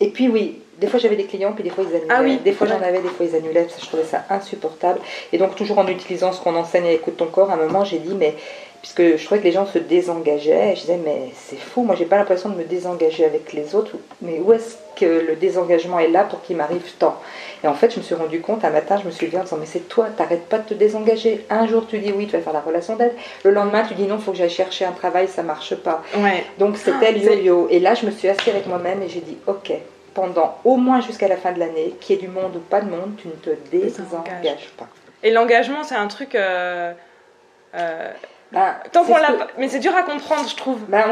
et 0.00 0.08
puis, 0.10 0.28
oui, 0.28 0.60
des 0.80 0.86
fois 0.86 0.98
j'avais 0.98 1.16
des 1.16 1.24
clients, 1.24 1.52
puis 1.52 1.64
des 1.64 1.70
fois 1.70 1.84
ils 1.88 1.94
annulaient. 1.96 2.14
Ah 2.14 2.22
oui, 2.22 2.38
des 2.44 2.52
fois 2.52 2.66
j'en 2.66 2.80
avais, 2.80 3.00
des 3.00 3.08
fois 3.08 3.26
ils 3.26 3.34
annulaient. 3.34 3.62
parce 3.62 3.76
que 3.76 3.80
je 3.82 3.86
trouvais 3.86 4.04
ça 4.04 4.24
insupportable. 4.30 5.00
Et 5.32 5.38
donc, 5.38 5.54
toujours 5.54 5.78
en 5.78 5.86
utilisant 5.86 6.32
ce 6.32 6.40
qu'on 6.40 6.54
enseigne 6.54 6.86
à 6.86 6.92
Écoute 6.92 7.16
ton 7.16 7.26
corps, 7.26 7.50
à 7.50 7.54
un 7.54 7.56
moment 7.56 7.84
j'ai 7.84 7.98
dit, 7.98 8.14
mais. 8.14 8.34
Puisque 8.82 9.16
je 9.16 9.24
trouvais 9.24 9.40
que 9.40 9.46
les 9.46 9.52
gens 9.52 9.66
se 9.66 9.78
désengageaient, 9.78 10.76
je 10.76 10.82
disais, 10.82 11.00
mais 11.04 11.30
c'est 11.34 11.58
fou, 11.58 11.82
moi 11.82 11.96
j'ai 11.96 12.04
pas 12.04 12.18
l'impression 12.18 12.50
de 12.50 12.54
me 12.54 12.62
désengager 12.62 13.24
avec 13.24 13.52
les 13.52 13.74
autres, 13.74 13.96
mais 14.22 14.38
où 14.38 14.52
est-ce 14.52 14.76
que 14.94 15.26
le 15.26 15.34
désengagement 15.34 15.98
est 15.98 16.06
là 16.06 16.22
pour 16.22 16.40
qu'il 16.42 16.56
m'arrive 16.56 16.92
tant? 16.96 17.16
Et 17.64 17.66
en 17.66 17.74
fait, 17.74 17.92
je 17.92 17.98
me 17.98 18.04
suis 18.04 18.14
rendu 18.14 18.40
compte, 18.40 18.64
un 18.64 18.70
matin, 18.70 18.96
je 19.02 19.06
me 19.06 19.10
suis 19.10 19.26
levée 19.26 19.38
en 19.38 19.42
disant, 19.42 19.56
mais 19.58 19.66
c'est 19.66 19.88
toi, 19.88 20.06
t'arrêtes 20.16 20.46
pas 20.48 20.58
de 20.58 20.68
te 20.68 20.74
désengager. 20.74 21.44
Un 21.50 21.66
jour, 21.66 21.84
tu 21.88 21.98
dis 21.98 22.12
oui, 22.12 22.26
tu 22.26 22.32
vas 22.36 22.42
faire 22.42 22.52
la 22.52 22.60
relation 22.60 22.94
d'aide. 22.94 23.14
Le 23.42 23.50
lendemain, 23.50 23.82
tu 23.82 23.94
dis 23.94 24.04
non, 24.04 24.18
faut 24.18 24.30
que 24.30 24.36
j'aille 24.38 24.50
chercher 24.50 24.84
un 24.84 24.92
travail, 24.92 25.26
ça 25.26 25.42
marche 25.42 25.74
pas. 25.74 26.02
Ouais. 26.18 26.44
Donc 26.60 26.76
c'était 26.76 27.10
le 27.10 27.28
Ah, 27.28 27.34
yo-yo. 27.34 27.66
Et 27.70 27.80
là, 27.80 27.94
je 27.94 28.06
me 28.06 28.12
suis 28.12 28.28
assise 28.28 28.50
avec 28.50 28.68
moi-même 28.68 29.02
et 29.02 29.08
j'ai 29.08 29.20
dit, 29.20 29.36
ok, 29.48 29.72
pendant 30.16 30.58
au 30.64 30.76
moins 30.76 31.00
jusqu'à 31.02 31.28
la 31.28 31.36
fin 31.36 31.52
de 31.52 31.60
l'année, 31.60 31.94
qu'il 32.00 32.16
y 32.16 32.18
ait 32.18 32.22
du 32.22 32.28
monde 32.28 32.56
ou 32.56 32.60
pas 32.60 32.80
de 32.80 32.90
monde, 32.90 33.12
tu 33.18 33.28
ne 33.28 33.34
te 33.34 33.50
Désengage. 33.70 34.00
désengages 34.42 34.70
pas. 34.78 34.88
Et 35.22 35.30
l'engagement, 35.30 35.84
c'est 35.84 35.94
un 35.94 36.08
truc. 36.08 36.34
euh, 36.34 36.92
euh, 37.74 38.10
Ben, 38.52 38.74
tant 38.92 39.04
qu'on 39.04 39.16
ce 39.16 39.20
l'a 39.20 39.26
que- 39.28 39.38
pas- 39.38 39.46
Mais 39.58 39.68
c'est 39.68 39.80
dur 39.80 39.94
à 39.94 40.02
comprendre, 40.02 40.48
je 40.48 40.56
trouve. 40.56 40.78
Ben, 40.88 41.04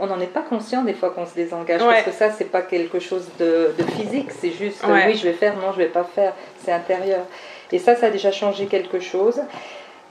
on 0.00 0.06
n'en 0.06 0.20
est 0.20 0.26
pas 0.26 0.42
conscient 0.42 0.82
des 0.82 0.92
fois 0.92 1.10
qu'on 1.10 1.24
se 1.24 1.34
désengage 1.34 1.80
Ouais. 1.82 1.88
parce 1.88 2.02
que 2.02 2.10
ça 2.10 2.30
c'est 2.32 2.44
pas 2.50 2.62
quelque 2.62 2.98
chose 2.98 3.28
de, 3.38 3.72
de 3.78 3.82
physique, 3.84 4.30
c'est 4.32 4.50
juste 4.50 4.84
Ouais. 4.84 5.04
oui 5.06 5.14
je 5.16 5.22
vais 5.28 5.32
faire, 5.32 5.54
non 5.56 5.72
je 5.72 5.78
vais 5.78 5.86
pas 5.86 6.04
faire, 6.04 6.34
c'est 6.62 6.72
intérieur. 6.72 7.24
Et 7.72 7.78
ça, 7.78 7.94
ça 7.94 8.06
a 8.06 8.10
déjà 8.10 8.32
changé 8.32 8.66
quelque 8.66 8.98
chose. 8.98 9.40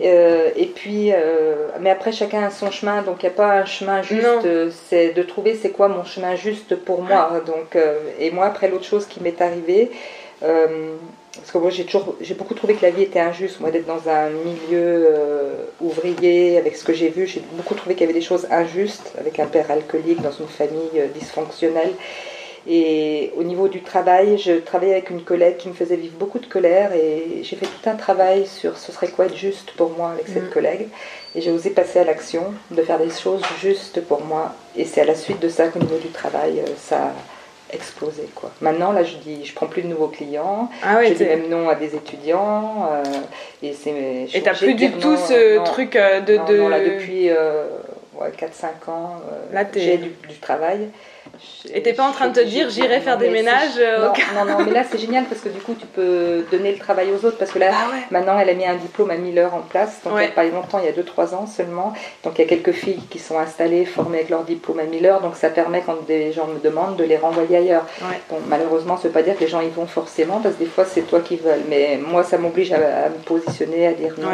Euh, 0.02 0.50
et 0.56 0.68
puis, 0.68 1.12
euh, 1.12 1.68
mais 1.80 1.90
après, 1.90 2.12
chacun 2.12 2.44
a 2.44 2.50
son 2.50 2.72
chemin, 2.72 3.02
donc 3.02 3.22
il 3.22 3.26
n'y 3.26 3.34
a 3.34 3.36
pas 3.36 3.60
un 3.60 3.66
chemin 3.66 4.02
juste. 4.02 4.24
euh, 4.46 4.72
c'est 4.88 5.12
de 5.12 5.24
trouver 5.24 5.56
c'est 5.56 5.72
quoi 5.72 5.90
mon 5.90 6.04
chemin 6.04 6.36
juste 6.36 6.76
pour 6.76 7.02
moi. 7.02 7.42
Donc, 7.46 7.78
et 8.20 8.32
moi, 8.32 8.46
après, 8.46 8.70
l'autre 8.70 8.86
chose 8.86 9.06
qui 9.06 9.22
m'est 9.22 9.42
arrivée, 9.42 9.92
parce 10.42 11.52
que 11.52 11.58
moi, 11.58 11.70
j'ai 11.70 11.84
toujours, 11.84 12.16
j'ai 12.22 12.34
beaucoup 12.34 12.54
trouvé 12.54 12.76
que 12.76 12.82
la 12.82 12.92
vie 12.92 13.04
était 13.04 13.20
injuste. 13.20 13.60
Moi, 13.60 13.72
d'être 13.72 13.88
dans 13.88 14.10
un 14.10 14.30
milieu 14.30 15.10
ouvrier, 15.82 16.58
avec 16.58 16.76
ce 16.76 16.84
que 16.84 16.94
j'ai 16.94 17.10
vu, 17.10 17.28
j'ai 17.28 17.44
beaucoup 17.54 17.76
trouvé 17.76 17.96
qu'il 17.96 18.08
y 18.08 18.10
avait 18.10 18.18
des 18.18 18.26
choses 18.26 18.48
injustes, 18.52 19.12
avec 19.20 19.40
un 19.40 19.48
père 19.48 19.70
alcoolique 19.70 20.22
dans 20.22 20.32
une 20.32 20.48
famille 20.48 21.02
dysfonctionnelle. 21.14 21.92
Et 22.68 23.32
au 23.38 23.44
niveau 23.44 23.68
du 23.68 23.82
travail, 23.82 24.38
je 24.38 24.54
travaillais 24.54 24.94
avec 24.94 25.10
une 25.10 25.24
collègue 25.24 25.58
qui 25.58 25.70
me 25.70 25.74
faisait 25.74 25.96
vivre 25.96 26.16
beaucoup 26.18 26.40
de 26.40 26.46
colère 26.46 26.92
et 26.94 27.42
j'ai 27.44 27.56
fait 27.56 27.66
tout 27.66 27.90
un 27.90 27.96
travail 27.96 28.46
sur 28.46 28.78
ce 28.78 28.92
serait 28.92 29.08
quoi 29.08 29.26
être 29.26 29.36
juste 29.38 29.72
pour 29.72 29.90
moi 29.92 30.12
avec 30.12 30.28
cette 30.28 30.50
Mm. 30.50 30.54
collègue. 30.54 30.88
Et 31.36 31.42
j'ai 31.42 31.52
osé 31.52 31.70
passer 31.70 32.00
à 32.00 32.04
l'action, 32.04 32.54
de 32.72 32.82
faire 32.82 33.00
des 33.00 33.10
choses 33.10 33.42
justes 33.62 34.02
pour 34.02 34.22
moi. 34.22 34.54
Et 34.76 34.86
c'est 34.86 35.02
à 35.02 35.06
la 35.06 35.16
suite 35.16 35.40
de 35.40 35.50
ça 35.50 35.68
qu'au 35.68 35.80
niveau 35.80 35.98
du 35.98 36.10
travail, 36.10 36.60
euh, 36.60 36.70
ça 36.78 36.98
a 36.98 37.76
explosé. 37.76 38.24
Quoi. 38.36 38.52
Maintenant, 38.62 38.92
là, 38.92 39.04
je 39.04 39.16
dis, 39.18 39.46
je 39.46 39.54
prends 39.54 39.68
plus 39.68 39.84
de 39.84 39.88
nouveaux 39.88 40.08
clients, 40.08 40.70
Ah 40.84 40.96
je 40.96 40.98
ouais, 40.98 41.12
dis 41.12 41.18
t'es- 41.20 41.36
même 41.36 41.48
non 41.50 41.70
à 41.70 41.76
des 41.76 41.96
étudiants. 41.96 42.88
euh, 42.92 43.04
et 43.62 43.74
c'est, 43.74 44.28
je 44.28 44.38
Et 44.38 44.42
t'as 44.42 44.54
plus 44.56 44.74
du 44.74 44.92
tout 44.94 45.12
non, 45.12 45.18
ce 45.18 45.58
non. 45.58 45.64
truc 45.66 45.96
euh, 45.96 46.20
de. 46.22 46.38
Non, 46.38 46.46
de... 46.46 46.56
là, 46.68 46.80
depuis 46.80 47.30
euh, 47.30 47.68
ouais, 48.16 48.32
4-5 48.32 48.90
ans, 48.90 49.22
euh, 49.32 49.54
Là, 49.54 49.66
j'ai 49.74 49.98
du, 49.98 50.10
du 50.28 50.36
travail. 50.40 50.90
Et 51.74 51.82
t'es 51.82 51.94
pas 51.94 52.08
en 52.08 52.12
train 52.12 52.28
de 52.30 52.34
te 52.40 52.46
dire, 52.46 52.70
j'irai 52.70 53.02
faire 53.02 53.18
des 53.18 53.30
ménages, 53.30 53.78
euh, 53.78 54.08
non, 54.36 54.46
non, 54.46 54.58
non, 54.60 54.66
mais 54.66 54.72
là 54.72 54.84
c'est 54.90 54.98
génial 54.98 55.26
parce 55.26 55.42
que 55.42 55.50
du 55.50 55.60
coup 55.60 55.76
tu 55.80 55.86
peux 55.88 56.46
donner 56.52 56.72
le 56.72 56.78
travail 56.78 57.10
aux 57.12 57.26
autres 57.26 57.38
parce 57.38 57.52
que 57.52 57.60
là 57.60 57.72
Ah 57.74 57.90
ouais. 57.94 58.02
maintenant 58.12 58.38
elle 58.40 58.50
a 58.50 58.54
mis 58.54 58.66
un 58.66 58.76
diplôme 58.76 59.12
à 59.12 59.16
Miller 59.16 59.54
en 59.54 59.60
place, 59.62 60.00
donc 60.04 60.14
Ouais. 60.16 60.24
il 60.24 60.28
y 60.28 60.32
a 60.32 60.34
pas 60.34 60.44
longtemps, 60.46 60.80
il 60.80 60.86
y 60.86 60.88
a 60.88 60.92
2-3 60.94 61.36
ans 61.36 61.46
seulement, 61.48 61.94
donc 62.24 62.34
il 62.38 62.42
y 62.42 62.46
a 62.46 62.48
quelques 62.48 62.72
filles 62.72 63.02
qui 63.10 63.20
sont 63.20 63.38
installées, 63.38 63.86
formées 63.86 64.20
avec 64.20 64.30
leur 64.30 64.44
diplôme 64.44 64.80
à 64.80 64.84
Miller, 64.84 65.22
donc 65.22 65.36
ça 65.36 65.50
permet 65.50 65.82
quand 65.86 66.06
des 66.08 66.32
gens 66.32 66.48
me 66.48 66.60
demandent 66.60 66.96
de 66.96 67.04
les 67.04 67.18
renvoyer 67.18 67.58
ailleurs. 67.58 67.86
Ouais. 68.02 68.20
Bon, 68.30 68.38
malheureusement 68.48 68.96
ça 68.98 69.04
veut 69.10 69.14
pas 69.14 69.24
dire 69.24 69.36
que 69.36 69.42
les 69.42 69.48
gens 69.50 69.62
y 69.62 69.70
vont 69.70 69.88
forcément 69.88 70.40
parce 70.40 70.56
que 70.56 70.60
des 70.60 70.70
fois 70.70 70.86
c'est 70.86 71.02
toi 71.02 71.20
qui 71.20 71.36
veulent, 71.36 71.64
mais 71.70 71.98
moi 72.06 72.24
ça 72.24 72.38
m'oblige 72.38 72.72
à, 72.74 72.78
à 72.78 73.10
me 73.10 73.18
positionner, 73.26 73.88
à 73.88 73.94
dire 73.94 74.14
non, 74.18 74.30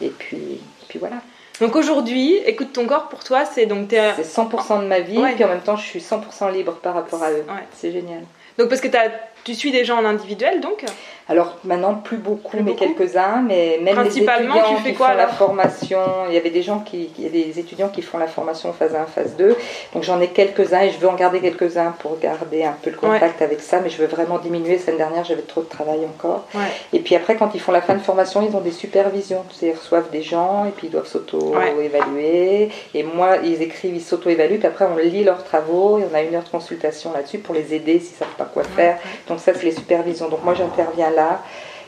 et 0.00 0.08
puis, 0.10 0.60
puis 0.88 0.98
voilà. 0.98 1.16
Donc 1.60 1.74
aujourd'hui, 1.74 2.34
écoute 2.44 2.72
ton 2.72 2.86
corps 2.86 3.08
pour 3.08 3.24
toi, 3.24 3.44
c'est 3.44 3.66
donc 3.66 3.88
t'es. 3.88 4.12
C'est 4.16 4.22
100% 4.42 4.82
de 4.82 4.86
ma 4.86 5.00
vie, 5.00 5.18
Ouais. 5.18 5.34
puis 5.34 5.44
en 5.44 5.48
même 5.48 5.60
temps, 5.62 5.76
je 5.76 5.86
suis 5.86 6.00
100% 6.00 6.50
libre 6.52 6.74
par 6.74 6.94
rapport 6.94 7.22
à 7.22 7.30
eux. 7.30 7.44
Ouais. 7.48 7.64
C'est 7.74 7.92
génial. 7.92 8.22
Donc 8.58 8.68
parce 8.68 8.80
que 8.80 8.88
t'as- 8.88 9.10
tu 9.44 9.54
suis 9.54 9.70
des 9.70 9.84
gens 9.84 9.96
en 9.98 10.04
individuel 10.04 10.60
donc? 10.60 10.84
Alors 11.28 11.56
maintenant, 11.64 11.94
plus 11.94 12.18
beaucoup, 12.18 12.50
Plus 12.50 12.62
mais 12.62 12.74
quelques-uns, 12.74 13.42
mais 13.46 13.80
même 13.82 14.00
les 14.04 14.16
étudiants 14.16 14.76
tu 14.76 14.82
fais 14.82 14.92
qui 14.92 14.96
quoi, 14.96 15.08
font 15.08 15.16
la 15.16 15.26
formation, 15.26 15.98
il 16.28 16.34
y 16.34 16.36
avait 16.36 16.50
des 16.50 16.62
gens 16.62 16.78
qui, 16.78 17.10
il 17.18 17.24
y 17.24 17.26
a 17.26 17.30
des 17.30 17.58
étudiants 17.58 17.88
qui 17.88 18.00
font 18.00 18.18
la 18.18 18.28
formation 18.28 18.72
phase 18.72 18.94
1, 18.94 19.06
phase 19.06 19.34
2, 19.36 19.56
donc 19.92 20.04
j'en 20.04 20.20
ai 20.20 20.28
quelques-uns 20.28 20.82
et 20.82 20.90
je 20.90 20.98
veux 20.98 21.08
en 21.08 21.14
garder 21.14 21.40
quelques-uns 21.40 21.92
pour 21.98 22.20
garder 22.20 22.62
un 22.62 22.76
peu 22.80 22.90
le 22.90 22.96
contact 22.96 23.42
avec 23.42 23.60
ça, 23.60 23.80
mais 23.80 23.90
je 23.90 23.98
veux 23.98 24.06
vraiment 24.06 24.38
diminuer. 24.38 24.78
Semaine 24.78 24.98
dernière, 24.98 25.24
j'avais 25.24 25.42
trop 25.42 25.62
de 25.62 25.68
travail 25.68 25.98
encore. 26.06 26.44
Ouais. 26.54 26.60
Et 26.92 27.00
puis 27.00 27.16
après, 27.16 27.34
quand 27.34 27.50
ils 27.54 27.60
font 27.60 27.72
la 27.72 27.82
fin 27.82 27.94
de 27.94 28.02
formation, 28.02 28.46
ils 28.48 28.54
ont 28.54 28.60
des 28.60 28.70
supervisions, 28.70 29.42
ils 29.62 29.72
reçoivent 29.72 30.10
des 30.10 30.22
gens 30.22 30.64
et 30.66 30.70
puis 30.70 30.86
ils 30.86 30.90
doivent 30.90 31.08
s'auto-évaluer. 31.08 32.70
Et 32.94 33.02
moi, 33.02 33.38
ils 33.42 33.62
écrivent, 33.62 33.96
ils 33.96 34.00
s'auto-évaluent, 34.00 34.58
puis 34.58 34.68
après 34.68 34.84
on 34.84 34.96
lit 34.96 35.24
leurs 35.24 35.42
travaux 35.42 35.98
et 35.98 36.04
on 36.08 36.14
a 36.14 36.22
une 36.22 36.36
heure 36.36 36.44
de 36.44 36.48
consultation 36.48 37.12
là-dessus 37.12 37.38
pour 37.38 37.54
les 37.54 37.74
aider 37.74 37.98
s'ils 37.98 38.16
savent 38.16 38.28
pas 38.38 38.44
quoi 38.44 38.62
faire. 38.62 38.98
Donc 39.28 39.40
ça, 39.40 39.52
c'est 39.54 39.64
les 39.64 39.72
supervisions. 39.72 40.28
Donc 40.28 40.44
moi, 40.44 40.54
j'interviens 40.54 41.10
là. 41.16 41.42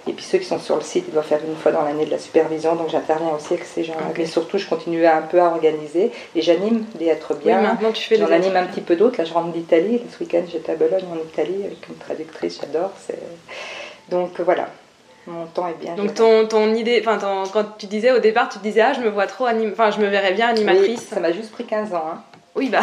Et 0.09 0.13
puis 0.13 0.25
ceux 0.25 0.39
qui 0.39 0.47
sont 0.47 0.59
sur 0.59 0.75
le 0.77 0.81
site, 0.81 1.05
ils 1.09 1.13
doivent 1.13 1.27
faire 1.27 1.41
une 1.47 1.55
fois 1.55 1.71
dans 1.71 1.83
l'année 1.83 2.07
de 2.07 2.11
la 2.11 2.19
supervision. 2.19 2.75
Donc 2.77 2.89
j'interviens 2.89 3.29
aussi 3.37 3.53
avec 3.53 3.65
ces 3.67 3.85
gens-là. 3.85 4.07
Mais 4.17 4.25
surtout, 4.25 4.57
je 4.57 4.67
continue 4.67 5.05
un 5.07 5.21
peu 5.21 5.39
à 5.41 5.47
organiser. 5.49 6.11
Et 6.35 6.41
j'anime 6.41 6.85
des 6.95 7.07
êtres 7.09 7.35
Oui, 7.35 7.45
bien. 7.45 7.61
maintenant 7.61 7.93
tu 7.93 8.03
fais 8.05 8.17
J'en 8.17 8.33
anime 8.33 8.57
un 8.57 8.65
petit 8.65 8.81
peu 8.81 8.97
d'autres. 8.97 9.19
Là, 9.19 9.25
je 9.27 9.35
rentre 9.35 9.53
d'Italie. 9.53 10.01
Ce 10.11 10.25
week-end, 10.25 10.43
j'étais 10.51 10.73
à 10.73 10.77
Bologne 10.77 11.05
en 11.13 11.17
Italie 11.17 11.63
avec 11.65 11.87
une 11.89 11.97
traductrice. 11.97 12.59
J'adore. 12.61 12.91
Donc 14.09 14.41
voilà. 14.41 14.69
Mon 15.27 15.45
temps 15.45 15.69
est 15.69 15.79
bien. 15.79 15.95
Donc 15.95 16.15
ton, 16.15 16.47
ton 16.47 16.75
idée, 16.75 17.05
enfin 17.07 17.19
quand 17.53 17.77
tu 17.77 17.85
disais 17.85 18.11
au 18.13 18.19
départ, 18.19 18.49
tu 18.49 18.59
te 18.59 18.63
disais 18.63 18.81
ah 18.81 18.95
je 18.95 19.01
me 19.01 19.11
vois 19.11 19.27
trop 19.27 19.47
enfin 19.47 19.91
je 19.91 20.01
me 20.01 20.07
verrais 20.07 20.33
bien 20.33 20.47
Oui, 20.55 20.63
animatrice. 20.63 21.03
ça 21.07 21.21
m'a 21.21 21.33
juste 21.33 21.53
pris 21.53 21.65
15 21.67 21.93
ans. 21.93 22.05
hein. 22.15 22.23
Oui 22.59 22.69
bah 22.71 22.81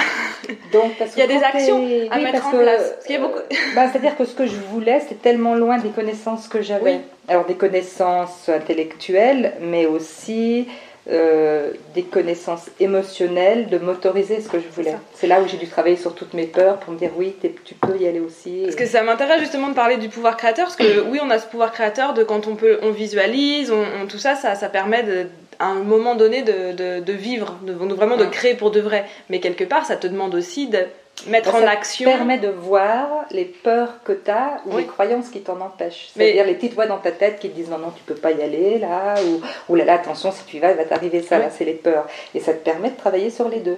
Donc, 0.72 0.98
parce 0.98 1.12
Il 1.16 1.20
y 1.20 1.24
a 1.24 1.28
des 1.28 1.44
actions 1.44 1.78
à 2.10 2.18
oui, 2.18 2.24
mettre 2.24 2.48
en 2.48 2.52
que, 2.52 2.58
place. 2.64 2.92
Parce 2.94 3.06
qu'il 3.06 3.16
y 3.16 3.18
a 3.18 3.22
beaucoup- 3.22 3.40
bah, 3.76 3.88
C'est-à-dire 3.92 4.16
que 4.18 4.26
ce 4.26 4.34
que 4.34 4.46
je 4.46 4.56
voulais, 4.72 5.00
c'était 5.02 5.16
tellement 5.16 5.56
loin 5.56 5.78
des 5.78 5.90
connaissances 5.90 6.48
que 6.48 6.62
j'avais. 6.62 6.94
Oui. 6.96 7.00
Alors, 7.28 7.46
des 7.46 7.56
connaissances 7.56 8.50
intellectuelles, 8.50 9.54
mais 9.62 9.86
aussi 9.86 10.68
euh, 11.08 11.70
des 11.94 12.02
connaissances 12.02 12.68
émotionnelles, 12.80 13.68
de 13.68 13.78
m'autoriser 13.78 14.42
ce 14.42 14.50
que 14.50 14.58
je 14.60 14.68
voulais. 14.76 14.96
C'est 15.14 15.28
là 15.28 15.40
où 15.40 15.48
j'ai 15.48 15.58
dû 15.58 15.68
travailler 15.68 15.98
sur 15.98 16.16
toutes 16.16 16.34
mes 16.34 16.48
peurs 16.48 16.78
pour 16.78 16.94
me 16.94 16.98
dire 16.98 17.12
oui, 17.16 17.36
tu 17.64 17.76
peux 17.76 17.96
y 18.00 18.08
aller 18.08 18.20
aussi. 18.20 18.62
Parce 18.64 18.76
que 18.76 18.88
ça 18.88 19.04
m'intéresse 19.04 19.40
justement 19.40 19.70
de 19.70 19.76
parler 19.76 19.98
du 19.98 20.10
pouvoir 20.10 20.36
créateur, 20.36 20.66
parce 20.66 20.76
que 20.76 21.02
oui, 21.02 21.20
on 21.24 21.30
a 21.30 21.38
ce 21.38 21.46
pouvoir 21.46 21.72
créateur 21.72 22.16
de 22.16 22.24
quand 22.24 22.48
on 22.48 22.56
peut, 22.56 22.80
on 22.82 22.90
visualise, 22.90 23.72
on, 23.72 23.84
on- 24.04 24.08
tout 24.08 24.18
ça, 24.18 24.34
ça, 24.36 24.56
ça 24.56 24.68
permet 24.68 25.04
de, 25.04 25.28
à 25.60 25.68
un 25.68 25.76
moment 25.84 26.16
donné 26.16 26.42
de, 26.42 26.72
de, 26.74 27.00
de 27.00 27.14
vivre, 27.14 27.58
de, 27.64 27.72
vraiment 27.74 28.18
de 28.18 28.26
créer 28.26 28.56
pour 28.56 28.72
de 28.72 28.80
vrai. 28.82 29.06
Mais 29.30 29.40
quelque 29.40 29.64
part, 29.64 29.86
ça 29.86 29.96
te 29.96 30.08
demande 30.08 30.36
aussi 30.36 30.68
de 30.68 30.80
mettre 31.28 31.56
en 31.56 31.60
ça 31.62 31.70
action. 31.70 32.10
permet 32.12 32.38
de 32.38 32.50
voir 32.50 33.08
les 33.32 33.46
peurs 33.46 34.04
que 34.04 34.12
tu 34.12 34.30
as 34.32 34.62
ou 34.66 34.76
Oui. 34.76 34.82
les 34.82 34.88
croyances 34.88 35.30
qui 35.30 35.40
t'en 35.42 35.60
empêchent. 35.62 36.10
Mais- 36.16 36.26
C'est-à-dire 36.26 36.46
les 36.46 36.56
petites 36.56 36.74
voix 36.74 36.88
dans 36.88 36.98
ta 36.98 37.12
tête 37.12 37.40
qui 37.40 37.50
te 37.50 37.56
disent 37.56 37.70
non, 37.70 37.78
non, 37.78 37.92
tu 37.96 38.04
peux 38.04 38.16
pas 38.16 38.32
y 38.32 38.42
aller 38.42 38.80
là, 38.80 39.16
ou, 39.26 39.42
ou 39.70 39.76
là, 39.76 39.86
là, 39.86 39.94
attention, 39.94 40.32
si 40.32 40.44
tu 40.46 40.58
y 40.58 40.60
vas, 40.60 40.72
il 40.72 40.78
va 40.78 40.84
t'arriver 40.86 41.22
ça, 41.22 41.38
Oui. 41.38 41.44
là, 41.44 41.50
c'est 41.50 41.66
les 41.66 41.74
peurs. 41.74 42.06
Et 42.34 42.40
ça 42.42 42.54
te 42.54 42.64
permet 42.64 42.90
de 42.90 42.98
travailler 42.98 43.30
sur 43.30 43.48
les 43.48 43.60
deux 43.60 43.78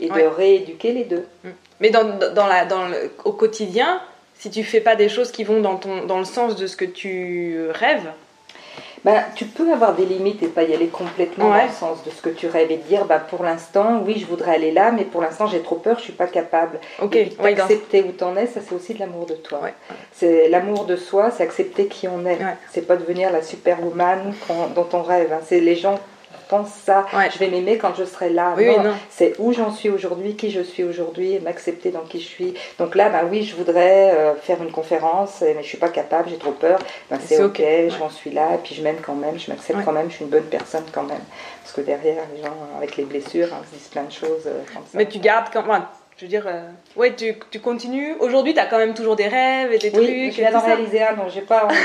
et 0.00 0.08
de 0.08 0.22
rééduquer 0.22 0.92
les 0.92 1.04
deux. 1.04 1.24
Mais 1.80 1.90
dans, 1.90 2.04
dans 2.34 2.46
la, 2.46 2.64
dans 2.64 2.88
le, 2.88 3.12
au 3.24 3.32
quotidien, 3.32 4.00
si 4.38 4.50
tu 4.50 4.64
fais 4.64 4.80
pas 4.80 4.96
des 4.96 5.08
choses 5.08 5.30
qui 5.30 5.44
vont 5.44 5.60
dans, 5.60 5.76
ton, 5.76 6.04
dans 6.06 6.18
le 6.18 6.24
sens 6.24 6.56
de 6.56 6.66
ce 6.66 6.74
que 6.76 6.84
tu 6.84 7.58
rêves, 7.70 8.10
Ben, 9.04 9.24
tu 9.34 9.46
peux 9.46 9.72
avoir 9.72 9.94
des 9.94 10.04
limites 10.06 10.42
et 10.44 10.46
pas 10.46 10.62
y 10.62 10.72
aller 10.72 10.86
complètement 10.86 11.50
Ouais. 11.50 11.58
dans 11.62 11.66
le 11.66 11.72
sens 11.72 12.04
de 12.04 12.10
ce 12.10 12.22
que 12.22 12.28
tu 12.30 12.46
rêves 12.46 12.70
et 12.70 12.78
te 12.78 12.86
dire 12.86 13.04
bah, 13.04 13.18
pour 13.18 13.42
l'instant, 13.42 14.00
oui, 14.06 14.16
je 14.20 14.26
voudrais 14.26 14.54
aller 14.54 14.70
là, 14.70 14.92
mais 14.92 15.02
pour 15.04 15.20
l'instant, 15.22 15.48
j'ai 15.48 15.60
trop 15.60 15.74
peur, 15.74 15.98
je 15.98 16.04
suis 16.04 16.12
pas 16.12 16.28
capable. 16.28 16.78
ok, 17.00 17.16
Et 17.16 17.24
dans- 17.36 17.42
t'accepter 17.42 18.02
où 18.02 18.12
t'en 18.12 18.36
es, 18.36 18.46
ça 18.46 18.60
c'est 18.64 18.74
aussi 18.74 18.94
de 18.94 19.00
l'amour 19.00 19.26
de 19.26 19.34
toi. 19.34 19.60
Ouais. 19.62 19.74
C'est 20.12 20.48
l'amour 20.48 20.84
de 20.84 20.94
soi, 20.94 21.32
c'est 21.32 21.42
accepter 21.42 21.86
qui 21.86 22.06
on 22.06 22.20
est. 22.26 22.38
Ouais. 22.38 22.56
C'est 22.70 22.86
pas 22.86 22.94
devenir 22.96 23.32
la 23.32 23.42
superwoman 23.42 24.32
dont 24.76 24.86
on 24.92 25.02
rêve. 25.02 25.32
hein. 25.32 25.40
C'est 25.44 25.58
les 25.60 25.74
gens 25.74 25.98
qui 26.32 26.44
pensent 26.48 26.74
ça. 26.84 27.06
Ouais. 27.12 27.30
Je 27.32 27.38
vais 27.38 27.48
m'aimer 27.48 27.78
quand 27.78 27.94
je 27.96 28.04
serai 28.04 28.30
là. 28.30 28.54
Oui, 28.56 28.66
non, 28.66 28.94
c'est 29.10 29.34
où 29.38 29.52
j'en 29.52 29.70
suis 29.72 29.88
aujourd'hui, 29.90 30.34
qui 30.36 30.50
je 30.50 30.60
suis 30.60 30.84
aujourd'hui, 30.84 31.38
m'accepter 31.40 31.90
dans 31.90 32.00
qui 32.02 32.20
je 32.20 32.26
suis. 32.26 32.54
Donc 32.78 32.94
là, 32.94 33.08
bah 33.08 33.22
oui, 33.30 33.42
je 33.42 33.54
voudrais 33.56 34.12
euh, 34.14 34.34
faire 34.34 34.62
une 34.62 34.72
conférence, 34.72 35.40
mais 35.42 35.62
je 35.62 35.68
suis 35.68 35.78
pas 35.78 35.88
capable, 35.88 36.28
j'ai 36.30 36.38
trop 36.38 36.52
peur. 36.52 36.78
Ben, 37.10 37.18
c'est 37.24 37.42
ok, 37.42 37.62
j'en 37.98 38.10
suis 38.10 38.30
là, 38.30 38.54
et 38.54 38.58
puis 38.58 38.74
je 38.74 38.82
m'aime 38.82 38.98
quand 39.04 39.14
même, 39.14 39.38
je 39.38 39.50
m'accepte 39.50 39.78
Ouais. 39.78 39.84
quand 39.84 39.92
même, 39.92 40.10
je 40.10 40.16
suis 40.16 40.24
une 40.24 40.30
bonne 40.30 40.44
personne 40.44 40.84
quand 40.92 41.04
même. 41.04 41.22
Parce 41.62 41.74
que 41.74 41.80
derrière, 41.80 42.24
les 42.34 42.42
gens 42.42 42.56
avec 42.76 42.96
les 42.96 43.04
blessures, 43.04 43.48
hein, 43.52 43.62
se 43.70 43.76
disent 43.76 43.88
plein 43.88 44.04
de 44.04 44.12
choses 44.12 44.46
euh, 44.46 44.60
comme 44.74 44.82
ça. 44.82 44.98
Mais 44.98 45.06
tu 45.06 45.18
gardes 45.18 45.46
quand 45.52 45.60
enfin, 45.62 45.88
je 46.22 46.26
veux 46.26 46.30
dire, 46.30 46.44
euh, 46.46 46.60
ouais, 46.94 47.12
tu, 47.16 47.34
tu 47.50 47.58
continues. 47.58 48.14
Aujourd'hui, 48.20 48.54
tu 48.54 48.60
as 48.60 48.66
quand 48.66 48.78
même 48.78 48.94
toujours 48.94 49.16
des 49.16 49.26
rêves 49.26 49.72
et 49.72 49.78
des 49.78 49.90
Oui, 49.90 50.06
trucs. 50.06 50.32
je 50.34 50.40
viens 50.40 50.52
d'en 50.52 50.60
réaliser 50.60 51.02
un, 51.02 51.14
donc 51.14 51.30
j'ai 51.34 51.40
pas 51.40 51.64
envie, 51.64 51.76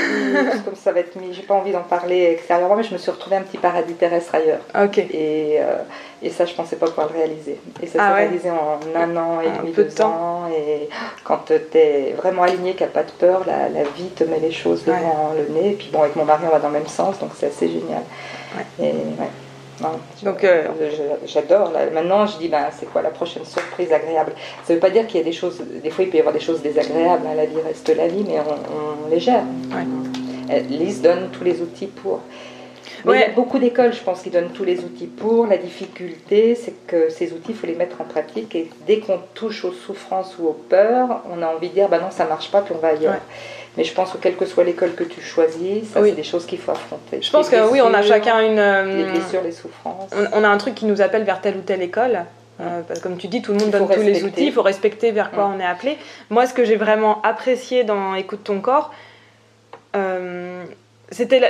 comme 0.64 0.76
ça 0.76 0.92
va 0.92 1.00
être 1.00 1.16
mis, 1.16 1.34
j'ai 1.34 1.42
pas 1.42 1.54
envie 1.54 1.72
d'en 1.72 1.82
parler 1.82 2.30
extérieurement, 2.34 2.76
mais 2.76 2.84
je 2.84 2.92
me 2.92 2.98
suis 2.98 3.10
retrouvée 3.10 3.34
un 3.34 3.42
petit 3.42 3.58
paradis 3.58 3.94
terrestre 3.94 4.36
ailleurs. 4.36 4.60
Ok. 4.80 4.98
Et, 4.98 5.56
euh, 5.58 5.78
et 6.22 6.30
ça, 6.30 6.44
je 6.44 6.54
pensais 6.54 6.76
pas 6.76 6.86
pouvoir 6.86 7.08
le 7.12 7.18
réaliser. 7.18 7.58
Et 7.82 7.88
ça 7.88 7.98
Ah 8.00 8.06
s'est 8.10 8.14
ouais. 8.14 8.20
réalisé 8.28 8.50
en 8.52 8.78
un 8.96 9.16
an 9.16 9.40
et 9.40 9.50
demi, 9.58 9.72
peu 9.72 9.82
de 9.82 9.88
deux 9.88 9.94
temps. 9.96 10.08
ans. 10.44 10.48
Et 10.56 10.88
quand 11.24 11.40
tu 11.46 11.54
es 11.76 12.12
vraiment 12.16 12.42
aligné, 12.44 12.74
qu'il 12.74 12.86
n'y 12.86 12.92
a 12.92 12.94
pas 12.94 13.02
de 13.02 13.10
peur, 13.10 13.42
la, 13.44 13.68
la 13.68 13.82
vie 13.82 14.08
te 14.14 14.22
met 14.22 14.38
les 14.38 14.52
choses 14.52 14.84
Ouais. 14.86 14.94
devant 14.94 15.32
le 15.36 15.52
nez. 15.52 15.70
Et 15.70 15.74
puis 15.74 15.88
bon, 15.92 16.02
avec 16.02 16.14
mon 16.14 16.24
mari, 16.24 16.44
on 16.46 16.52
va 16.52 16.60
dans 16.60 16.68
le 16.68 16.74
même 16.74 16.86
sens, 16.86 17.18
donc 17.18 17.30
c'est 17.36 17.46
assez 17.46 17.66
génial. 17.66 18.02
Et 18.78 18.84
ouais. 18.84 19.28
Donc, 20.22 20.44
euh, 20.44 20.64
j'adore. 21.26 21.72
Maintenant, 21.92 22.26
je 22.26 22.38
dis, 22.38 22.48
ben, 22.48 22.66
c'est 22.76 22.86
quoi 22.86 23.02
la 23.02 23.10
prochaine 23.10 23.44
surprise 23.44 23.92
agréable? 23.92 24.32
Ça 24.64 24.72
ne 24.72 24.74
veut 24.74 24.80
pas 24.80 24.90
dire 24.90 25.06
qu'il 25.06 25.18
y 25.18 25.22
a 25.22 25.24
des 25.24 25.32
choses. 25.32 25.60
Des 25.82 25.90
fois, 25.90 26.04
il 26.04 26.10
peut 26.10 26.16
y 26.16 26.20
avoir 26.20 26.34
des 26.34 26.40
choses 26.40 26.60
désagréables. 26.62 27.26
hein, 27.26 27.34
La 27.36 27.46
vie 27.46 27.60
reste 27.64 27.88
la 27.96 28.08
vie, 28.08 28.24
mais 28.26 28.38
on, 28.40 29.06
on 29.06 29.10
les 29.10 29.20
gère. 29.20 29.44
Ouais. 29.70 29.86
Euh, 30.50 30.60
Lise 30.60 31.02
donne 31.02 31.28
tous 31.30 31.44
les 31.44 31.60
outils 31.60 31.86
pour. 31.88 32.20
Mais 33.04 33.16
il 33.16 33.20
y 33.20 33.24
a 33.24 33.28
beaucoup 33.30 33.58
d'écoles, 33.58 33.92
je 33.92 34.00
pense, 34.02 34.22
qui 34.22 34.30
donnent 34.30 34.50
tous 34.52 34.64
les 34.64 34.80
outils 34.80 35.06
pour. 35.06 35.46
La 35.46 35.56
difficulté, 35.56 36.54
c'est 36.54 36.74
que 36.86 37.08
ces 37.10 37.32
outils, 37.32 37.50
il 37.50 37.54
faut 37.56 37.66
les 37.66 37.74
mettre 37.74 38.00
en 38.00 38.04
pratique. 38.04 38.54
Et 38.54 38.68
dès 38.86 38.98
qu'on 39.00 39.18
touche 39.34 39.64
aux 39.64 39.72
souffrances 39.72 40.36
ou 40.38 40.46
aux 40.48 40.52
peurs, 40.68 41.22
on 41.32 41.42
a 41.42 41.46
envie 41.46 41.68
de 41.68 41.74
dire, 41.74 41.88
bah 41.88 41.98
non, 41.98 42.10
ça 42.10 42.24
marche 42.24 42.50
pas, 42.50 42.62
puis 42.62 42.74
on 42.76 42.78
va 42.78 42.88
ailleurs. 42.88 43.12
Ouais. 43.14 43.20
Mais 43.76 43.84
je 43.84 43.92
pense 43.94 44.12
que 44.12 44.18
quelle 44.18 44.34
que 44.36 44.46
soit 44.46 44.64
l'école 44.64 44.94
que 44.94 45.04
tu 45.04 45.20
choisis, 45.20 45.88
ça, 45.92 46.00
Oui. 46.00 46.10
c'est 46.10 46.16
des 46.16 46.22
choses 46.24 46.46
qu'il 46.46 46.58
faut 46.58 46.72
affronter. 46.72 47.20
Je 47.22 47.30
pense 47.30 47.50
Les 47.52 47.58
que 47.58 47.70
oui, 47.70 47.80
on 47.80 47.94
a 47.94 48.02
chacun 48.02 48.40
une. 48.42 48.58
euh, 48.58 48.96
Les 48.96 49.04
blessures, 49.12 49.42
les 49.42 49.52
souffrances. 49.52 50.10
on, 50.12 50.40
on 50.40 50.44
a 50.44 50.48
un 50.48 50.58
truc 50.58 50.74
qui 50.74 50.84
nous 50.86 51.00
appelle 51.00 51.22
vers 51.22 51.40
telle 51.40 51.56
ou 51.56 51.60
telle 51.62 51.82
école. 51.82 52.24
Euh, 52.60 52.80
parce 52.88 52.98
que 52.98 53.04
comme 53.04 53.16
tu 53.18 53.28
dis, 53.28 53.40
tout 53.40 53.52
le 53.52 53.58
monde 53.58 53.70
donne 53.70 53.86
tous 53.88 54.00
les 54.02 54.24
outils, 54.24 54.46
il 54.46 54.52
faut 54.52 54.62
respecter 54.62 55.12
vers 55.12 55.30
quoi 55.30 55.48
on 55.56 55.60
est 55.60 55.64
appelé. 55.64 55.96
Moi, 56.28 56.44
ce 56.46 56.52
que 56.54 56.64
j'ai 56.64 56.74
vraiment 56.74 57.22
apprécié 57.22 57.84
dans 57.84 58.16
Écoute 58.16 58.42
ton 58.42 58.58
corps, 58.60 58.90
euh, 59.94 60.64
c'était, 61.12 61.40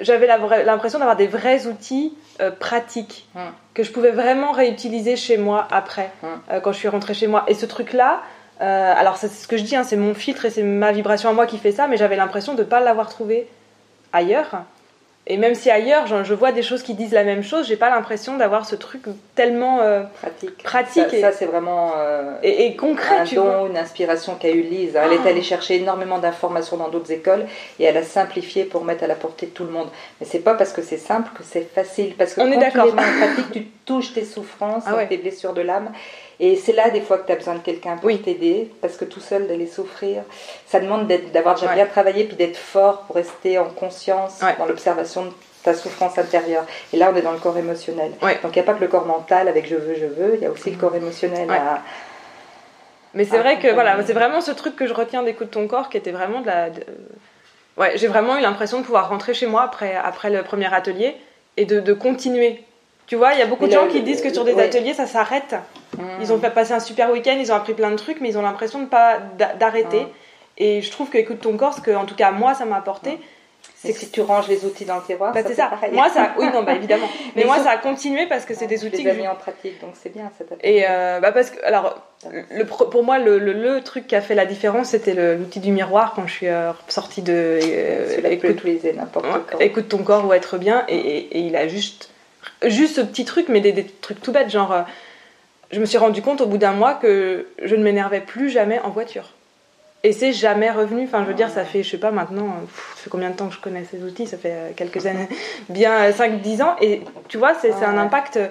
j'avais 0.00 0.26
l'impression 0.26 0.98
d'avoir 0.98 1.16
des 1.16 1.26
vrais 1.26 1.66
outils 1.66 2.16
euh, 2.40 2.50
pratiques 2.50 3.28
Hum. 3.34 3.42
que 3.74 3.82
je 3.82 3.90
pouvais 3.92 4.10
vraiment 4.10 4.52
réutiliser 4.52 5.16
chez 5.16 5.36
moi 5.38 5.66
après, 5.70 6.10
Hum. 6.22 6.28
euh, 6.50 6.60
quand 6.60 6.72
je 6.72 6.78
suis 6.78 6.88
rentrée 6.88 7.14
chez 7.14 7.26
moi. 7.26 7.44
Et 7.48 7.54
ce 7.54 7.66
truc-là, 7.66 8.20
euh, 8.60 8.94
alors 8.96 9.16
c'est 9.16 9.28
ce 9.28 9.46
que 9.48 9.56
je 9.56 9.62
dis, 9.64 9.76
hein, 9.76 9.84
c'est 9.84 9.96
mon 9.96 10.14
filtre 10.14 10.44
et 10.44 10.50
c'est 10.50 10.62
ma 10.62 10.92
vibration 10.92 11.28
à 11.30 11.32
moi 11.32 11.46
qui 11.46 11.58
fait 11.58 11.72
ça, 11.72 11.86
mais 11.88 11.96
j'avais 11.96 12.16
l'impression 12.16 12.54
de 12.54 12.60
ne 12.62 12.66
pas 12.66 12.80
l'avoir 12.80 13.08
trouvé 13.08 13.48
ailleurs. 14.12 14.62
Et 15.28 15.38
même 15.38 15.56
si 15.56 15.70
ailleurs, 15.72 16.06
genre, 16.06 16.22
je 16.22 16.34
vois 16.34 16.52
des 16.52 16.62
choses 16.62 16.84
qui 16.84 16.94
disent 16.94 17.10
la 17.12 17.24
même 17.24 17.42
chose, 17.42 17.66
j'ai 17.66 17.74
pas 17.76 17.90
l'impression 17.90 18.36
d'avoir 18.36 18.64
ce 18.64 18.76
truc 18.76 19.02
tellement 19.34 19.80
euh, 19.80 20.02
Pratique. 20.22 20.62
pratique 20.62 21.10
Ça, 21.10 21.16
et, 21.16 21.20
ça, 21.20 21.32
c'est 21.32 21.46
vraiment 21.46 21.94
euh, 21.96 22.36
et- 22.44 22.66
et 22.66 22.76
concret, 22.76 23.18
un 23.18 23.24
tu 23.24 23.34
vois. 23.34 23.54
don, 23.58 23.66
une 23.66 23.76
inspiration 23.76 24.36
qu'a 24.36 24.50
eu 24.50 24.60
Lise. 24.62 24.94
Elle 24.94 25.12
est 25.14 25.18
Ah. 25.24 25.28
allée 25.30 25.42
chercher 25.42 25.76
énormément 25.76 26.18
d'informations 26.18 26.76
dans 26.76 26.88
d'autres 26.90 27.10
écoles 27.10 27.46
et 27.80 27.84
elle 27.84 27.96
a 27.96 28.04
simplifié 28.04 28.64
pour 28.64 28.84
mettre 28.84 29.02
à 29.02 29.08
la 29.08 29.16
portée 29.16 29.46
de 29.46 29.50
tout 29.50 29.64
le 29.64 29.70
monde. 29.70 29.88
Mais 30.20 30.26
c'est 30.30 30.38
pas 30.38 30.54
parce 30.54 30.72
que 30.72 30.80
c'est 30.82 30.96
simple 30.96 31.30
que 31.36 31.42
c'est 31.42 31.68
facile. 31.74 32.14
Parce 32.16 32.34
que 32.34 32.40
On 32.42 32.46
est 32.52 32.70
tu 32.70 32.78
les 32.78 32.92
mets 32.92 33.02
en 33.02 33.26
pratique, 33.26 33.50
tu 33.52 33.64
touches 33.84 34.12
tes 34.14 34.24
souffrances, 34.24 34.84
Ah 34.86 34.94
ouais. 34.94 35.08
tes 35.08 35.16
blessures 35.16 35.54
de 35.54 35.62
l'âme. 35.62 35.90
Et 36.38 36.56
c'est 36.56 36.72
là 36.72 36.90
des 36.90 37.00
fois 37.00 37.18
que 37.18 37.26
tu 37.26 37.32
as 37.32 37.36
besoin 37.36 37.54
de 37.54 37.60
quelqu'un 37.60 37.96
pour 37.96 38.04
Oui. 38.06 38.18
t'aider, 38.20 38.70
parce 38.82 38.96
que 38.96 39.04
tout 39.06 39.20
seul 39.20 39.46
d'aller 39.46 39.66
souffrir, 39.66 40.22
ça 40.66 40.80
demande 40.80 41.06
d'avoir 41.32 41.54
déjà 41.54 41.68
Ouais. 41.68 41.74
bien 41.74 41.86
travaillé 41.86 42.24
puis 42.24 42.36
d'être 42.36 42.56
fort 42.58 43.02
pour 43.06 43.16
rester 43.16 43.58
en 43.58 43.66
conscience 43.70 44.40
Ouais. 44.42 44.54
dans 44.58 44.66
l'observation 44.66 45.24
de 45.26 45.30
ta 45.62 45.72
souffrance 45.74 46.18
intérieure. 46.18 46.64
Et 46.92 46.96
là, 46.98 47.10
on 47.12 47.16
est 47.16 47.22
dans 47.22 47.32
le 47.32 47.38
corps 47.38 47.56
émotionnel. 47.56 48.12
Ouais. 48.22 48.38
Donc 48.42 48.54
il 48.54 48.58
n'y 48.58 48.60
a 48.60 48.64
pas 48.64 48.74
que 48.74 48.80
le 48.82 48.88
corps 48.88 49.06
mental 49.06 49.48
avec 49.48 49.66
je 49.66 49.76
veux, 49.76 49.94
je 49.94 50.06
veux, 50.06 50.34
il 50.34 50.42
y 50.42 50.46
a 50.46 50.50
aussi 50.50 50.70
le 50.70 50.76
corps 50.76 50.94
émotionnel 50.94 51.50
à, 51.50 51.82
Mais 53.14 53.24
c'est 53.24 53.38
Ah, 53.38 53.42
vrai 53.42 53.58
que 53.58 53.72
voilà, 53.72 53.96
c'est 54.04 54.12
vraiment 54.12 54.42
ce 54.42 54.50
truc 54.50 54.76
que 54.76 54.86
je 54.86 54.92
retiens 54.92 55.22
d'écoute 55.22 55.50
ton 55.50 55.66
corps 55.66 55.88
qui 55.88 55.96
était 55.96 56.12
vraiment 56.12 56.42
de 56.42 56.46
la. 56.46 56.68
de- 56.70 56.84
Ouais, 57.78 57.92
j'ai 57.96 58.08
vraiment 58.08 58.36
eu 58.36 58.40
l'impression 58.42 58.78
de 58.80 58.84
pouvoir 58.84 59.08
rentrer 59.08 59.32
chez 59.34 59.46
moi 59.46 59.62
après, 59.62 59.94
après 59.96 60.28
le 60.30 60.42
premier 60.42 60.72
atelier 60.72 61.16
et 61.56 61.64
de, 61.64 61.80
de 61.80 61.92
continuer. 61.94 62.62
Tu 63.06 63.16
vois, 63.16 63.32
il 63.34 63.38
y 63.38 63.42
a 63.42 63.46
beaucoup 63.46 63.62
Mais 63.64 63.68
de 63.68 63.74
gens 63.74 63.84
le- 63.86 63.90
qui 63.90 64.02
disent 64.02 64.20
que 64.20 64.32
sur 64.32 64.44
des 64.44 64.52
ouais. 64.54 64.64
ateliers 64.64 64.92
ça 64.94 65.06
s'arrête. 65.06 65.54
Hmm. 65.96 66.20
Ils 66.22 66.32
ont 66.32 66.38
fait 66.38 66.50
passer 66.50 66.72
un 66.72 66.80
super 66.80 67.10
week-end, 67.10 67.36
ils 67.38 67.50
ont 67.52 67.56
appris 67.56 67.74
plein 67.74 67.90
de 67.90 67.96
trucs, 67.96 68.20
mais 68.20 68.28
ils 68.30 68.38
ont 68.38 68.42
l'impression 68.42 68.80
de 68.80 68.86
pas 68.86 69.18
d'a- 69.38 69.54
d'arrêter. 69.54 70.00
Mm. 70.02 70.08
Et 70.58 70.80
je 70.82 70.90
trouve 70.90 71.10
que 71.10 71.18
écoute 71.18 71.40
ton 71.40 71.56
corps, 71.56 71.74
ce 71.74 71.80
que 71.80 71.90
en 71.90 72.04
tout 72.06 72.14
cas 72.14 72.30
moi 72.30 72.54
ça 72.54 72.64
m'a 72.64 72.76
apporté, 72.76 73.10
Et 73.10 73.18
c'est 73.74 73.92
que 73.92 73.98
si 73.98 74.10
tu 74.10 74.22
ranges 74.22 74.48
les 74.48 74.64
outils 74.64 74.86
dans 74.86 74.96
le 74.96 75.02
tiroir, 75.02 75.32
bah, 75.34 75.40
c'est 75.46 75.54
ça. 75.54 75.66
pareil. 75.66 75.90
Moi 75.92 76.08
ça, 76.08 76.32
oui 76.38 76.46
non 76.52 76.62
bah 76.62 76.74
évidemment. 76.80 77.08
Mais, 77.34 77.42
Mais 77.42 77.44
moi 77.44 77.58
ça 77.58 77.70
a 77.72 77.76
continué 77.76 78.26
parce 78.26 78.46
que 78.46 78.54
c'est 78.54 78.66
des 78.66 78.84
outils 78.86 79.02
les 79.02 79.10
que 79.12 79.16
mis 79.16 79.28
en 79.28 79.34
pratique, 79.34 79.78
donc 79.82 79.90
c'est 79.94 80.12
bien. 80.12 80.30
Ça 80.38 80.44
Et 80.62 80.84
euh, 80.88 81.20
bah 81.20 81.32
parce 81.32 81.50
que, 81.50 81.62
alors, 81.64 81.94
le, 82.50 82.64
pour 82.64 83.04
moi, 83.04 83.18
le, 83.18 83.38
le- 83.38 83.52
le 83.52 83.82
truc 83.82 84.06
qui 84.06 84.16
a 84.16 84.22
fait 84.22 84.34
la 84.34 84.46
différence, 84.46 84.88
c'était 84.88 85.14
l'outil 85.36 85.60
du 85.60 85.72
miroir 85.72 86.14
quand 86.16 86.26
je 86.26 86.32
suis 86.32 86.48
euh, 86.48 86.72
sortie 86.88 87.20
de 87.22 87.32
euh, 87.34 88.20
écoute, 88.30 88.64
n'importe 88.94 89.26
ouais, 89.58 89.66
écoute 89.66 89.88
ton 89.88 89.98
corps 89.98 90.26
ou 90.26 90.32
être 90.32 90.56
bien, 90.56 90.84
et, 90.88 90.96
et- 90.96 91.36
et 91.36 91.40
il 91.40 91.54
a 91.56 91.68
juste, 91.68 92.10
juste 92.64 92.96
ce 92.96 93.00
petit 93.02 93.26
truc, 93.26 93.48
mais 93.50 93.60
des, 93.60 93.72
des 93.72 93.84
trucs 93.84 94.22
tout 94.22 94.32
bêtes, 94.32 94.48
genre, 94.50 94.72
euh, 94.72 94.82
je 95.70 95.80
me 95.80 95.84
suis 95.84 95.98
rendu 95.98 96.22
compte 96.22 96.40
au 96.40 96.46
bout 96.46 96.58
d'un 96.58 96.72
mois 96.72 96.94
que 96.94 97.46
je 97.62 97.74
ne 97.74 97.82
m'énervais 97.82 98.20
plus 98.20 98.50
jamais 98.50 98.78
en 98.80 98.90
voiture. 98.90 99.30
Et 100.04 100.12
c'est 100.12 100.32
jamais 100.32 100.70
revenu. 100.70 101.04
Enfin, 101.04 101.22
je 101.24 101.28
veux 101.28 101.34
dire, 101.34 101.50
ça 101.50 101.64
fait, 101.64 101.82
je 101.82 101.90
sais 101.90 101.98
pas 101.98 102.12
maintenant, 102.12 102.44
euh, 102.44 102.64
pff, 102.64 102.92
ça 102.96 103.02
fait 103.02 103.10
combien 103.10 103.30
de 103.30 103.34
temps 103.34 103.48
que 103.48 103.54
je 103.54 103.60
connais 103.60 103.84
ces 103.90 104.02
outils? 104.04 104.26
Ça 104.26 104.36
fait 104.36 104.52
euh, 104.52 104.70
quelques 104.76 105.06
années, 105.06 105.28
bien 105.68 106.10
5-10 106.10 106.62
ans. 106.62 106.76
Et 106.80 107.02
tu 107.28 107.38
vois, 107.38 107.54
c'est 107.54 107.72
un 107.72 107.96
Ouais. 108.38 108.48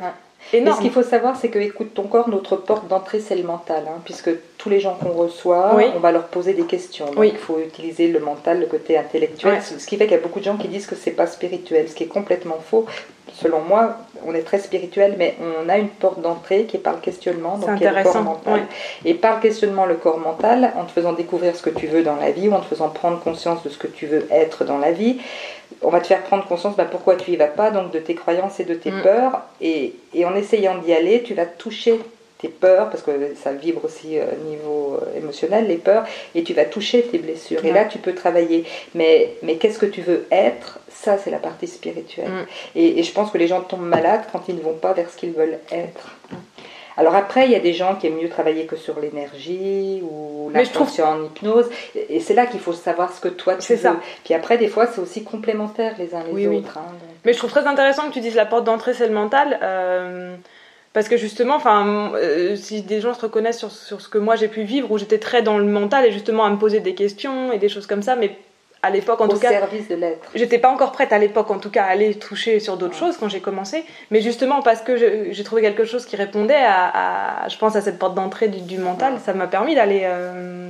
Impact 0.48 0.54
Mais 0.54 0.60
ce 0.60 0.64
énorme. 0.64 0.82
qu'il 0.82 0.92
faut 0.92 1.04
savoir, 1.04 1.36
c'est 1.36 1.50
que 1.50 1.60
écoute 1.60 1.94
ton 1.94 2.04
corps, 2.04 2.30
notre 2.30 2.56
porte 2.56 2.88
d'entrée, 2.88 3.20
c'est 3.20 3.36
le 3.36 3.44
mental, 3.44 3.84
hein, 3.88 4.00
puisque 4.06 4.30
tous 4.58 4.70
les 4.70 4.80
gens 4.80 4.96
qu'on 4.96 5.12
reçoit, 5.12 5.74
Oui. 5.76 5.86
on 5.96 6.00
va 6.00 6.12
leur 6.12 6.26
poser 6.28 6.54
des 6.54 6.64
questions. 6.64 7.06
Donc 7.08 7.18
Oui. 7.18 7.30
il 7.34 7.38
faut 7.38 7.60
utiliser 7.60 8.08
le 8.08 8.20
mental, 8.20 8.60
le 8.60 8.66
côté 8.66 8.98
intellectuel, 8.98 9.54
Ouais. 9.56 9.62
ce 9.62 9.86
qui 9.86 9.98
fait 9.98 10.06
qu'il 10.06 10.14
y 10.16 10.20
a 10.20 10.22
beaucoup 10.22 10.40
de 10.40 10.46
gens 10.46 10.58
qui 10.58 10.68
disent 10.68 10.88
que 10.88 10.96
c'est 10.96 11.12
pas 11.12 11.28
spirituel, 11.28 11.88
ce 11.90 11.96
qui 11.96 12.04
est 12.04 12.08
complètement 12.08 12.58
faux. 12.70 12.86
Selon 13.34 13.60
moi, 13.60 13.98
on 14.26 14.34
est 14.34 14.44
très 14.44 14.60
spirituel, 14.60 15.16
mais 15.18 15.36
on 15.42 15.68
a 15.68 15.78
une 15.78 15.90
porte 15.90 16.22
d'entrée 16.22 16.64
qui 16.66 16.78
est 16.78 16.80
par 16.80 16.94
le 16.94 17.00
questionnement, 17.02 17.58
donc 17.58 17.76
qui 17.76 17.84
est 17.84 17.92
le 17.92 18.04
corps 18.04 18.22
mental. 18.24 18.54
ouais. 18.54 18.62
Et 19.04 19.14
par 19.14 19.36
le 19.36 19.42
questionnement, 19.42 19.86
le 19.86 19.96
corps 19.96 20.20
mental, 20.20 20.72
en 20.78 20.86
te 20.86 20.92
faisant 20.92 21.12
découvrir 21.12 21.54
ce 21.56 21.62
que 21.62 21.70
tu 21.72 21.88
veux 21.88 22.02
dans 22.02 22.16
la 22.16 22.32
vie, 22.32 22.48
ou 22.48 22.54
en 22.54 22.62
te 22.62 22.66
faisant 22.66 22.88
prendre 22.90 23.20
conscience 23.20 23.62
de 23.64 23.70
ce 23.70 23.78
que 23.78 23.88
tu 23.88 24.06
veux 24.06 24.26
être 24.32 24.64
dans 24.64 24.78
la 24.78 24.92
vie, 24.94 25.18
on 25.82 25.90
va 25.90 26.00
te 26.00 26.08
faire 26.08 26.22
prendre 26.22 26.46
conscience 26.46 26.78
bah, 26.78 26.86
pourquoi 26.90 27.16
tu 27.18 27.32
y 27.32 27.36
vas 27.36 27.48
pas, 27.48 27.72
donc 27.72 27.92
de 27.92 28.00
tes 28.00 28.16
croyances 28.16 28.60
et 28.62 28.64
de 28.64 28.76
tes 28.76 28.92
Mm. 28.92 29.02
peurs. 29.02 29.42
Et, 29.60 29.96
et 30.14 30.24
en 30.24 30.34
essayant 30.46 30.78
d'y 30.78 30.94
aller, 30.94 31.24
tu 31.24 31.34
vas 31.34 31.46
toucher 31.46 32.00
tes 32.38 32.50
peurs, 32.50 32.90
parce 32.90 33.02
que 33.02 33.12
ça 33.42 33.54
vibre 33.54 33.86
aussi 33.86 34.18
au 34.20 34.50
niveau 34.50 35.00
euh, 35.02 35.18
émotionnel, 35.18 35.68
les 35.68 35.78
peurs, 35.78 36.06
et 36.36 36.44
tu 36.44 36.54
vas 36.54 36.66
toucher 36.66 37.02
tes 37.04 37.18
blessures. 37.18 37.64
Et 37.64 37.72
là, 37.72 37.86
tu 37.86 37.98
peux 37.98 38.14
travailler. 38.14 38.66
Mais, 38.94 39.36
mais 39.42 39.56
qu'est-ce 39.56 39.80
que 39.80 39.86
tu 39.86 40.02
veux 40.02 40.26
être? 40.32 40.80
Ça, 40.90 41.18
c'est 41.18 41.32
la 41.32 41.40
partie 41.40 41.68
spirituelle. 41.68 42.30
Mm. 42.30 42.46
Et, 42.76 43.00
et 43.00 43.04
je 43.04 43.12
pense 43.12 43.32
que 43.32 43.38
les 43.38 43.48
gens 43.48 43.62
tombent 43.62 43.88
malades 43.88 44.24
quand 44.32 44.44
ils 44.50 44.56
ne 44.56 44.62
vont 44.62 44.74
pas 44.74 44.94
vers 44.94 45.10
ce 45.10 45.18
qu'ils 45.18 45.32
veulent 45.32 45.60
être. 45.72 46.16
Alors 46.98 47.16
après, 47.16 47.46
il 47.46 47.52
y 47.52 47.56
a 47.56 47.60
des 47.60 47.74
gens 47.74 47.96
qui 47.96 48.08
aiment 48.08 48.18
mieux 48.22 48.30
travailler 48.30 48.66
que 48.66 48.76
sur 48.76 49.00
l'énergie 49.00 50.02
ou 50.04 50.50
je 50.54 50.60
trouve- 50.62 50.80
l'inconscient 50.80 51.12
en 51.20 51.24
hypnose. 51.26 51.70
Et 52.10 52.20
c'est 52.20 52.34
là 52.34 52.46
qu'il 52.46 52.60
faut 52.60 52.74
savoir 52.74 53.12
ce 53.12 53.20
que 53.20 53.28
toi 53.28 53.56
tu 53.56 53.62
C'est 53.64 53.76
veux. 53.76 53.82
ça. 53.82 53.96
Puis 54.24 54.34
après, 54.34 54.58
des 54.58 54.68
fois, 54.68 54.88
c'est 54.88 55.02
aussi 55.02 55.24
complémentaire 55.24 55.96
les 56.00 56.16
uns 56.16 56.24
les 56.24 56.32
Oui, 56.32 56.48
oui. 56.48 56.58
autres. 56.58 56.78
hein. 56.78 56.86
Donc, 56.92 57.10
Mais 57.26 57.34
je 57.34 57.38
trouve 57.38 57.52
très 57.52 57.68
intéressant 57.68 58.08
que 58.08 58.14
tu 58.14 58.22
dises 58.22 58.36
la 58.36 58.46
porte 58.46 58.64
d'entrée 58.64 58.94
c'est 58.94 59.08
le 59.08 59.14
mental. 59.14 59.60
euh, 59.62 60.36
parce 60.94 61.10
que 61.10 61.18
justement, 61.18 61.56
enfin, 61.56 62.12
euh, 62.16 62.56
si 62.56 62.82
des 62.82 63.02
gens 63.02 63.14
se 63.14 63.20
reconnaissent 63.22 63.60
sur, 63.60 63.72
sur 63.72 64.00
ce 64.00 64.08
que 64.08 64.18
moi 64.18 64.38
j'ai 64.38 64.48
pu 64.48 64.64
vivre, 64.64 64.90
où 64.92 64.98
j'étais 64.98 65.18
très 65.20 65.42
dans 65.42 65.58
le 65.58 65.66
mental 65.66 66.06
et 66.06 66.12
justement 66.14 66.46
à 66.46 66.50
me 66.50 66.56
poser 66.58 66.80
des 66.80 66.96
questions 66.96 67.52
et 67.52 67.58
des 67.58 67.68
choses 67.68 67.86
comme 67.86 68.02
ça, 68.02 68.16
mais 68.16 68.38
à 68.86 68.90
l'époque 68.90 69.20
en 69.22 69.26
au 69.26 69.28
tout 69.30 69.40
cas, 69.40 69.50
service 69.50 69.88
de 69.88 69.96
l'être. 69.96 70.30
j'étais 70.36 70.58
pas 70.60 70.70
encore 70.70 70.92
prête 70.92 71.12
à 71.14 71.18
l'époque 71.18 71.50
en 71.52 71.60
tout 71.60 71.70
cas 71.70 71.84
à 71.84 71.88
aller 71.88 72.16
toucher 72.16 72.60
sur 72.60 72.78
d'autres 72.78 72.96
choses 72.96 73.18
quand 73.18 73.30
j'ai 73.30 73.40
commencé. 73.42 73.84
Mais 74.12 74.22
justement 74.22 74.62
parce 74.62 74.82
que 74.82 74.96
j'ai 75.32 75.44
trouvé 75.44 75.62
quelque 75.62 75.86
chose 75.86 76.06
qui 76.06 76.16
répondait 76.16 76.54
à, 76.56 77.44
à- 77.44 77.48
je 77.50 77.58
pense 77.58 77.76
à 77.76 77.82
cette 77.82 78.00
porte 78.00 78.16
d'entrée 78.16 78.48
du, 78.48 78.62
du 78.62 78.78
mental, 78.78 79.14
ça 79.26 79.34
m'a 79.34 79.48
permis 79.48 79.76
d'aller 79.76 80.02
euh, 80.06 80.70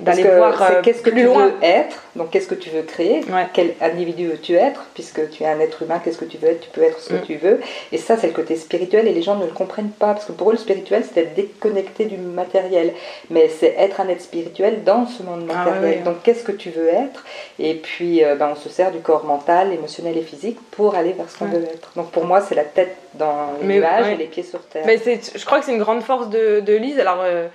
d'aller 0.00 0.24
voir 0.24 0.60
euh, 0.62 0.82
qu'est-ce 0.82 1.02
que 1.02 1.10
plus 1.10 1.20
tu 1.22 1.26
loin. 1.26 1.46
veux 1.46 1.54
être, 1.62 2.02
donc 2.16 2.30
qu'est-ce 2.30 2.46
que 2.48 2.54
tu 2.54 2.70
veux 2.70 2.82
créer, 2.82 3.24
Ouais. 3.32 3.46
quel 3.52 3.74
individu 3.80 4.26
veux-tu 4.28 4.54
être, 4.54 4.84
puisque 4.94 5.30
tu 5.30 5.42
es 5.42 5.46
un 5.46 5.58
être 5.60 5.82
humain, 5.82 6.00
qu'est-ce 6.04 6.18
que 6.18 6.24
tu 6.24 6.36
veux 6.38 6.48
être, 6.48 6.60
tu 6.60 6.70
peux 6.70 6.82
être 6.82 7.00
ce 7.00 7.10
que 7.10 7.14
Mm. 7.16 7.22
tu 7.26 7.34
veux. 7.36 7.60
Et 7.92 7.98
ça, 7.98 8.16
c'est 8.16 8.26
le 8.26 8.32
côté 8.32 8.56
spirituel, 8.56 9.08
et 9.08 9.12
les 9.12 9.22
gens 9.22 9.36
ne 9.36 9.44
le 9.46 9.52
comprennent 9.52 9.90
pas, 9.90 10.12
parce 10.14 10.26
que 10.26 10.32
pour 10.32 10.48
eux, 10.50 10.52
le 10.52 10.58
spirituel, 10.58 11.04
c'est 11.04 11.20
être 11.22 11.34
déconnecté 11.34 12.04
du 12.06 12.16
matériel. 12.16 12.92
Mais 13.30 13.48
c'est 13.48 13.74
être 13.78 14.00
un 14.00 14.08
être 14.08 14.20
spirituel 14.22 14.84
dans 14.84 15.06
ce 15.06 15.22
monde 15.22 15.46
Ah 15.50 15.54
matériel. 15.64 15.82
ouais, 15.82 15.96
ouais. 15.98 16.02
Donc 16.02 16.22
qu'est-ce 16.22 16.44
que 16.44 16.52
tu 16.52 16.70
veux 16.70 16.88
être? 16.88 17.24
Et 17.58 17.74
puis, 17.74 18.22
euh, 18.24 18.34
ben, 18.34 18.50
on 18.52 18.56
se 18.56 18.68
sert 18.68 18.90
du 18.92 18.98
corps 18.98 19.24
mental, 19.24 19.72
émotionnel 19.72 20.16
et 20.18 20.22
physique 20.22 20.58
pour 20.70 20.94
aller 20.94 21.12
vers 21.12 21.30
ce 21.30 21.38
qu'on 21.38 21.46
veut 21.46 21.64
être. 21.64 21.90
Donc 21.96 22.10
pour 22.10 22.24
moi, 22.26 22.40
c'est 22.40 22.54
la 22.54 22.64
tête 22.64 22.96
dans 23.14 23.52
les 23.60 23.66
Mais, 23.66 23.78
nuages 23.78 24.08
et 24.08 24.16
les 24.16 24.26
pieds 24.26 24.42
sur 24.42 24.60
terre. 24.66 24.82
Mais 24.86 24.98
je 24.98 25.44
crois 25.44 25.58
que 25.60 25.64
c'est 25.64 25.72
une 25.72 25.78
grande 25.78 26.02
force 26.02 26.28
de, 26.28 26.60
de 26.60 26.74
Lise. 26.74 26.98
Alors, 26.98 27.20
euh, 27.22 27.46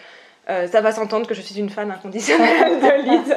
euh, 0.50 0.68
ça 0.68 0.82
va 0.82 0.92
s'entendre 0.92 1.28
que 1.28 1.34
je 1.36 1.42
suis 1.42 1.60
une 1.60 1.70
fan 1.70 1.92
inconditionnelle 1.92 2.80
de 2.80 3.04
Lise. 3.10 3.36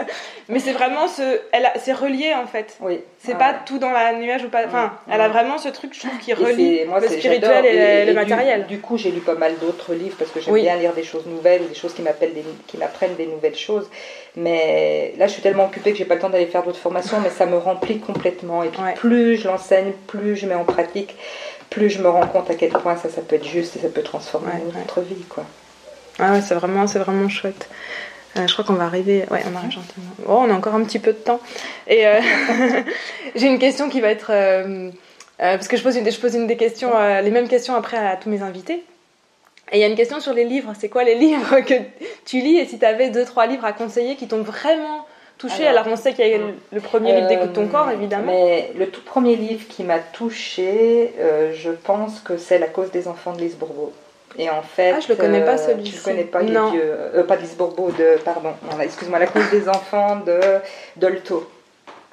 Mais 0.48 0.58
c'est 0.58 0.72
vraiment 0.72 1.06
ce. 1.06 1.38
C'est 1.78 1.92
relié 1.92 2.32
en 2.34 2.46
fait. 2.46 2.76
oui. 2.80 3.00
C'est 3.18 3.32
Ah 3.34 3.38
pas 3.38 3.50
ouais. 3.52 3.56
tout 3.66 3.78
dans 3.78 3.90
la 3.90 4.12
nuage 4.14 4.44
ou 4.44 4.48
pas. 4.48 4.64
Enfin, 4.66 4.92
Mm. 5.06 5.12
elle 5.12 5.20
a 5.20 5.28
Mm. 5.28 5.32
vraiment 5.32 5.58
ce 5.58 5.68
truc, 5.68 5.92
je 5.94 6.00
trouve, 6.00 6.18
qui 6.18 6.32
relie 6.34 6.84
moi, 6.86 7.00
le 7.00 7.08
spirituel 7.08 7.66
et, 7.66 8.04
le 8.06 8.12
matériel. 8.14 8.66
Du, 8.66 8.80
coup, 8.80 8.96
j'ai 8.98 9.10
lu 9.10 9.20
pas 9.20 9.34
mal 9.34 9.52
d'autres 9.60 9.92
livres 9.94 10.16
parce 10.18 10.30
que 10.30 10.40
j'aime 10.40 10.54
Oui. 10.54 10.62
bien 10.62 10.76
lire 10.76 10.92
des 10.94 11.04
choses 11.04 11.26
nouvelles 11.26 11.62
ou 11.62 11.66
des 11.66 11.74
choses 11.74 11.92
qui 11.94 12.02
m'appellent, 12.02 12.34
des- 12.34 12.44
qui 12.66 12.78
m'apprennent 12.78 13.14
des 13.16 13.26
nouvelles 13.26 13.56
choses. 13.56 13.88
Mais 14.36 15.14
là, 15.18 15.26
je 15.26 15.32
suis 15.32 15.42
tellement 15.42 15.66
occupée 15.66 15.92
que 15.92 15.98
j'ai 15.98 16.04
pas 16.04 16.14
le 16.14 16.20
temps 16.20 16.30
d'aller 16.30 16.46
faire 16.46 16.62
d'autres 16.62 16.78
formations, 16.78 17.20
mais 17.22 17.30
ça 17.30 17.46
me 17.46 17.56
remplit 17.58 18.00
complètement. 18.00 18.62
Et 18.62 18.68
puis, 18.68 18.82
Ouais. 18.82 18.94
plus 18.94 19.36
je 19.36 19.46
l'enseigne, 19.46 19.92
plus 20.06 20.36
je 20.36 20.46
mets 20.46 20.54
en 20.54 20.64
pratique, 20.64 21.16
plus 21.70 21.90
je 21.90 22.00
me 22.02 22.08
rends 22.08 22.26
compte 22.26 22.50
à 22.50 22.54
quel 22.54 22.70
point 22.70 22.96
ça, 22.96 23.08
ça 23.08 23.20
peut 23.22 23.36
être 23.36 23.44
juste 23.46 23.76
et 23.76 23.78
ça 23.80 23.88
peut 23.88 24.02
transformer 24.02 24.48
Ouais, 24.52 24.72
notre 24.78 25.00
vie, 25.00 25.22
quoi. 25.28 25.44
Ah 26.18 26.32
ouais, 26.32 26.40
c'est 26.40 26.54
vraiment, 26.54 26.86
c'est 26.86 26.98
vraiment 26.98 27.28
chouette. 27.28 27.68
Euh, 28.36 28.46
je 28.46 28.52
crois 28.52 28.64
qu'on 28.64 28.74
va 28.74 28.84
arriver. 28.84 29.24
Ouais, 29.30 29.42
on 29.50 29.56
arrive 29.56 29.70
gentiment. 29.70 30.06
Oh, 30.26 30.42
on 30.46 30.50
a 30.50 30.54
encore 30.54 30.74
un 30.74 30.84
petit 30.84 30.98
peu 30.98 31.12
de 31.12 31.18
temps. 31.18 31.40
Et 31.86 32.06
euh, 32.06 32.20
j'ai 33.36 33.46
une 33.46 33.58
question 33.58 33.88
qui 33.88 34.00
va 34.00 34.08
être. 34.08 34.30
euh, 34.30 34.90
parce 35.38 35.68
que 35.68 35.76
je 35.76 35.82
pose, 35.82 35.96
une, 35.96 36.10
je 36.10 36.18
pose 36.20 36.34
une 36.34 36.46
des 36.46 36.56
questions, 36.56 36.92
les 37.22 37.30
mêmes 37.30 37.48
questions 37.48 37.74
après 37.74 37.96
à 37.96 38.16
tous 38.16 38.30
mes 38.30 38.42
invités. 38.42 38.84
Et 39.72 39.78
il 39.78 39.80
y 39.80 39.84
a 39.84 39.88
une 39.88 39.96
question 39.96 40.20
sur 40.20 40.32
les 40.32 40.44
livres. 40.44 40.72
C'est 40.78 40.88
quoi 40.88 41.04
les 41.04 41.14
livres 41.14 41.60
que 41.60 41.74
tu 42.24 42.40
lis? 42.40 42.58
Et 42.58 42.66
si 42.66 42.78
tu 42.78 42.84
avais 42.84 43.10
deux, 43.10 43.24
trois 43.24 43.46
livres 43.46 43.64
à 43.64 43.72
conseiller 43.72 44.16
qui 44.16 44.28
t'ont 44.28 44.42
vraiment 44.42 45.06
touché? 45.38 45.66
Alors, 45.66 45.82
Alors, 45.82 45.94
on 45.94 45.96
sait 45.96 46.12
qu'il 46.12 46.26
y 46.26 46.34
a 46.34 46.38
le, 46.38 46.80
premier 46.80 47.14
livre 47.14 47.28
d'écoute 47.28 47.52
ton 47.54 47.66
corps, 47.66 47.90
évidemment. 47.90 48.26
Mais 48.26 48.72
le 48.76 48.88
tout 48.88 49.02
premier 49.02 49.36
livre 49.36 49.66
qui 49.68 49.82
m'a 49.82 49.98
touchée, 49.98 51.12
euh, 51.18 51.52
je 51.54 51.70
pense 51.70 52.20
que 52.20 52.36
c'est 52.36 52.58
La 52.58 52.68
cause 52.68 52.90
des 52.90 53.08
enfants 53.08 53.32
de 53.32 53.40
Lise 53.40 53.56
Bourbeau. 53.56 53.92
Et 54.38 54.50
en 54.50 54.62
fait, 54.62 54.94
Ah, 54.96 55.00
je 55.00 55.08
le 55.08 55.14
connais 55.16 55.44
pas, 55.44 55.52
euh, 55.54 55.66
celui-ci. 55.68 55.92
Tu 55.92 55.96
le 55.98 56.02
connais 56.02 56.24
pas, 56.24 56.42
Non. 56.42 56.70
vieux. 56.72 56.82
Euh, 56.82 57.22
pas 57.24 57.36
de 57.36 57.42
Lise 57.42 57.56
Bourbeau, 57.56 57.90
de, 57.90 58.18
pardon, 58.24 58.50
excuse-moi, 58.82 59.18
La 59.18 59.26
cause 59.26 59.48
des 59.50 59.68
enfants 59.68 60.16
de 60.26 60.38
Dolto. 60.96 61.48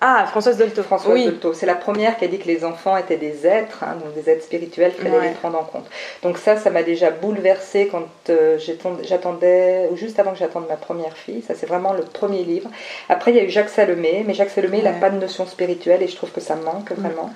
Ah, 0.03 0.25
Françoise 0.27 0.57
Dolto. 0.57 0.81
Françoise 0.81 1.13
oui. 1.13 1.25
Dolto. 1.25 1.53
C'est 1.53 1.67
la 1.67 1.75
première 1.75 2.17
qui 2.17 2.25
a 2.25 2.27
dit 2.27 2.39
que 2.39 2.47
les 2.47 2.65
enfants 2.65 2.97
étaient 2.97 3.17
des 3.17 3.45
êtres, 3.45 3.83
hein, 3.83 3.95
donc 4.03 4.15
des 4.15 4.31
êtres 4.31 4.43
spirituels 4.43 4.93
qu'il 4.95 5.03
fallait 5.03 5.15
Ouais. 5.17 5.27
les 5.27 5.33
prendre 5.35 5.59
en 5.59 5.63
compte. 5.63 5.85
Donc 6.23 6.39
ça, 6.39 6.57
ça 6.57 6.71
m'a 6.71 6.81
déjà 6.81 7.11
bouleversée 7.11 7.87
quand 7.91 8.05
euh, 8.31 8.57
j'attend- 8.57 8.97
j'attendais, 9.03 9.87
ou 9.91 9.95
juste 9.97 10.19
avant 10.19 10.31
que 10.31 10.39
j'attende 10.39 10.65
ma 10.67 10.75
première 10.75 11.15
fille. 11.15 11.43
Ça, 11.47 11.53
c'est 11.55 11.67
vraiment 11.67 11.93
le 11.93 12.01
premier 12.01 12.43
livre. 12.43 12.67
Après, 13.09 13.29
il 13.29 13.37
y 13.37 13.39
a 13.39 13.43
eu 13.43 13.49
Jacques 13.51 13.69
Salomé, 13.69 14.23
mais 14.25 14.33
Jacques 14.33 14.49
Salomé, 14.49 14.79
il 14.79 14.83
n'a 14.85 14.93
pas 14.93 15.11
de 15.11 15.17
notion 15.19 15.45
spirituelle 15.45 16.01
et 16.01 16.07
je 16.07 16.15
trouve 16.15 16.31
que 16.31 16.41
ça 16.41 16.55
manque 16.55 16.91
vraiment. 16.93 17.29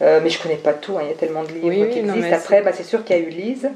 Euh, 0.00 0.20
mais 0.22 0.30
je 0.30 0.40
connais 0.40 0.54
pas 0.54 0.74
tout, 0.74 0.96
hein, 0.96 1.00
il 1.02 1.08
y 1.08 1.12
a 1.12 1.16
tellement 1.16 1.42
de 1.42 1.48
livres 1.48 1.66
Oui, 1.66 1.82
oui, 1.82 1.90
qui 1.90 2.02
non, 2.04 2.14
existent. 2.14 2.36
Après, 2.36 2.58
c'est- 2.58 2.62
bah, 2.62 2.70
c'est 2.72 2.84
sûr 2.84 3.02
qu'il 3.04 3.16
y 3.16 3.18
a 3.18 3.22
eu 3.22 3.30
Lise. 3.30 3.68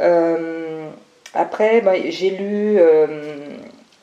Euh, 0.00 0.88
après, 1.34 1.80
bah, 1.80 1.92
j'ai 2.08 2.30
lu, 2.30 2.76
euh, 2.78 3.06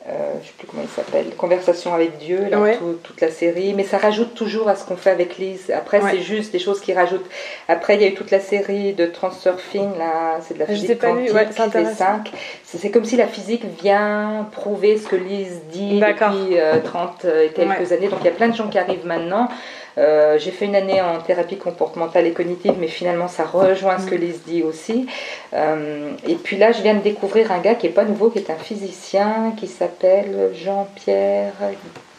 euh, 0.08 0.32
je 0.40 0.46
sais 0.46 0.52
plus 0.58 0.66
comment 0.68 0.82
il 0.84 0.88
s'appelle, 0.88 1.34
Conversation 1.36 1.92
avec 1.94 2.18
Dieu, 2.18 2.46
là, 2.50 2.60
Ouais. 2.60 2.76
tout- 2.76 2.98
toute 3.02 3.20
la 3.20 3.30
série, 3.30 3.74
mais 3.74 3.82
ça 3.82 3.98
rajoute 3.98 4.34
toujours 4.34 4.68
à 4.68 4.76
ce 4.76 4.84
qu'on 4.86 4.96
fait 4.96 5.10
avec 5.10 5.36
Lise. 5.36 5.72
Après, 5.74 6.00
Ouais. 6.00 6.10
c'est 6.12 6.20
juste 6.20 6.52
des 6.52 6.58
choses 6.60 6.80
qui 6.80 6.92
rajoutent. 6.92 7.26
Après, 7.68 7.96
il 7.96 8.02
y 8.02 8.04
a 8.04 8.08
eu 8.08 8.14
toute 8.14 8.30
la 8.30 8.38
série 8.40 8.92
de 8.92 9.06
Transurfing, 9.06 9.98
là, 9.98 10.38
c'est 10.46 10.54
de 10.54 10.60
la 10.60 10.66
physique 10.66 11.00
quantique, 11.00 11.34
ouais, 11.34 11.46
c'est 11.50 11.58
les 11.58 11.64
intéressant. 11.66 11.94
cinq. 11.96 12.30
C'est 12.64 12.78
c'est 12.78 12.90
comme 12.90 13.04
si 13.04 13.16
la 13.16 13.26
physique 13.26 13.64
vient 13.82 14.46
prouver 14.52 14.96
ce 14.98 15.08
que 15.08 15.16
Lise 15.16 15.60
dit 15.72 15.98
depuis 15.98 16.58
euh, 16.60 16.78
30 16.84 17.24
et 17.24 17.48
quelques 17.48 17.90
années. 17.92 18.08
Donc 18.08 18.20
il 18.20 18.26
y 18.26 18.30
a 18.30 18.32
plein 18.32 18.48
de 18.48 18.54
gens 18.54 18.68
qui 18.68 18.78
arrivent 18.78 19.06
maintenant. 19.06 19.48
Euh, 19.98 20.38
j'ai 20.38 20.50
fait 20.50 20.66
une 20.66 20.76
année 20.76 21.00
en 21.00 21.20
thérapie 21.20 21.56
comportementale 21.56 22.26
et 22.26 22.32
cognitive, 22.32 22.74
mais 22.78 22.88
finalement 22.88 23.28
ça 23.28 23.44
rejoint 23.44 23.98
ce 23.98 24.06
que. 24.06 24.16
Lise 24.16 24.42
dit 24.46 24.62
aussi. 24.62 25.06
Euh, 25.52 26.12
et 26.26 26.36
puis 26.36 26.56
là, 26.56 26.72
je 26.72 26.80
viens 26.82 26.94
de 26.94 27.00
découvrir 27.00 27.52
un 27.52 27.58
gars 27.58 27.74
qui 27.74 27.86
est 27.86 27.90
pas 27.90 28.04
nouveau, 28.04 28.30
qui 28.30 28.38
est 28.38 28.50
un 28.50 28.56
physicien, 28.56 29.52
qui 29.58 29.66
s'appelle 29.66 30.52
Jean-Pierre. 30.54 31.52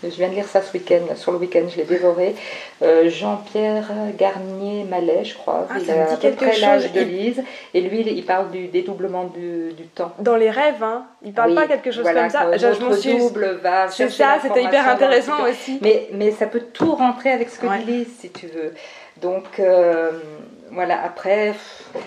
Je 0.03 0.09
viens 0.09 0.29
de 0.29 0.35
lire 0.35 0.47
ça 0.47 0.61
ce 0.61 0.71
week-end, 0.73 1.15
sur 1.15 1.31
le 1.31 1.39
week-end, 1.39 1.63
je 1.69 1.77
l'ai 1.77 1.83
dévoré. 1.83 2.35
Euh, 2.83 3.09
Jean-Pierre 3.09 3.89
Garnier-Mallet, 4.17 5.23
je 5.25 5.33
crois. 5.35 5.67
Ah, 5.69 5.75
il 5.81 5.89
a 5.89 6.15
dit 6.15 6.27
à 6.27 6.29
peu 6.29 6.35
près 6.35 6.59
l'âge 6.59 6.91
de 6.91 7.01
Lise. 7.01 7.43
Et 7.73 7.81
lui, 7.81 8.01
il 8.01 8.25
parle 8.25 8.51
du 8.51 8.67
dédoublement 8.67 9.25
du, 9.25 9.73
du 9.73 9.83
temps. 9.87 10.13
Dans 10.19 10.35
les 10.35 10.51
rêves, 10.51 10.83
hein. 10.83 11.07
Il 11.23 11.33
parle 11.33 11.49
Oui, 11.49 11.55
pas 11.55 11.67
quelque 11.67 11.91
chose 11.91 12.03
voilà, 12.03 12.21
comme 12.21 12.29
ça. 12.29 12.57
Je, 12.57 12.83
m'en 12.83 12.93
suis. 12.93 13.17
C'est 13.89 14.09
ça, 14.11 14.37
c'était 14.41 14.63
hyper 14.63 14.87
intéressant 14.87 15.43
aussi. 15.49 15.79
Mais, 15.81 16.09
mais 16.13 16.31
ça 16.31 16.45
peut 16.45 16.63
tout 16.73 16.93
rentrer 16.93 17.31
avec 17.31 17.49
ce 17.49 17.59
que 17.59 17.65
Ouais. 17.67 17.79
tu 17.83 17.91
lis, 17.91 18.07
si 18.19 18.29
tu 18.29 18.47
veux. 18.47 18.73
Donc, 19.21 19.59
euh, 19.59 20.11
voilà, 20.71 21.03
après... 21.03 21.53
pff, 21.53 22.03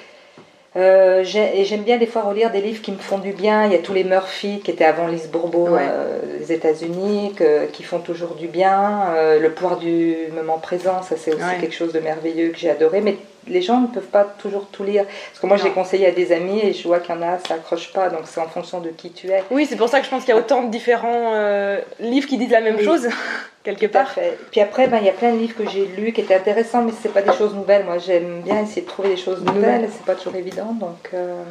euh, 0.77 1.25
j'aime 1.25 1.83
bien 1.83 1.99
des 1.99 2.07
fois 2.07 2.23
relire 2.23 2.51
des 2.51 2.61
livres 2.61 2.81
qui 2.83 2.93
me 2.93 2.99
font 2.99 3.19
du 3.19 3.33
bien. 3.33 3.67
Il 3.67 3.73
y 3.73 3.75
a 3.75 3.79
tous 3.79 3.93
les 3.93 4.05
Murphy 4.05 4.61
qui 4.65 4.71
étaient 4.71 4.85
avant 4.85 5.09
Lise 5.09 5.29
Bourbeau 5.29 5.69
Ouais. 5.69 5.81
euh, 5.83 6.21
États-Unis, 6.49 7.35
qui 7.73 7.83
font 7.83 7.99
toujours 7.99 8.35
du 8.35 8.47
bien. 8.47 9.05
Euh, 9.17 9.39
le 9.41 9.51
pouvoir 9.51 9.79
du 9.79 10.15
moment 10.35 10.59
présent, 10.59 11.03
ça 11.03 11.17
c'est 11.17 11.33
aussi 11.35 11.43
Ouais. 11.43 11.59
quelque 11.61 11.75
chose 11.75 11.93
de 11.93 12.01
merveilleux 12.01 12.51
que 12.51 12.59
j'ai 12.59 12.71
adoré. 12.71 13.01
Mais 13.01 13.17
les 13.49 13.63
gens 13.63 13.81
ne 13.81 13.87
peuvent 13.87 14.03
pas 14.07 14.25
toujours 14.25 14.67
tout 14.71 14.85
lire. 14.85 15.05
Parce 15.05 15.41
que 15.41 15.47
moi, 15.47 15.57
Non. 15.57 15.71
conseillé 15.71 16.07
à 16.07 16.11
des 16.13 16.33
amis 16.33 16.61
et 16.63 16.73
je 16.73 16.87
vois 16.87 17.01
qu'il 17.01 17.15
y 17.15 17.19
en 17.19 17.23
a, 17.23 17.39
ça 17.39 17.55
accroche 17.55 17.93
pas. 17.93 18.09
Donc 18.11 18.23
c'est 18.25 18.41
en 18.41 18.49
fonction 18.49 18.81
de 18.81 18.91
qui 18.91 19.11
tu 19.13 19.29
es. 19.29 19.43
Oui, 19.51 19.67
c'est 19.69 19.77
pour 19.77 19.89
ça 19.89 20.01
que 20.01 20.05
je 20.07 20.11
pense 20.11 20.25
qu'il 20.25 20.35
y 20.35 20.37
a 20.37 20.41
autant 20.41 20.63
de 20.65 20.71
différents 20.71 21.33
euh, 21.35 21.81
livres 22.01 22.27
qui 22.29 22.39
disent 22.39 22.51
la 22.51 22.61
même 22.61 22.77
Oui. 22.77 22.85
chose, 22.85 23.09
quelque 23.65 23.87
Tout 23.87 23.93
part. 23.93 24.11
fait. 24.11 24.39
Puis 24.51 24.61
après, 24.61 24.89
ben, 24.89 24.99
il 24.99 25.07
y 25.07 25.09
a 25.11 25.13
plein 25.13 25.33
de 25.33 25.39
livres 25.39 25.57
que 25.57 25.69
j'ai 25.69 25.87
lus 25.87 26.13
qui 26.13 26.21
étaient 26.21 26.35
intéressants, 26.35 26.83
mais 26.83 26.93
c'est 27.03 27.13
pas 27.13 27.23
des 27.23 27.33
choses 27.33 27.55
nouvelles. 27.55 27.85
Moi, 27.85 27.99
j'aime 27.99 28.41
bien 28.43 28.63
essayer 28.63 28.83
de 28.83 28.87
trouver 28.87 29.09
des 29.11 29.17
choses 29.17 29.43
nouvelles, 29.43 29.89
c'est 29.93 30.05
pas 30.05 30.15
toujours 30.15 30.37
évident. 30.37 30.73
Donc, 30.79 31.11
euh, 31.15 31.43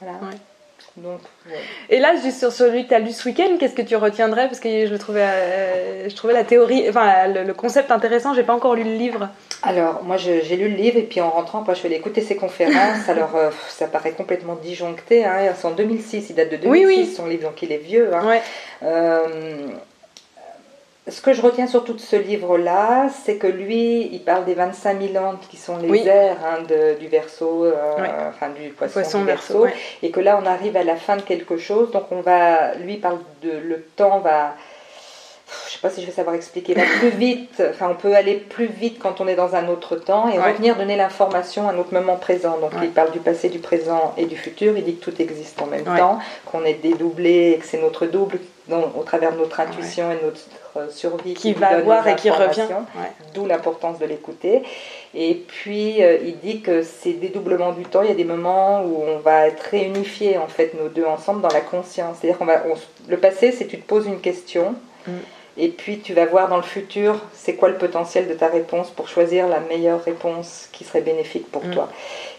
voilà. 0.00 0.18
Ouais. 0.18 0.36
Donc, 1.02 1.20
ouais. 1.48 1.56
Et 1.90 2.00
là, 2.00 2.14
juste 2.22 2.38
sur 2.38 2.52
celui 2.52 2.84
que 2.84 2.88
tu 2.88 2.94
as 2.94 2.98
lu 2.98 3.12
ce 3.12 3.28
week-end, 3.28 3.56
qu'est-ce 3.58 3.74
que 3.74 3.82
tu 3.82 3.96
retiendrais? 3.96 4.46
Parce 4.48 4.60
que 4.60 4.86
je 4.86 4.94
trouvais, 4.96 5.22
euh, 5.24 6.08
je 6.08 6.14
trouvais 6.16 6.32
la 6.34 6.44
théorie, 6.44 6.88
enfin 6.88 7.28
le, 7.28 7.44
le 7.44 7.54
concept 7.54 7.90
intéressant. 7.90 8.34
J'ai 8.34 8.42
pas 8.42 8.54
encore 8.54 8.74
lu 8.74 8.84
le 8.84 8.94
livre. 8.94 9.28
Alors, 9.62 10.02
moi, 10.04 10.16
j'ai 10.16 10.40
lu 10.56 10.68
le 10.68 10.76
livre, 10.76 10.98
et 10.98 11.02
puis 11.02 11.20
en 11.20 11.30
rentrant, 11.30 11.60
après, 11.62 11.74
je 11.74 11.80
suis 11.80 11.86
allée 11.88 11.96
écouter 11.96 12.20
ses 12.20 12.36
conférences. 12.36 13.08
Alors, 13.08 13.34
euh, 13.36 13.50
ça 13.68 13.86
paraît 13.86 14.12
complètement 14.12 14.54
disjoncté. 14.54 15.24
Hein. 15.24 15.52
C'est 15.56 15.66
en 15.66 15.72
2006, 15.72 16.30
il 16.30 16.34
date 16.36 16.50
de 16.50 16.56
2006, 16.56 16.70
Oui, 16.70 16.84
oui. 16.86 17.06
son 17.06 17.26
livre, 17.26 17.44
donc 17.44 17.60
il 17.62 17.72
est 17.72 17.78
vieux. 17.78 18.14
hein. 18.14 18.26
Ouais. 18.26 18.42
Euh, 18.84 19.26
ce 21.10 21.20
que 21.20 21.32
je 21.32 21.42
retiens 21.42 21.66
surtout 21.66 21.92
de 21.94 22.00
ce 22.00 22.16
livre-là, 22.16 23.08
c'est 23.24 23.36
que 23.36 23.46
lui, 23.46 24.08
il 24.12 24.20
parle 24.22 24.44
des 24.44 24.54
25 24.54 25.00
000 25.12 25.24
ans 25.24 25.34
qui 25.50 25.56
sont 25.56 25.76
les 25.78 25.88
Oui. 25.88 26.06
airs 26.06 26.36
hein, 26.44 26.62
de- 26.68 26.98
du 26.98 27.08
verso, 27.08 27.64
euh, 27.64 27.72
enfin 28.28 28.48
du 28.50 28.70
poisson, 28.70 28.92
Poisson 29.00 29.18
du 29.20 29.24
verso. 29.26 29.66
et 30.02 30.10
que 30.10 30.20
là, 30.20 30.38
on 30.42 30.46
arrive 30.46 30.76
à 30.76 30.84
la 30.84 30.96
fin 30.96 31.16
de 31.16 31.22
quelque 31.22 31.56
chose. 31.56 31.90
Donc, 31.90 32.04
on 32.10 32.20
va, 32.20 32.74
lui 32.76 32.94
il 32.94 33.00
parle 33.00 33.18
de 33.42 33.50
le 33.50 33.82
temps 33.96 34.18
va, 34.20 34.54
je 35.66 35.72
sais 35.72 35.78
pas 35.80 35.88
si 35.90 36.02
je 36.02 36.06
vais 36.06 36.12
savoir 36.12 36.34
expliquer, 36.36 36.74
va 36.74 36.82
plus 36.98 37.08
vite. 37.10 37.62
Enfin, 37.70 37.88
on 37.90 37.94
peut 37.94 38.14
aller 38.14 38.34
plus 38.34 38.66
vite 38.66 38.98
quand 38.98 39.20
on 39.20 39.28
est 39.28 39.34
dans 39.36 39.54
un 39.54 39.68
autre 39.68 39.96
temps 39.96 40.28
et 40.28 40.38
Ouais. 40.38 40.52
revenir 40.52 40.76
donner 40.76 40.96
l'information 40.96 41.68
à 41.68 41.72
notre 41.72 41.94
moment 41.94 42.16
présent. 42.16 42.58
Donc, 42.58 42.72
Ouais. 42.74 42.80
il 42.84 42.90
parle 42.90 43.12
du 43.12 43.18
passé, 43.20 43.48
du 43.48 43.58
présent 43.58 44.14
et 44.18 44.26
du 44.26 44.36
futur. 44.36 44.76
Il 44.76 44.84
dit 44.84 44.96
que 44.96 45.04
tout 45.10 45.22
existe 45.22 45.60
en 45.62 45.66
même 45.66 45.88
Ouais. 45.88 45.98
temps, 45.98 46.18
qu'on 46.44 46.64
est 46.64 46.74
dédoublé 46.82 47.56
que 47.60 47.66
c'est 47.66 47.80
notre 47.80 48.04
double 48.06 48.38
dont- 48.68 48.92
au 48.98 49.02
travers 49.02 49.32
de 49.32 49.38
notre 49.38 49.58
intuition 49.60 50.10
et 50.12 50.18
notre 50.24 50.40
euh, 50.76 50.88
survie 50.90 51.34
Qui 51.34 51.52
va 51.54 51.80
voir 51.80 52.06
et 52.06 52.14
qui 52.16 52.30
revient. 52.30 52.60
Ouais. 52.96 53.10
d'où 53.34 53.46
l'importance 53.46 53.98
de 53.98 54.04
l'écouter. 54.06 54.62
Et 55.14 55.34
puis, 55.34 56.02
euh, 56.02 56.18
il 56.24 56.38
dit 56.38 56.60
que 56.60 56.82
ces 56.82 57.14
dédoublements 57.14 57.72
du 57.72 57.82
temps, 57.84 58.02
il 58.02 58.08
y 58.08 58.12
a 58.12 58.14
des 58.14 58.24
moments 58.24 58.82
où 58.82 59.02
on 59.02 59.18
va 59.18 59.48
être 59.48 59.62
réunifiés, 59.70 60.38
en 60.38 60.46
fait, 60.48 60.74
nos 60.80 60.88
deux 60.88 61.04
ensemble 61.06 61.40
dans 61.40 61.48
la 61.48 61.60
conscience. 61.60 62.16
C'est-à-dire 62.20 62.38
qu'on 62.38 62.44
va, 62.44 62.62
on 62.68 62.74
le 63.08 63.16
passé, 63.16 63.50
c'est 63.52 63.66
tu 63.66 63.78
te 63.80 63.86
poses 63.86 64.06
une 64.06 64.20
question, 64.20 64.74
Mm. 65.06 65.10
Et 65.58 65.68
puis 65.68 65.98
tu 65.98 66.14
vas 66.14 66.26
voir 66.26 66.48
dans 66.48 66.56
le 66.56 66.62
futur, 66.62 67.16
c'est 67.34 67.54
quoi 67.54 67.68
le 67.68 67.74
potentiel 67.76 68.28
de 68.28 68.34
ta 68.34 68.46
réponse 68.48 68.90
pour 68.90 69.08
choisir 69.08 69.48
la 69.48 69.60
meilleure 69.60 70.02
réponse 70.04 70.68
qui 70.72 70.84
serait 70.84 71.00
bénéfique 71.00 71.50
pour 71.50 71.64
Mm. 71.64 71.70
toi. 71.72 71.88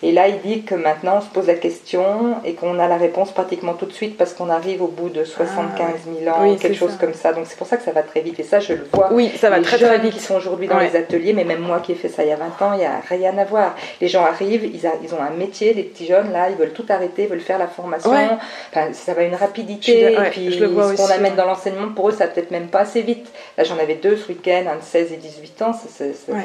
Et 0.01 0.11
là, 0.13 0.27
il 0.29 0.39
dit 0.41 0.61
que 0.63 0.75
maintenant, 0.75 1.17
on 1.17 1.21
se 1.21 1.27
pose 1.27 1.47
la 1.47 1.55
question 1.55 2.35
et 2.45 2.53
qu'on 2.53 2.79
a 2.79 2.87
la 2.87 2.95
réponse 2.97 3.31
pratiquement 3.31 3.73
tout 3.73 3.85
de 3.85 3.91
suite 3.91 4.17
parce 4.17 4.33
qu'on 4.33 4.49
arrive 4.49 4.81
au 4.81 4.87
bout 4.87 5.09
de 5.09 5.23
75 5.25 5.87
000 6.21 6.29
ans, 6.31 6.37
Ah, 6.39 6.43
Oui, 6.43 6.55
quelque 6.57 6.77
chose 6.77 6.91
ça. 6.91 6.97
comme 6.97 7.13
ça. 7.13 7.33
Donc 7.33 7.45
c'est 7.47 7.57
pour 7.57 7.67
ça 7.67 7.75
que 7.77 7.83
ça 7.83 7.91
va 7.91 8.03
très 8.03 8.21
vite. 8.21 8.39
Et 8.39 8.43
ça, 8.43 8.59
je 8.61 8.73
le 8.73 8.87
vois 8.93 9.09
Oui, 9.11 9.29
ça 9.37 9.49
va 9.49 9.57
les 9.57 9.63
très 9.63 9.77
très 9.77 9.85
jeunes 9.87 10.01
vite. 10.01 10.13
qui 10.13 10.19
sont 10.21 10.35
aujourd'hui 10.35 10.67
dans 10.67 10.77
Ouais. 10.77 10.87
les 10.89 10.95
ateliers, 10.95 11.33
mais 11.33 11.43
même 11.43 11.59
moi 11.59 11.79
qui 11.81 11.91
ai 11.91 11.95
fait 11.95 12.07
ça 12.07 12.23
il 12.23 12.29
y 12.29 12.31
a 12.31 12.37
20 12.37 12.61
ans, 12.65 12.73
il 12.73 12.79
n'y 12.79 12.85
a 12.85 13.01
rien 13.09 13.37
à 13.37 13.43
voir. 13.43 13.75
Les 13.99 14.07
gens 14.07 14.23
arrivent, 14.23 14.63
ils, 14.73 14.87
a- 14.87 14.93
ils 15.03 15.13
ont 15.13 15.21
un 15.21 15.31
métier, 15.31 15.73
les 15.73 15.83
petits 15.83 16.05
jeunes 16.05 16.31
là, 16.31 16.49
ils 16.49 16.55
veulent 16.55 16.71
tout 16.73 16.85
arrêter, 16.87 17.23
ils 17.23 17.29
veulent 17.29 17.41
faire 17.41 17.59
la 17.59 17.67
formation. 17.67 18.11
Ouais. 18.11 18.27
Enfin, 18.71 18.93
ça 18.93 19.13
va 19.13 19.23
une 19.23 19.33
Je 19.33 19.37
rapidité. 19.37 20.13
Et 20.13 20.29
puis 20.31 20.51
je 20.53 20.59
le 20.61 20.67
vois 20.67 20.95
ce 20.95 21.01
qu'on 21.01 21.11
amène 21.11 21.35
dans 21.35 21.45
l'enseignement, 21.45 21.89
pour 21.93 22.07
eux, 22.09 22.13
ça 22.13 22.27
peut-être 22.27 22.51
même 22.51 22.67
pas 22.67 22.79
assez 22.79 23.01
vite. 23.01 23.08
Là, 23.57 23.63
j'en 23.63 23.77
avais 23.77 23.95
deux 23.95 24.17
ce 24.17 24.27
week-end, 24.29 24.65
un 24.71 24.75
de 24.77 24.83
16 24.83 25.13
et 25.13 25.17
18 25.17 25.61
ans. 25.61 25.71
Ouais. 25.99 26.13
ça 26.23 26.35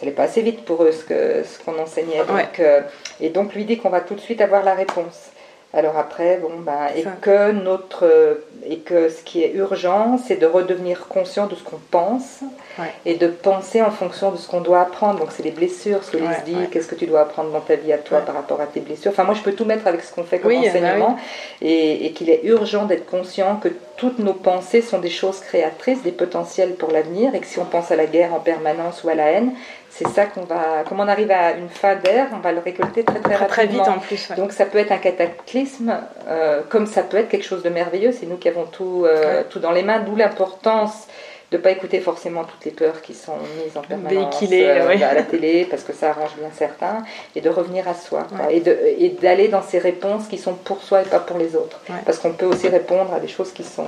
n'allait 0.00 0.14
pas 0.16 0.24
assez 0.24 0.42
vite 0.42 0.64
pour 0.64 0.82
eux 0.82 0.92
ce 0.92 1.04
que 1.04 1.42
ce 1.44 1.58
qu'on 1.64 1.78
enseignait. 1.78 2.18
Donc, 2.18 2.28
Ouais. 2.36 2.48
euh, 2.60 2.80
et 3.20 3.28
donc 3.30 3.54
lui 3.54 3.64
dit 3.64 3.78
qu'on 3.78 3.90
va 3.90 4.00
tout 4.00 4.14
de 4.14 4.20
suite 4.20 4.40
avoir 4.40 4.64
la 4.64 4.74
réponse. 4.74 5.30
Alors 5.76 5.96
après, 5.98 6.36
bon, 6.36 6.50
ben, 6.60 6.86
et 6.94 7.04
que 7.20 7.50
notre 7.50 8.04
euh, 8.06 8.34
et 8.66 8.78
que 8.78 9.08
ce 9.08 9.22
qui 9.22 9.42
est 9.42 9.52
urgent, 9.54 10.18
c'est 10.24 10.36
de 10.36 10.46
redevenir 10.46 11.08
conscient 11.08 11.46
de 11.46 11.54
ce 11.54 11.62
qu'on 11.64 11.80
pense 11.90 12.40
Ouais. 12.78 12.86
et 13.06 13.14
de 13.14 13.28
penser 13.28 13.82
en 13.82 13.92
fonction 13.92 14.32
de 14.32 14.36
ce 14.36 14.48
qu'on 14.48 14.60
doit 14.60 14.80
apprendre. 14.80 15.20
Donc 15.20 15.28
c'est 15.30 15.44
les 15.44 15.52
blessures, 15.52 16.02
ce 16.02 16.10
que 16.10 16.16
Ouais, 16.16 16.22
dit, 16.44 16.56
ouais. 16.56 16.66
qu'est-ce 16.72 16.88
que 16.88 16.96
tu 16.96 17.06
dois 17.06 17.20
apprendre 17.20 17.50
dans 17.50 17.60
ta 17.60 17.76
vie 17.76 17.92
à 17.92 17.98
toi 17.98 18.20
par 18.20 18.34
rapport 18.34 18.60
à 18.60 18.66
tes 18.66 18.80
blessures. 18.80 19.12
Enfin 19.12 19.22
moi 19.24 19.34
je 19.34 19.42
peux 19.42 19.52
tout 19.52 19.64
mettre 19.64 19.86
avec 19.86 20.02
ce 20.02 20.12
qu'on 20.12 20.24
fait 20.24 20.40
comme 20.40 20.50
Oui, 20.50 20.60
bah 20.62 20.68
enseignement 20.70 21.16
et, 21.62 22.06
et 22.06 22.12
qu'il 22.12 22.30
est 22.30 22.40
urgent 22.44 22.86
d'être 22.86 23.06
conscient 23.06 23.56
que 23.62 23.68
toutes 23.96 24.18
nos 24.18 24.32
pensées 24.32 24.82
sont 24.82 24.98
des 24.98 25.08
choses 25.10 25.38
créatrices, 25.38 26.02
des 26.02 26.10
potentiels 26.10 26.74
pour 26.74 26.90
l'avenir 26.90 27.32
et 27.34 27.38
que 27.38 27.46
si 27.46 27.60
on 27.60 27.64
pense 27.64 27.92
à 27.92 27.96
la 27.96 28.06
guerre 28.06 28.34
en 28.34 28.40
permanence 28.40 29.04
ou 29.04 29.08
à 29.08 29.14
la 29.14 29.26
haine, 29.30 29.52
c'est 29.96 30.08
ça 30.08 30.26
qu'on 30.26 30.42
va, 30.42 30.82
comme 30.88 30.98
on 30.98 31.06
arrive 31.06 31.30
à 31.30 31.52
une 31.52 31.68
fin 31.68 31.94
d'air, 31.94 32.26
on 32.32 32.38
va 32.38 32.50
le 32.50 32.58
récolter 32.58 33.04
très 33.04 33.20
très, 33.20 33.34
Très, 33.34 33.46
très 33.46 33.66
vite 33.66 33.80
en 33.86 34.00
plus. 34.00 34.28
ouais. 34.28 34.36
Donc 34.36 34.50
ça 34.52 34.64
peut 34.66 34.78
être 34.78 34.90
un 34.90 34.98
cataclysme, 34.98 35.94
euh, 36.28 36.62
comme 36.68 36.86
ça 36.86 37.02
peut 37.02 37.16
être 37.16 37.28
quelque 37.28 37.44
chose 37.46 37.62
de 37.62 37.68
merveilleux. 37.70 38.10
C'est 38.12 38.26
nous 38.26 38.36
qui 38.36 38.48
avons 38.48 38.64
tout, 38.64 39.04
euh, 39.06 39.38
Ouais. 39.38 39.44
tout 39.48 39.60
dans 39.60 39.70
les 39.70 39.82
mains, 39.84 40.00
d'où 40.00 40.16
l'importance 40.16 41.06
de 41.54 41.58
ne 41.58 41.62
pas 41.62 41.70
écouter 41.70 42.00
forcément 42.00 42.42
toutes 42.42 42.64
les 42.64 42.72
peurs 42.72 43.00
qui 43.00 43.14
sont 43.14 43.36
mises 43.64 43.76
en 43.76 43.82
permanence 43.82 44.42
euh, 44.42 44.88
à 45.08 45.14
la 45.14 45.22
télé, 45.22 45.64
parce 45.70 45.84
que 45.84 45.92
ça 45.92 46.10
arrange 46.10 46.32
bien 46.36 46.48
certains, 46.52 47.04
et 47.36 47.40
de 47.40 47.48
revenir 47.48 47.86
à 47.88 47.94
soi. 47.94 48.26
Ouais. 48.32 48.56
et 48.98 49.08
d'aller 49.10 49.46
dans 49.46 49.62
ces 49.62 49.78
réponses 49.78 50.26
qui 50.26 50.36
sont 50.36 50.54
pour 50.54 50.82
soi 50.82 51.02
et 51.02 51.04
pas 51.04 51.20
pour 51.20 51.38
les 51.38 51.54
autres. 51.54 51.80
Ouais. 51.88 51.94
Parce 52.04 52.18
qu'on 52.18 52.32
peut 52.32 52.46
aussi 52.46 52.66
répondre 52.68 53.14
à 53.14 53.20
des 53.20 53.28
choses 53.28 53.52
qui 53.52 53.62
sont 53.62 53.86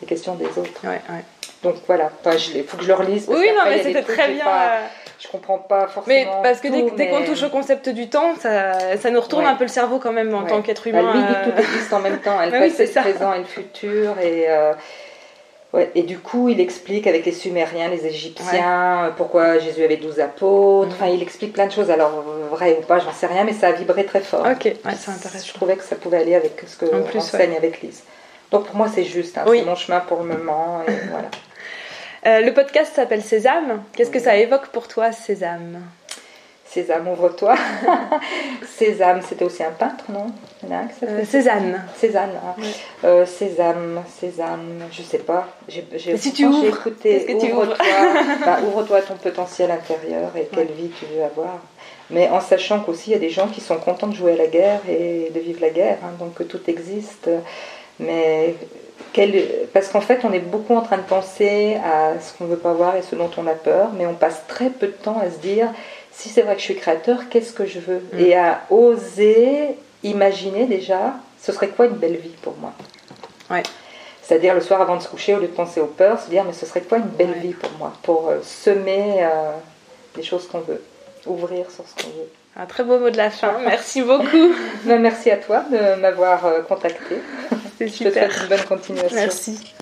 des 0.00 0.06
questions 0.06 0.34
des 0.34 0.44
autres. 0.44 0.82
Donc 1.62 1.76
voilà, 1.86 2.10
Enfin, 2.24 2.36
il 2.54 2.62
faut 2.64 2.76
que 2.76 2.82
je 2.82 2.88
le 2.88 2.94
relise. 2.94 3.24
parce 3.26 3.38
Oui, 3.38 3.46
non, 3.56 3.62
mais 3.64 3.82
c'était 3.82 4.02
très 4.02 4.28
bien. 4.28 4.44
pas- 4.44 4.64
euh, 4.76 4.86
je 5.18 5.26
comprends 5.28 5.58
pas 5.58 5.86
Mais 6.06 6.24
forcément. 6.24 6.42
parce 6.42 6.60
que 6.60 6.68
dès, 6.68 6.82
tout, 6.82 6.90
qu'on 6.90 7.20
mais- 7.20 7.24
touche 7.26 7.42
au 7.42 7.48
concept 7.48 7.88
du 7.88 8.08
temps, 8.10 8.34
ça, 8.38 8.96
ça 8.98 9.10
nous 9.10 9.20
retourne 9.20 9.44
Ouais. 9.44 9.50
un 9.50 9.56
peu 9.56 9.64
le 9.64 9.68
cerveau 9.68 9.98
quand 9.98 10.12
même 10.12 10.32
en 10.34 10.42
Ouais. 10.42 10.48
tant 10.50 10.60
qu'être 10.62 10.84
Bah, 10.90 11.00
humain. 11.00 11.12
lui 11.14 11.20
dit 11.22 11.26
que 11.34 11.48
euh, 11.48 11.52
tout 11.52 11.58
existe 11.58 11.92
en 11.92 11.98
même 12.00 12.18
temps, 12.18 12.38
le 12.44 12.50
Bah 12.50 12.58
oui, 12.60 12.70
passé, 12.70 12.92
le 12.94 13.00
présent 13.00 13.32
et 13.32 13.38
le 13.38 13.44
futur. 13.44 14.18
Et, 14.20 14.44
euh, 14.48 14.72
ouais, 15.72 15.90
et 15.94 16.02
du 16.02 16.18
coup, 16.18 16.48
il 16.48 16.60
explique 16.60 17.06
avec 17.06 17.24
les 17.26 17.32
Sumériens, 17.32 17.88
les 17.88 18.06
Égyptiens, 18.06 19.12
pourquoi 19.16 19.58
Jésus 19.58 19.82
avait 19.84 19.96
12 19.96 20.20
apôtres. 20.20 20.92
Enfin, 20.92 21.06
il 21.08 21.22
explique 21.22 21.52
plein 21.52 21.66
de 21.66 21.72
choses. 21.72 21.90
Alors, 21.90 22.24
vrai 22.50 22.78
ou 22.80 22.84
pas, 22.86 22.98
j'en 22.98 23.12
sais 23.12 23.26
rien, 23.26 23.44
mais 23.44 23.52
ça 23.52 23.68
a 23.68 23.72
vibré 23.72 24.04
très 24.04 24.20
fort. 24.20 24.46
Ok, 24.50 24.64
ouais, 24.64 24.74
c'est 24.84 25.10
Je 25.12 25.16
intéressant. 25.16 25.52
trouvais 25.54 25.76
que 25.76 25.84
ça 25.84 25.96
pouvait 25.96 26.18
aller 26.18 26.34
avec 26.34 26.62
ce 26.66 26.76
que 26.76 26.86
En 26.86 26.98
on 27.14 27.18
enseigne 27.18 27.56
avec 27.56 27.80
Lise. 27.82 28.02
Donc 28.50 28.66
pour 28.66 28.76
moi, 28.76 28.88
c'est 28.92 29.04
juste. 29.04 29.36
hein, 29.38 29.44
Oui. 29.46 29.58
C'est 29.60 29.66
mon 29.66 29.74
chemin 29.74 30.00
pour 30.00 30.22
le 30.22 30.34
moment. 30.36 30.80
Et 30.88 30.92
voilà. 31.10 31.28
Euh, 32.26 32.40
le 32.44 32.52
podcast 32.54 32.94
s'appelle 32.94 33.22
Sésame. 33.22 33.82
Qu'est-ce 33.94 34.10
que 34.10 34.18
ça 34.18 34.36
évoque 34.36 34.68
pour 34.68 34.88
toi, 34.88 35.12
Sésame? 35.12 35.80
Sésame, 36.70 37.08
ouvre-toi. 37.08 37.54
Sésame, 38.76 39.22
c'était 39.26 39.44
aussi 39.44 39.62
un 39.62 39.70
peintre, 39.70 40.04
non? 40.10 40.26
Euh, 40.70 41.24
Cézanne. 41.24 41.82
Cézanne. 41.96 42.32
Ah. 42.44 42.54
Euh, 43.04 43.24
Sésame, 43.24 44.02
Sésame, 44.06 44.82
je 44.92 45.02
sais 45.02 45.18
pas. 45.18 45.48
J'ai, 45.66 46.18
si 46.18 46.32
tu 46.32 46.44
ouvres, 46.44 46.66
écouté, 46.66 47.24
que 47.24 47.40
tu 47.40 47.52
ouvre-toi, 47.52 47.76
bah, 48.44 48.58
ouvre-toi 48.66 49.00
ton 49.00 49.14
potentiel 49.14 49.70
intérieur 49.70 50.30
et 50.36 50.46
quelle 50.54 50.72
vie 50.72 50.90
tu 50.98 51.06
veux 51.06 51.24
avoir. 51.24 51.58
Mais 52.10 52.28
en 52.28 52.40
sachant 52.40 52.80
qu'aussi 52.80 53.10
il 53.10 53.12
y 53.14 53.16
a 53.16 53.20
des 53.20 53.30
gens 53.30 53.48
qui 53.48 53.62
sont 53.62 53.76
contents 53.76 54.06
de 54.06 54.14
jouer 54.14 54.32
à 54.32 54.36
la 54.36 54.46
guerre 54.46 54.80
et 54.88 55.30
de 55.34 55.40
vivre 55.40 55.60
la 55.62 55.70
guerre, 55.70 55.98
hein, 56.04 56.12
donc 56.18 56.34
que 56.34 56.42
tout 56.42 56.60
existe. 56.68 57.30
Mais 57.98 58.54
parce 59.72 59.88
qu'en 59.88 60.00
fait, 60.00 60.20
on 60.24 60.32
est 60.32 60.38
beaucoup 60.38 60.74
en 60.74 60.82
train 60.82 60.98
de 60.98 61.02
penser 61.02 61.76
à 61.84 62.20
ce 62.20 62.36
qu'on 62.36 62.44
ne 62.44 62.50
veut 62.50 62.58
pas 62.58 62.72
voir 62.72 62.96
et 62.96 63.02
ce 63.02 63.14
dont 63.14 63.30
on 63.36 63.46
a 63.46 63.54
peur, 63.54 63.90
mais 63.96 64.06
on 64.06 64.14
passe 64.14 64.42
très 64.48 64.70
peu 64.70 64.86
de 64.86 64.92
temps 64.92 65.18
à 65.18 65.30
se 65.30 65.38
dire 65.38 65.68
si 66.18 66.28
c'est 66.28 66.42
vrai 66.42 66.54
que 66.54 66.60
je 66.60 66.64
suis 66.64 66.74
créateur, 66.74 67.28
qu'est-ce 67.30 67.52
que 67.52 67.64
je 67.64 67.78
veux 67.78 68.02
mm. 68.12 68.18
Et 68.18 68.34
à 68.34 68.62
oser 68.70 69.76
imaginer 70.02 70.66
déjà 70.66 71.14
ce 71.40 71.52
serait 71.52 71.68
quoi 71.68 71.86
une 71.86 71.94
belle 71.94 72.16
vie 72.16 72.34
pour 72.42 72.56
moi? 72.56 72.72
Ouais. 73.50 73.62
C'est-à-dire 74.22 74.54
le 74.54 74.60
soir 74.60 74.80
avant 74.80 74.96
de 74.96 75.02
se 75.02 75.08
coucher, 75.08 75.34
au 75.34 75.38
lieu 75.38 75.46
de 75.46 75.52
penser 75.52 75.80
aux 75.80 75.86
peurs, 75.86 76.20
se 76.20 76.28
dire 76.28 76.44
mais 76.44 76.52
ce 76.52 76.66
serait 76.66 76.80
quoi 76.80 76.98
une 76.98 77.04
belle 77.04 77.34
vie 77.34 77.54
pour 77.54 77.70
moi? 77.78 77.92
Pour 78.02 78.28
euh, 78.28 78.40
semer 78.42 79.18
euh, 79.20 79.52
des 80.16 80.24
choses 80.24 80.48
qu'on 80.48 80.58
veut, 80.58 80.82
ouvrir 81.26 81.70
sur 81.70 81.84
ce 81.86 82.02
qu'on 82.02 82.10
veut. 82.10 82.28
Un 82.56 82.66
très 82.66 82.82
beau 82.82 82.98
mot 82.98 83.10
de 83.10 83.16
la 83.16 83.30
fin, 83.30 83.56
merci 83.64 84.02
beaucoup. 84.02 84.52
Ben, 84.84 85.00
merci 85.00 85.30
à 85.30 85.36
toi 85.36 85.64
de 85.70 86.00
m'avoir 86.00 86.44
euh, 86.46 86.62
contacté. 86.62 87.18
C'est 87.78 87.88
super. 87.88 88.12
Je 88.12 88.28
te 88.28 88.32
souhaite 88.32 88.42
une 88.42 88.56
bonne 88.56 88.66
continuation. 88.66 89.16
Merci. 89.16 89.74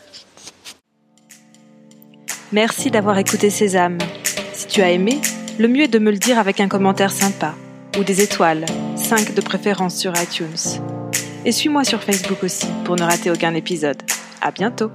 Merci 2.53 2.91
d'avoir 2.91 3.16
écouté 3.16 3.49
Sésame. 3.49 3.99
Si 4.53 4.66
tu 4.66 4.82
as 4.82 4.91
aimé, 4.91 5.20
le 5.59 5.68
mieux 5.68 5.84
est 5.84 5.88
de 5.88 5.98
me 5.98 6.11
le 6.11 6.18
dire 6.18 6.38
avec 6.38 6.61
un 6.61 6.68
commentaire 6.68 7.11
sympa 7.11 7.54
ou 7.98 8.04
des 8.04 8.20
étoiles, 8.20 8.66
5 8.96 9.34
de 9.34 9.40
préférence 9.40 9.96
sur 9.96 10.12
iTunes. 10.20 10.80
Et 11.44 11.52
suis-moi 11.52 11.84
sur 11.84 12.02
Facebook 12.02 12.42
aussi 12.42 12.66
pour 12.84 12.96
ne 12.96 13.02
rater 13.02 13.30
aucun 13.30 13.54
épisode. 13.54 13.96
À 14.42 14.50
bientôt! 14.50 14.90